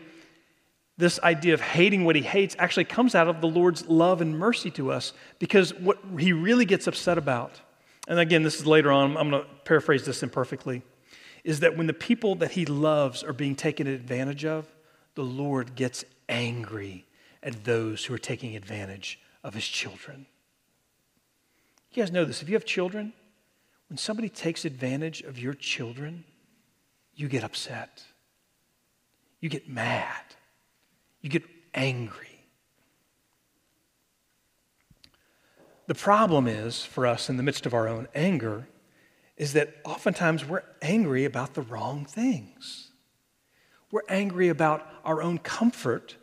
this 0.98 1.20
idea 1.20 1.55
of 1.55 1.61
hating 1.61 2.05
what 2.05 2.16
he 2.16 2.22
hates 2.22 2.57
actually 2.59 2.85
comes 2.85 3.14
out 3.14 3.29
of 3.29 3.40
the 3.40 3.48
Lord's 3.48 3.87
love 3.87 4.20
and 4.20 4.38
mercy 4.38 4.70
to 4.72 4.90
us 4.90 5.12
because 5.38 5.74
what 5.74 5.98
he 6.18 6.33
really 6.33 6.64
gets 6.64 6.87
upset 6.87 7.18
about, 7.18 7.61
and 8.09 8.18
again, 8.18 8.42
this 8.42 8.59
is 8.59 8.66
later 8.66 8.90
on, 8.90 9.16
I'm 9.16 9.31
going 9.31 9.42
to 9.42 9.48
paraphrase 9.64 10.05
this 10.05 10.22
imperfectly, 10.22 10.83
is 11.44 11.61
that 11.61 11.76
when 11.76 11.87
the 11.87 11.92
people 11.94 12.35
that 12.37 12.52
he 12.52 12.66
loves 12.66 13.22
are 13.22 13.33
being 13.33 13.55
taken 13.55 13.87
advantage 13.87 14.44
of, 14.44 14.66
the 15.14 15.24
Lord 15.24 15.74
gets 15.74 16.05
angry 16.29 17.06
at 17.47 17.65
those 17.65 18.05
who 18.05 18.13
are 18.13 18.19
taking 18.19 18.57
advantage 18.57 19.21
of 19.44 19.55
his 19.55 19.67
children. 19.67 20.27
You 21.92 22.03
guys 22.03 22.11
know 22.11 22.25
this. 22.25 22.42
If 22.42 22.49
you 22.49 22.57
have 22.57 22.65
children, 22.65 23.13
when 23.88 23.97
somebody 23.97 24.29
takes 24.29 24.65
advantage 24.65 25.23
of 25.23 25.38
your 25.38 25.55
children, 25.55 26.25
you 27.15 27.29
get 27.29 27.44
upset. 27.44 28.03
You 29.40 29.49
get 29.49 29.69
mad. 29.69 30.23
You 31.21 31.31
get 31.31 31.44
angry. 31.73 32.27
The 35.87 35.94
problem 35.94 36.49
is 36.49 36.85
for 36.85 37.07
us 37.07 37.31
in 37.31 37.37
the 37.37 37.44
midst 37.44 37.65
of 37.65 37.73
our 37.73 37.87
own 37.87 38.09
anger 38.13 38.67
is 39.37 39.53
that 39.53 39.77
oftentimes 39.85 40.44
we're 40.44 40.65
angry 40.83 41.25
about 41.25 41.55
the 41.55 41.63
wrong 41.63 42.07
things. 42.07 42.90
We're 43.92 44.01
angry 44.09 44.49
about 44.49 44.85
our 45.05 45.23
own 45.23 45.38
comfort 45.38 46.17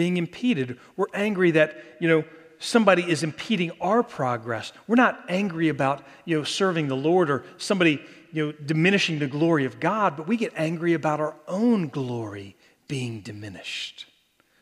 being 0.00 0.16
impeded. 0.16 0.78
We're 0.96 1.12
angry 1.12 1.50
that, 1.50 1.76
you 2.00 2.08
know, 2.08 2.24
somebody 2.58 3.02
is 3.02 3.22
impeding 3.22 3.70
our 3.82 4.02
progress. 4.02 4.72
We're 4.86 4.94
not 4.94 5.22
angry 5.28 5.68
about, 5.68 6.02
you 6.24 6.38
know, 6.38 6.42
serving 6.42 6.88
the 6.88 6.96
Lord 6.96 7.28
or 7.28 7.44
somebody, 7.58 8.00
you 8.32 8.46
know, 8.46 8.52
diminishing 8.52 9.18
the 9.18 9.26
glory 9.26 9.66
of 9.66 9.78
God, 9.78 10.16
but 10.16 10.26
we 10.26 10.38
get 10.38 10.54
angry 10.56 10.94
about 10.94 11.20
our 11.20 11.36
own 11.46 11.88
glory 11.88 12.56
being 12.88 13.20
diminished 13.20 14.06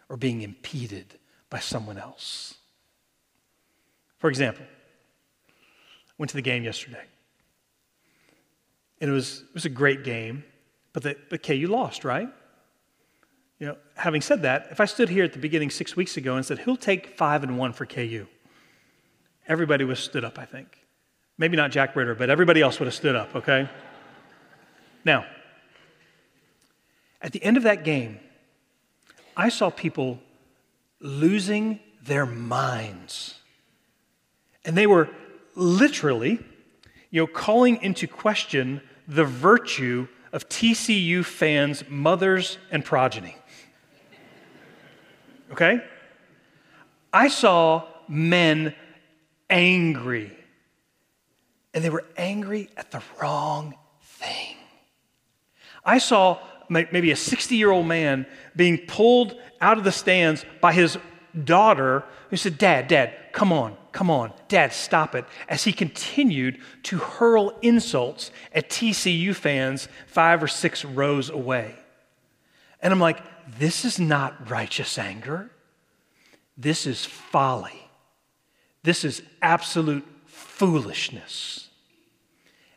or 0.08 0.16
being 0.16 0.42
impeded 0.42 1.06
by 1.50 1.60
someone 1.60 1.98
else. 1.98 2.56
For 4.18 4.28
example, 4.28 4.66
went 6.18 6.30
to 6.30 6.36
the 6.36 6.42
game 6.42 6.64
yesterday. 6.64 7.04
And 9.00 9.08
it 9.08 9.14
was, 9.14 9.42
it 9.42 9.54
was 9.54 9.66
a 9.66 9.70
great 9.70 10.02
game, 10.02 10.42
but, 10.92 11.04
the, 11.04 11.16
but 11.30 11.44
KU 11.44 11.68
lost, 11.68 12.02
right? 12.02 12.28
You 13.58 13.68
know, 13.68 13.76
having 13.96 14.20
said 14.20 14.42
that, 14.42 14.68
if 14.70 14.80
I 14.80 14.84
stood 14.84 15.08
here 15.08 15.24
at 15.24 15.32
the 15.32 15.38
beginning 15.38 15.70
six 15.70 15.96
weeks 15.96 16.16
ago 16.16 16.36
and 16.36 16.46
said, 16.46 16.60
who'll 16.60 16.76
take 16.76 17.16
five 17.16 17.42
and 17.42 17.58
one 17.58 17.72
for 17.72 17.86
KU? 17.86 18.26
Everybody 19.48 19.84
was 19.84 19.98
stood 19.98 20.24
up, 20.24 20.38
I 20.38 20.44
think. 20.44 20.86
Maybe 21.38 21.56
not 21.56 21.70
Jack 21.70 21.96
Ritter, 21.96 22.14
but 22.14 22.30
everybody 22.30 22.60
else 22.60 22.78
would 22.78 22.86
have 22.86 22.94
stood 22.94 23.16
up, 23.16 23.34
okay? 23.34 23.68
now, 25.04 25.24
at 27.20 27.32
the 27.32 27.42
end 27.42 27.56
of 27.56 27.64
that 27.64 27.84
game, 27.84 28.20
I 29.36 29.48
saw 29.48 29.70
people 29.70 30.20
losing 31.00 31.80
their 32.02 32.26
minds. 32.26 33.34
And 34.64 34.76
they 34.76 34.86
were 34.86 35.08
literally, 35.54 36.38
you 37.10 37.22
know, 37.22 37.26
calling 37.26 37.82
into 37.82 38.06
question 38.06 38.80
the 39.06 39.24
virtue 39.24 40.06
of 40.32 40.48
TCU 40.48 41.24
fans' 41.24 41.84
mothers 41.88 42.58
and 42.70 42.84
progeny. 42.84 43.36
Okay? 45.52 45.82
I 47.12 47.28
saw 47.28 47.84
men 48.08 48.74
angry, 49.48 50.36
and 51.72 51.82
they 51.82 51.90
were 51.90 52.04
angry 52.16 52.68
at 52.76 52.90
the 52.90 53.02
wrong 53.20 53.74
thing. 54.02 54.56
I 55.84 55.98
saw 55.98 56.38
maybe 56.68 57.10
a 57.10 57.16
60 57.16 57.56
year 57.56 57.70
old 57.70 57.86
man 57.86 58.26
being 58.54 58.78
pulled 58.78 59.34
out 59.60 59.78
of 59.78 59.84
the 59.84 59.92
stands 59.92 60.44
by 60.60 60.72
his 60.72 60.98
daughter 61.44 62.04
who 62.30 62.36
said, 62.36 62.58
Dad, 62.58 62.88
Dad, 62.88 63.14
come 63.32 63.52
on, 63.52 63.76
come 63.92 64.10
on, 64.10 64.32
Dad, 64.48 64.72
stop 64.72 65.14
it, 65.14 65.24
as 65.48 65.64
he 65.64 65.72
continued 65.72 66.58
to 66.84 66.98
hurl 66.98 67.56
insults 67.62 68.30
at 68.52 68.68
TCU 68.68 69.34
fans 69.34 69.88
five 70.06 70.42
or 70.42 70.48
six 70.48 70.84
rows 70.84 71.30
away. 71.30 71.74
And 72.82 72.92
I'm 72.92 73.00
like, 73.00 73.22
this 73.58 73.84
is 73.84 73.98
not 73.98 74.50
righteous 74.50 74.98
anger. 74.98 75.50
This 76.56 76.86
is 76.86 77.04
folly. 77.04 77.88
This 78.82 79.04
is 79.04 79.22
absolute 79.40 80.04
foolishness. 80.26 81.68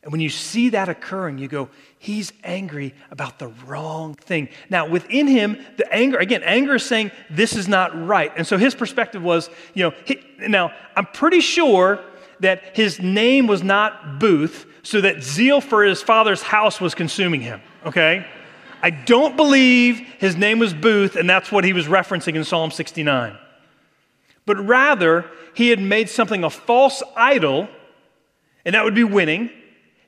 And 0.03 0.11
when 0.11 0.22
you 0.22 0.30
see 0.30 0.69
that 0.69 0.89
occurring, 0.89 1.38
you 1.38 1.47
go, 1.47 1.69
he's 1.99 2.34
angry 2.43 2.95
about 3.11 3.38
the 3.38 3.49
wrong 3.67 4.15
thing. 4.15 4.49
Now, 4.69 4.88
within 4.88 5.28
him, 5.28 5.63
the 5.78 5.91
anger, 5.93 6.17
again, 6.17 6.41
anger 6.43 6.76
is 6.76 6.84
saying 6.84 7.11
this 7.30 7.55
is 7.55 7.67
not 7.67 8.07
right. 8.07 8.32
And 8.36 8.47
so 8.47 8.57
his 8.57 8.74
perspective 8.74 9.22
was, 9.22 9.49
you 9.76 9.84
know, 9.84 9.95
he, 10.05 10.19
now 10.39 10.74
I'm 10.95 11.05
pretty 11.05 11.39
sure 11.39 12.03
that 12.39 12.76
his 12.76 12.99
name 12.99 13.45
was 13.45 13.61
not 13.61 14.19
Booth, 14.19 14.65
so 14.82 15.01
that 15.01 15.22
zeal 15.22 15.61
for 15.61 15.84
his 15.84 16.01
father's 16.01 16.41
house 16.41 16.82
was 16.82 16.95
consuming 16.95 17.41
him, 17.41 17.61
okay? 17.86 18.26
I 18.82 18.89
don't 18.89 19.38
believe 19.38 19.99
his 20.19 20.36
name 20.36 20.59
was 20.59 20.73
Booth, 20.73 21.15
and 21.15 21.29
that's 21.29 21.51
what 21.51 21.63
he 21.63 21.73
was 21.73 21.88
referencing 21.88 22.36
in 22.36 22.43
Psalm 22.43 22.71
69. 22.71 23.38
But 24.45 24.57
rather, 24.65 25.25
he 25.53 25.69
had 25.69 25.79
made 25.79 26.09
something 26.09 26.43
a 26.43 26.49
false 26.49 27.03
idol, 27.15 27.69
and 28.65 28.75
that 28.75 28.84
would 28.84 28.95
be 28.95 29.03
winning 29.03 29.49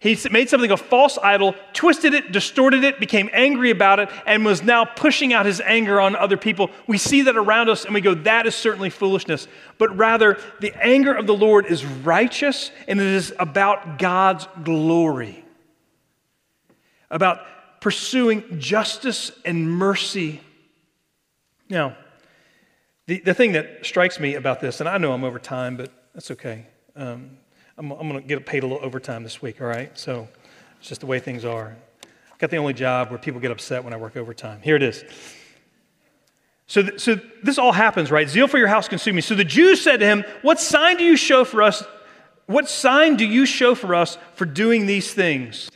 he 0.04 0.18
made 0.30 0.50
something 0.50 0.70
a 0.70 0.76
false 0.76 1.18
idol, 1.18 1.56
twisted 1.72 2.14
it, 2.14 2.34
distorted 2.34 2.84
it, 2.84 3.00
became 3.00 3.30
angry 3.32 3.70
about 3.70 4.00
it, 4.00 4.10
and 4.26 4.44
was 4.44 4.62
now 4.62 4.84
pushing 4.84 5.32
out 5.32 5.46
his 5.46 5.62
anger 5.62 6.02
on 6.02 6.18
other 6.18 6.36
people. 6.36 6.70
We 6.88 6.98
see 6.98 7.22
that 7.22 7.38
around 7.38 7.70
us 7.70 7.86
and 7.86 7.94
we 7.94 8.02
go, 8.02 8.14
that 8.14 8.46
is 8.46 8.54
certainly 8.54 8.90
foolishness. 8.90 9.48
But 9.78 9.96
rather, 9.96 10.38
the 10.60 10.74
anger 10.84 11.14
of 11.14 11.26
the 11.26 11.34
Lord 11.34 11.68
is 11.68 11.86
righteous 11.86 12.70
and 12.86 13.00
it 13.00 13.08
is 13.08 13.34
about 13.40 13.98
God's 13.98 14.46
glory, 14.66 15.46
about 17.10 17.40
pursuing 17.84 18.60
justice 18.60 19.30
and 19.44 19.70
mercy. 19.70 20.40
Now, 21.70 21.98
the, 23.08 23.20
the 23.20 23.34
thing 23.34 23.52
that 23.52 23.86
strikes 23.86 24.22
me 24.22 24.36
about 24.36 24.62
this, 24.62 24.80
and 24.80 24.88
I 24.88 24.98
know 24.98 25.12
I'm 25.12 25.26
over 25.26 25.38
time, 25.38 25.76
but 25.76 25.92
that's 26.14 26.32
okay. 26.32 26.66
Um, 26.96 27.32
I'm, 27.78 27.92
I'm 27.92 28.08
going 28.08 28.22
to 28.22 28.26
get 28.26 28.46
paid 28.46 28.64
a 28.64 28.68
little 28.68 28.84
overtime 28.84 29.24
this 29.24 29.42
week, 29.42 29.60
all 29.60 29.68
right? 29.68 29.96
So 30.00 30.30
it's 30.80 30.88
just 30.88 31.02
the 31.02 31.08
way 31.08 31.20
things 31.20 31.44
are. 31.44 31.76
I've 32.32 32.40
got 32.40 32.52
the 32.52 32.56
only 32.56 32.74
job 32.74 33.10
where 33.10 33.20
people 33.20 33.42
get 33.42 33.52
upset 33.52 33.84
when 33.84 33.94
I 33.94 33.98
work 33.98 34.16
overtime. 34.16 34.62
Here 34.62 34.78
it 34.78 34.84
is. 34.84 35.04
So, 36.68 36.84
th- 36.84 37.02
so 37.02 37.20
this 37.44 37.58
all 37.58 37.74
happens, 37.74 38.12
right? 38.12 38.30
Zeal 38.30 38.48
for 38.48 38.60
your 38.60 38.70
house 38.70 38.88
consume 38.88 39.18
me. 39.18 39.22
So 39.22 39.36
the 39.36 39.44
Jews 39.44 39.82
said 39.82 39.98
to 39.98 40.06
him, 40.06 40.24
What 40.42 40.58
sign 40.58 40.96
do 40.96 41.04
you 41.04 41.18
show 41.18 41.44
for 41.44 41.62
us? 41.62 41.84
What 42.46 42.70
sign 42.70 43.18
do 43.18 43.26
you 43.26 43.46
show 43.46 43.76
for 43.76 43.94
us 43.94 44.18
for 44.36 44.46
doing 44.46 44.86
these 44.86 45.14
things? 45.14 45.70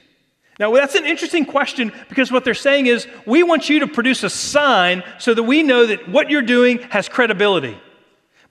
Now, 0.59 0.73
that's 0.73 0.95
an 0.95 1.05
interesting 1.05 1.45
question 1.45 1.91
because 2.09 2.31
what 2.31 2.43
they're 2.43 2.55
saying 2.55 2.87
is, 2.87 3.07
we 3.25 3.43
want 3.43 3.69
you 3.69 3.81
to 3.81 3.87
produce 3.87 4.23
a 4.23 4.29
sign 4.29 5.03
so 5.19 5.33
that 5.33 5.43
we 5.43 5.61
know 5.61 5.85
that 5.85 6.09
what 6.09 6.31
you're 6.31 6.41
doing 6.41 6.79
has 6.89 7.07
credibility. 7.07 7.77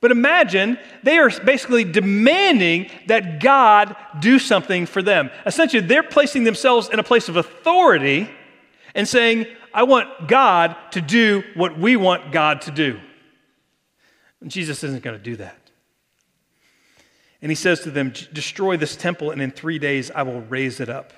But 0.01 0.13
imagine 0.13 0.79
they 1.03 1.19
are 1.19 1.31
basically 1.41 1.83
demanding 1.83 2.91
that 3.07 3.41
God 3.41 3.97
do 4.21 4.39
something 4.39 4.87
for 4.87 5.03
them. 5.03 5.31
Essentially, 5.47 5.81
they're 5.81 6.03
placing 6.03 6.45
themselves 6.45 6.89
in 6.91 6.99
a 6.99 7.03
place 7.03 7.29
of 7.29 7.37
authority 7.37 8.31
and 8.95 9.09
saying, 9.09 9.47
I 9.75 9.83
want 9.83 10.29
God 10.29 10.77
to 10.93 11.01
do 11.01 11.43
what 11.55 11.79
we 11.79 11.97
want 11.97 12.31
God 12.31 12.63
to 12.63 12.71
do. 12.71 13.01
And 14.41 14.51
Jesus 14.51 14.85
isn't 14.85 15.03
going 15.03 15.17
to 15.17 15.23
do 15.23 15.37
that. 15.37 15.71
And 17.43 17.51
he 17.51 17.57
says 17.57 17.81
to 17.81 17.91
them, 17.91 18.13
Destroy 18.33 18.77
this 18.77 18.97
temple, 18.97 19.31
and 19.31 19.43
in 19.43 19.51
three 19.51 19.79
days 19.79 20.11
I 20.11 20.23
will 20.23 20.41
raise 20.43 20.79
it 20.79 20.89
up. 20.89 21.13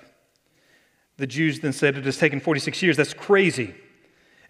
The 1.18 1.26
Jews 1.26 1.60
then 1.60 1.72
said, 1.72 1.98
It 1.98 2.04
has 2.04 2.16
taken 2.16 2.40
46 2.40 2.82
years. 2.82 2.96
That's 2.96 3.12
crazy. 3.12 3.74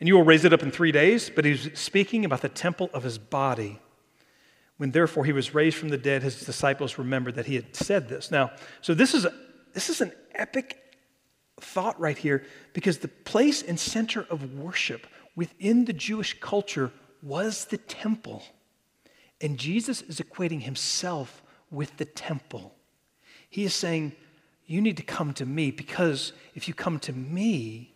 And 0.00 0.06
you 0.06 0.14
will 0.14 0.24
raise 0.24 0.44
it 0.44 0.52
up 0.52 0.62
in 0.62 0.70
three 0.70 0.92
days. 0.92 1.28
But 1.28 1.44
he's 1.44 1.76
speaking 1.78 2.24
about 2.24 2.42
the 2.42 2.48
temple 2.48 2.88
of 2.94 3.02
his 3.02 3.18
body. 3.18 3.80
When 4.76 4.92
therefore 4.92 5.24
he 5.24 5.32
was 5.32 5.54
raised 5.54 5.76
from 5.76 5.88
the 5.88 5.98
dead, 5.98 6.22
his 6.22 6.40
disciples 6.44 6.98
remembered 6.98 7.34
that 7.34 7.46
he 7.46 7.56
had 7.56 7.74
said 7.74 8.08
this. 8.08 8.30
Now, 8.30 8.52
so 8.80 8.94
this 8.94 9.12
is, 9.12 9.24
a, 9.24 9.34
this 9.74 9.90
is 9.90 10.00
an 10.00 10.12
epic 10.34 10.78
thought 11.60 11.98
right 11.98 12.16
here 12.16 12.44
because 12.74 12.98
the 12.98 13.08
place 13.08 13.60
and 13.62 13.80
center 13.80 14.24
of 14.30 14.54
worship 14.54 15.08
within 15.34 15.84
the 15.86 15.92
Jewish 15.92 16.38
culture 16.38 16.92
was 17.22 17.64
the 17.64 17.78
temple. 17.78 18.44
And 19.40 19.58
Jesus 19.58 20.02
is 20.02 20.20
equating 20.20 20.62
himself 20.62 21.42
with 21.70 21.96
the 21.96 22.04
temple. 22.04 22.74
He 23.50 23.64
is 23.64 23.74
saying, 23.74 24.12
You 24.68 24.82
need 24.82 24.98
to 24.98 25.02
come 25.02 25.32
to 25.34 25.46
me 25.46 25.70
because 25.70 26.34
if 26.54 26.68
you 26.68 26.74
come 26.74 27.00
to 27.00 27.12
me, 27.12 27.94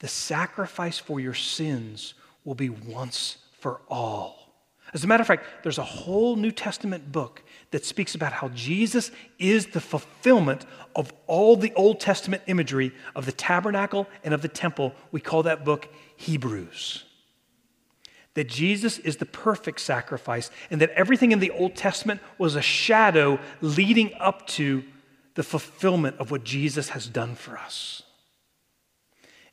the 0.00 0.08
sacrifice 0.08 0.98
for 0.98 1.20
your 1.20 1.34
sins 1.34 2.14
will 2.44 2.56
be 2.56 2.68
once 2.68 3.38
for 3.60 3.80
all. 3.88 4.52
As 4.92 5.04
a 5.04 5.06
matter 5.06 5.20
of 5.20 5.26
fact, 5.28 5.46
there's 5.62 5.78
a 5.78 5.84
whole 5.84 6.34
New 6.34 6.50
Testament 6.50 7.12
book 7.12 7.42
that 7.70 7.84
speaks 7.84 8.16
about 8.16 8.32
how 8.32 8.48
Jesus 8.48 9.12
is 9.38 9.68
the 9.68 9.80
fulfillment 9.80 10.66
of 10.96 11.12
all 11.28 11.56
the 11.56 11.72
Old 11.74 12.00
Testament 12.00 12.42
imagery 12.48 12.92
of 13.14 13.24
the 13.24 13.32
tabernacle 13.32 14.08
and 14.24 14.34
of 14.34 14.42
the 14.42 14.48
temple. 14.48 14.94
We 15.12 15.20
call 15.20 15.44
that 15.44 15.64
book 15.64 15.88
Hebrews. 16.16 17.04
That 18.34 18.48
Jesus 18.48 18.98
is 18.98 19.18
the 19.18 19.26
perfect 19.26 19.80
sacrifice, 19.80 20.50
and 20.70 20.80
that 20.80 20.90
everything 20.90 21.30
in 21.30 21.38
the 21.38 21.52
Old 21.52 21.76
Testament 21.76 22.20
was 22.36 22.56
a 22.56 22.62
shadow 22.62 23.38
leading 23.60 24.12
up 24.18 24.46
to 24.48 24.82
the 25.34 25.42
fulfillment 25.42 26.16
of 26.18 26.30
what 26.30 26.44
Jesus 26.44 26.90
has 26.90 27.08
done 27.08 27.34
for 27.34 27.58
us. 27.58 28.02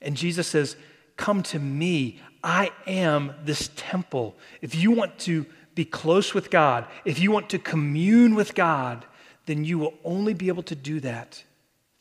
And 0.01 0.15
Jesus 0.15 0.47
says, 0.47 0.75
Come 1.17 1.43
to 1.43 1.59
me. 1.59 2.19
I 2.43 2.71
am 2.87 3.35
this 3.43 3.69
temple. 3.75 4.35
If 4.61 4.73
you 4.73 4.91
want 4.91 5.19
to 5.19 5.45
be 5.75 5.85
close 5.85 6.33
with 6.33 6.49
God, 6.49 6.87
if 7.05 7.19
you 7.19 7.31
want 7.31 7.49
to 7.51 7.59
commune 7.59 8.33
with 8.33 8.55
God, 8.55 9.05
then 9.45 9.63
you 9.63 9.77
will 9.77 9.93
only 10.03 10.33
be 10.33 10.47
able 10.47 10.63
to 10.63 10.75
do 10.75 10.99
that 11.01 11.43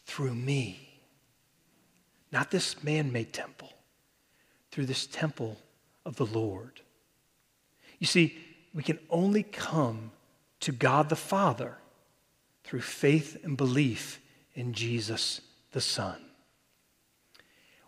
through 0.06 0.34
me. 0.34 0.88
Not 2.32 2.50
this 2.50 2.82
man 2.82 3.12
made 3.12 3.32
temple, 3.32 3.72
through 4.70 4.86
this 4.86 5.06
temple 5.06 5.58
of 6.06 6.16
the 6.16 6.26
Lord. 6.26 6.80
You 7.98 8.06
see, 8.06 8.38
we 8.72 8.82
can 8.82 8.98
only 9.10 9.42
come 9.42 10.12
to 10.60 10.72
God 10.72 11.08
the 11.08 11.16
Father 11.16 11.76
through 12.70 12.80
faith 12.80 13.36
and 13.42 13.56
belief 13.56 14.20
in 14.54 14.72
Jesus 14.72 15.40
the 15.72 15.80
Son. 15.80 16.24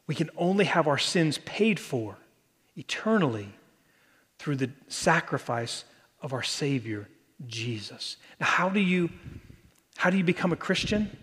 We 0.09 0.17
can 0.17 0.29
only 0.37 0.65
have 0.65 0.89
our 0.89 0.99
sins 0.99 1.39
paid 1.45 1.79
for 1.79 2.17
eternally 2.75 3.55
through 4.41 4.57
the 4.57 4.71
sacrifice 4.89 5.85
of 6.21 6.33
our 6.33 6.43
Savior, 6.43 7.09
Jesus. 7.47 8.17
Now, 8.41 8.47
how 8.47 8.69
do 8.71 8.81
you, 8.81 9.11
how 9.99 10.11
do 10.11 10.17
you 10.17 10.25
become 10.25 10.51
a 10.51 10.57
Christian? 10.57 11.17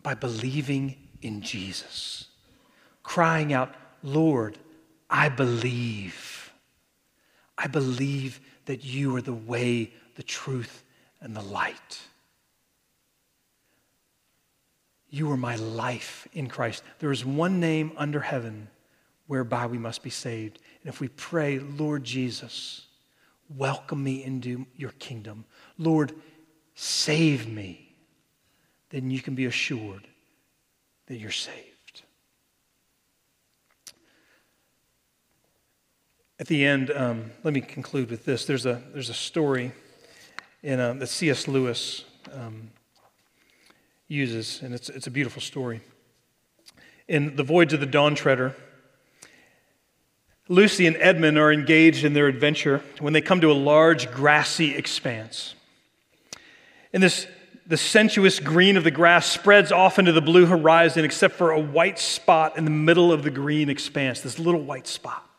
By 0.00 0.14
believing 0.14 0.94
in 1.22 1.42
Jesus, 1.42 2.28
crying 3.02 3.52
out, 3.52 3.74
Lord, 4.00 4.58
I 5.10 5.28
believe. 5.28 6.52
I 7.58 7.66
believe 7.66 8.38
that 8.66 8.84
you 8.84 9.16
are 9.16 9.22
the 9.22 9.34
way, 9.34 9.92
the 10.14 10.22
truth, 10.22 10.83
and 11.24 11.34
the 11.34 11.42
light. 11.42 11.98
You 15.08 15.30
are 15.32 15.36
my 15.36 15.56
life 15.56 16.28
in 16.34 16.48
Christ. 16.48 16.84
There 16.98 17.10
is 17.10 17.24
one 17.24 17.58
name 17.58 17.92
under 17.96 18.20
heaven 18.20 18.68
whereby 19.26 19.66
we 19.66 19.78
must 19.78 20.02
be 20.02 20.10
saved. 20.10 20.58
And 20.82 20.92
if 20.92 21.00
we 21.00 21.08
pray, 21.08 21.58
Lord 21.58 22.04
Jesus, 22.04 22.86
welcome 23.48 24.04
me 24.04 24.22
into 24.22 24.66
your 24.76 24.90
kingdom, 24.98 25.46
Lord, 25.78 26.12
save 26.74 27.48
me, 27.48 27.96
then 28.90 29.10
you 29.10 29.20
can 29.22 29.34
be 29.34 29.46
assured 29.46 30.06
that 31.06 31.16
you're 31.16 31.30
saved. 31.30 32.02
At 36.38 36.48
the 36.48 36.66
end, 36.66 36.90
um, 36.90 37.30
let 37.44 37.54
me 37.54 37.62
conclude 37.62 38.10
with 38.10 38.26
this. 38.26 38.44
There's 38.44 38.66
a, 38.66 38.82
there's 38.92 39.08
a 39.08 39.14
story 39.14 39.72
in, 40.64 40.80
uh, 40.80 40.94
that 40.94 41.08
C.S. 41.08 41.46
Lewis 41.46 42.04
um, 42.32 42.70
uses, 44.08 44.62
and 44.62 44.74
it's, 44.74 44.88
it's 44.88 45.06
a 45.06 45.10
beautiful 45.10 45.42
story. 45.42 45.82
In 47.06 47.36
The 47.36 47.42
Voyage 47.42 47.74
of 47.74 47.80
the 47.80 47.86
Dawn 47.86 48.14
Treader, 48.14 48.56
Lucy 50.48 50.86
and 50.86 50.96
Edmund 50.96 51.38
are 51.38 51.52
engaged 51.52 52.04
in 52.04 52.14
their 52.14 52.28
adventure 52.28 52.82
when 52.98 53.12
they 53.12 53.20
come 53.20 53.42
to 53.42 53.52
a 53.52 53.54
large 53.54 54.10
grassy 54.10 54.74
expanse. 54.74 55.54
And 56.94 57.02
this, 57.02 57.26
the 57.66 57.76
sensuous 57.76 58.40
green 58.40 58.78
of 58.78 58.84
the 58.84 58.90
grass 58.90 59.26
spreads 59.26 59.70
off 59.70 59.98
into 59.98 60.12
the 60.12 60.22
blue 60.22 60.46
horizon, 60.46 61.04
except 61.04 61.34
for 61.34 61.50
a 61.50 61.60
white 61.60 61.98
spot 61.98 62.56
in 62.56 62.64
the 62.64 62.70
middle 62.70 63.12
of 63.12 63.22
the 63.22 63.30
green 63.30 63.68
expanse, 63.68 64.22
this 64.22 64.38
little 64.38 64.62
white 64.62 64.86
spot. 64.86 65.33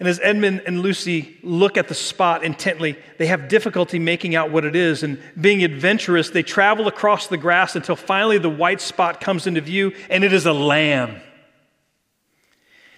And 0.00 0.08
as 0.08 0.18
Edmund 0.20 0.62
and 0.66 0.80
Lucy 0.80 1.38
look 1.42 1.76
at 1.76 1.86
the 1.86 1.94
spot 1.94 2.42
intently, 2.42 2.98
they 3.18 3.26
have 3.26 3.48
difficulty 3.48 3.98
making 3.98 4.34
out 4.34 4.50
what 4.50 4.64
it 4.64 4.74
is. 4.74 5.04
And 5.04 5.22
being 5.40 5.62
adventurous, 5.62 6.30
they 6.30 6.42
travel 6.42 6.88
across 6.88 7.28
the 7.28 7.36
grass 7.36 7.76
until 7.76 7.94
finally 7.94 8.38
the 8.38 8.50
white 8.50 8.80
spot 8.80 9.20
comes 9.20 9.46
into 9.46 9.60
view, 9.60 9.92
and 10.10 10.24
it 10.24 10.32
is 10.32 10.46
a 10.46 10.52
lamb. 10.52 11.20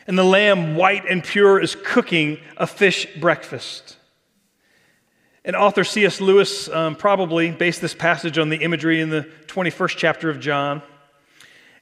And 0.06 0.16
the 0.16 0.24
lamb, 0.24 0.76
white 0.76 1.04
and 1.08 1.22
pure, 1.22 1.60
is 1.60 1.76
cooking 1.84 2.38
a 2.56 2.66
fish 2.66 3.06
breakfast. 3.20 3.96
And 5.44 5.54
author 5.54 5.84
C.S. 5.84 6.20
Lewis 6.20 6.68
um, 6.68 6.96
probably 6.96 7.50
based 7.50 7.80
this 7.80 7.94
passage 7.94 8.38
on 8.38 8.48
the 8.48 8.56
imagery 8.56 9.00
in 9.00 9.10
the 9.10 9.28
21st 9.46 9.96
chapter 9.96 10.30
of 10.30 10.40
John. 10.40 10.82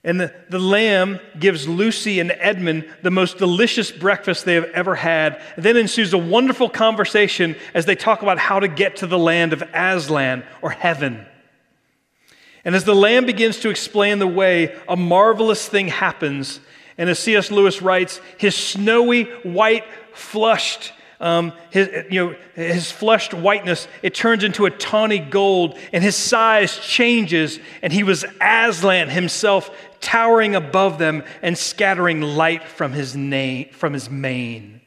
And 0.04 0.20
the, 0.20 0.34
the 0.50 0.58
lamb 0.58 1.18
gives 1.38 1.66
Lucy 1.66 2.20
and 2.20 2.30
Edmund 2.30 2.86
the 3.02 3.10
most 3.10 3.38
delicious 3.38 3.90
breakfast 3.90 4.44
they 4.44 4.54
have 4.54 4.66
ever 4.66 4.94
had. 4.94 5.40
And 5.56 5.64
then 5.64 5.78
ensues 5.78 6.12
a 6.12 6.18
wonderful 6.18 6.68
conversation 6.68 7.56
as 7.72 7.86
they 7.86 7.94
talk 7.94 8.20
about 8.20 8.38
how 8.38 8.60
to 8.60 8.68
get 8.68 8.96
to 8.96 9.06
the 9.06 9.18
land 9.18 9.54
of 9.54 9.62
Aslan 9.72 10.44
or 10.60 10.70
heaven. 10.70 11.26
And 12.66 12.74
as 12.74 12.84
the 12.84 12.94
lamb 12.94 13.24
begins 13.24 13.60
to 13.60 13.70
explain 13.70 14.18
the 14.18 14.26
way, 14.26 14.76
a 14.86 14.96
marvelous 14.96 15.66
thing 15.66 15.88
happens. 15.88 16.60
And 16.98 17.08
as 17.08 17.18
C.S. 17.18 17.50
Lewis 17.50 17.80
writes, 17.80 18.20
his 18.36 18.54
snowy, 18.54 19.24
white, 19.42 19.84
flushed, 20.12 20.92
um, 21.24 21.54
his, 21.70 21.88
you 22.10 22.22
know, 22.22 22.36
his 22.54 22.92
flushed 22.92 23.32
whiteness, 23.32 23.88
it 24.02 24.14
turns 24.14 24.44
into 24.44 24.66
a 24.66 24.70
tawny 24.70 25.18
gold, 25.18 25.78
and 25.90 26.04
his 26.04 26.16
size 26.16 26.76
changes, 26.78 27.58
and 27.80 27.94
he 27.94 28.02
was 28.02 28.26
Aslan 28.42 29.08
himself 29.08 29.70
towering 30.02 30.54
above 30.54 30.98
them 30.98 31.24
and 31.40 31.56
scattering 31.56 32.20
light 32.20 32.68
from 32.68 32.92
his, 32.92 33.16
name, 33.16 33.70
from 33.70 33.94
his 33.94 34.10
mane. 34.10 34.82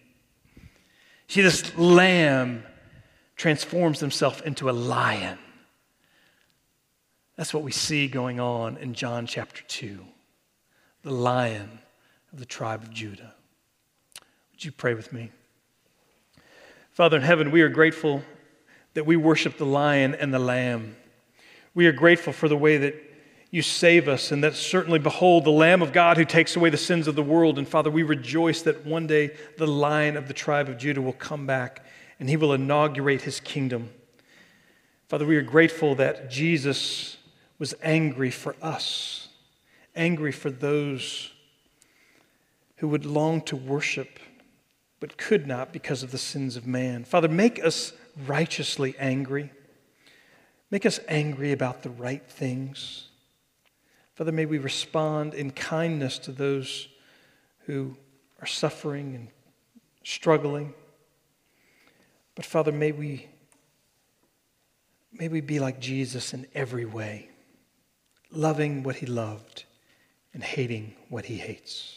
See, 1.28 1.42
this 1.42 1.76
lamb 1.76 2.64
transforms 3.36 4.00
himself 4.00 4.44
into 4.44 4.70
a 4.70 4.72
lion. 4.72 5.40
That's 7.36 7.52
what 7.52 7.64
we 7.64 7.72
see 7.72 8.08
going 8.08 8.40
on 8.40 8.78
in 8.78 8.94
John 8.94 9.26
chapter 9.26 9.64
2. 9.64 10.06
The 11.02 11.12
lion 11.12 11.80
of 12.32 12.38
the 12.38 12.46
tribe 12.46 12.84
of 12.84 12.92
Judah. 12.92 13.34
Would 14.52 14.64
you 14.64 14.72
pray 14.72 14.94
with 14.94 15.12
me? 15.12 15.32
Father 16.98 17.18
in 17.18 17.22
heaven, 17.22 17.52
we 17.52 17.62
are 17.62 17.70
grateful 17.70 18.24
that 18.96 19.06
we 19.06 19.16
worship 19.16 19.60
the 19.60 19.68
lion 19.68 20.16
and 20.16 20.34
the 20.34 20.40
lamb. 20.40 20.96
We 21.76 21.86
are 21.86 21.92
grateful 21.92 22.34
for 22.34 22.50
the 22.50 22.58
way 22.58 22.78
that 22.78 22.96
you 23.52 23.62
save 23.62 24.08
us, 24.08 24.32
and 24.32 24.44
that 24.44 24.56
certainly, 24.56 24.98
behold, 24.98 25.44
the 25.44 25.52
Lamb 25.52 25.84
of 25.84 25.94
God 25.94 26.18
who 26.18 26.26
takes 26.26 26.56
away 26.56 26.72
the 26.72 26.76
sins 26.78 27.08
of 27.08 27.14
the 27.14 27.22
world. 27.22 27.60
And 27.60 27.68
Father, 27.68 27.92
we 27.92 28.02
rejoice 28.02 28.64
that 28.64 28.84
one 28.84 29.06
day 29.06 29.30
the 29.60 29.68
lion 29.68 30.18
of 30.18 30.28
the 30.28 30.34
tribe 30.34 30.70
of 30.70 30.80
Judah 30.80 31.00
will 31.00 31.14
come 31.14 31.46
back 31.46 31.86
and 32.20 32.28
he 32.28 32.36
will 32.36 32.52
inaugurate 32.52 33.22
his 33.22 33.40
kingdom. 33.40 33.92
Father, 35.08 35.28
we 35.28 35.38
are 35.38 35.44
grateful 35.44 35.94
that 35.94 36.32
Jesus 36.32 37.18
was 37.60 37.76
angry 37.84 38.32
for 38.32 38.56
us, 38.60 39.28
angry 39.96 40.32
for 40.32 40.50
those 40.50 41.32
who 42.78 42.88
would 42.88 43.06
long 43.06 43.42
to 43.42 43.56
worship 43.56 44.18
but 45.00 45.18
could 45.18 45.48
not 45.48 45.72
because 45.72 46.04
of 46.04 46.12
the 46.12 46.18
sins 46.18 46.56
of 46.56 46.66
man. 46.66 47.04
Father, 47.04 47.28
make 47.28 47.64
us 47.64 47.94
righteously 48.26 48.96
angry. 49.00 49.52
Make 50.72 50.86
us 50.86 51.00
angry 51.08 51.52
about 51.52 51.84
the 51.84 51.90
right 51.90 52.28
things. 52.30 53.08
Father, 54.16 54.32
may 54.32 54.46
we 54.46 54.58
respond 54.58 55.34
in 55.34 55.52
kindness 55.52 56.18
to 56.20 56.32
those 56.32 56.88
who 57.66 57.96
are 58.42 58.48
suffering 58.48 59.14
and 59.14 59.28
struggling. 60.04 60.74
But 62.34 62.46
Father, 62.46 62.72
may 62.72 62.92
we, 62.92 63.28
may 65.12 65.28
we 65.28 65.42
be 65.42 65.60
like 65.60 65.80
Jesus 65.80 66.34
in 66.34 66.48
every 66.56 66.86
way, 66.86 67.30
loving 68.32 68.84
what 68.84 68.98
he 68.98 69.06
loved 69.06 69.66
and 70.34 70.44
hating 70.44 70.96
what 71.10 71.26
he 71.26 71.38
hates. 71.38 71.97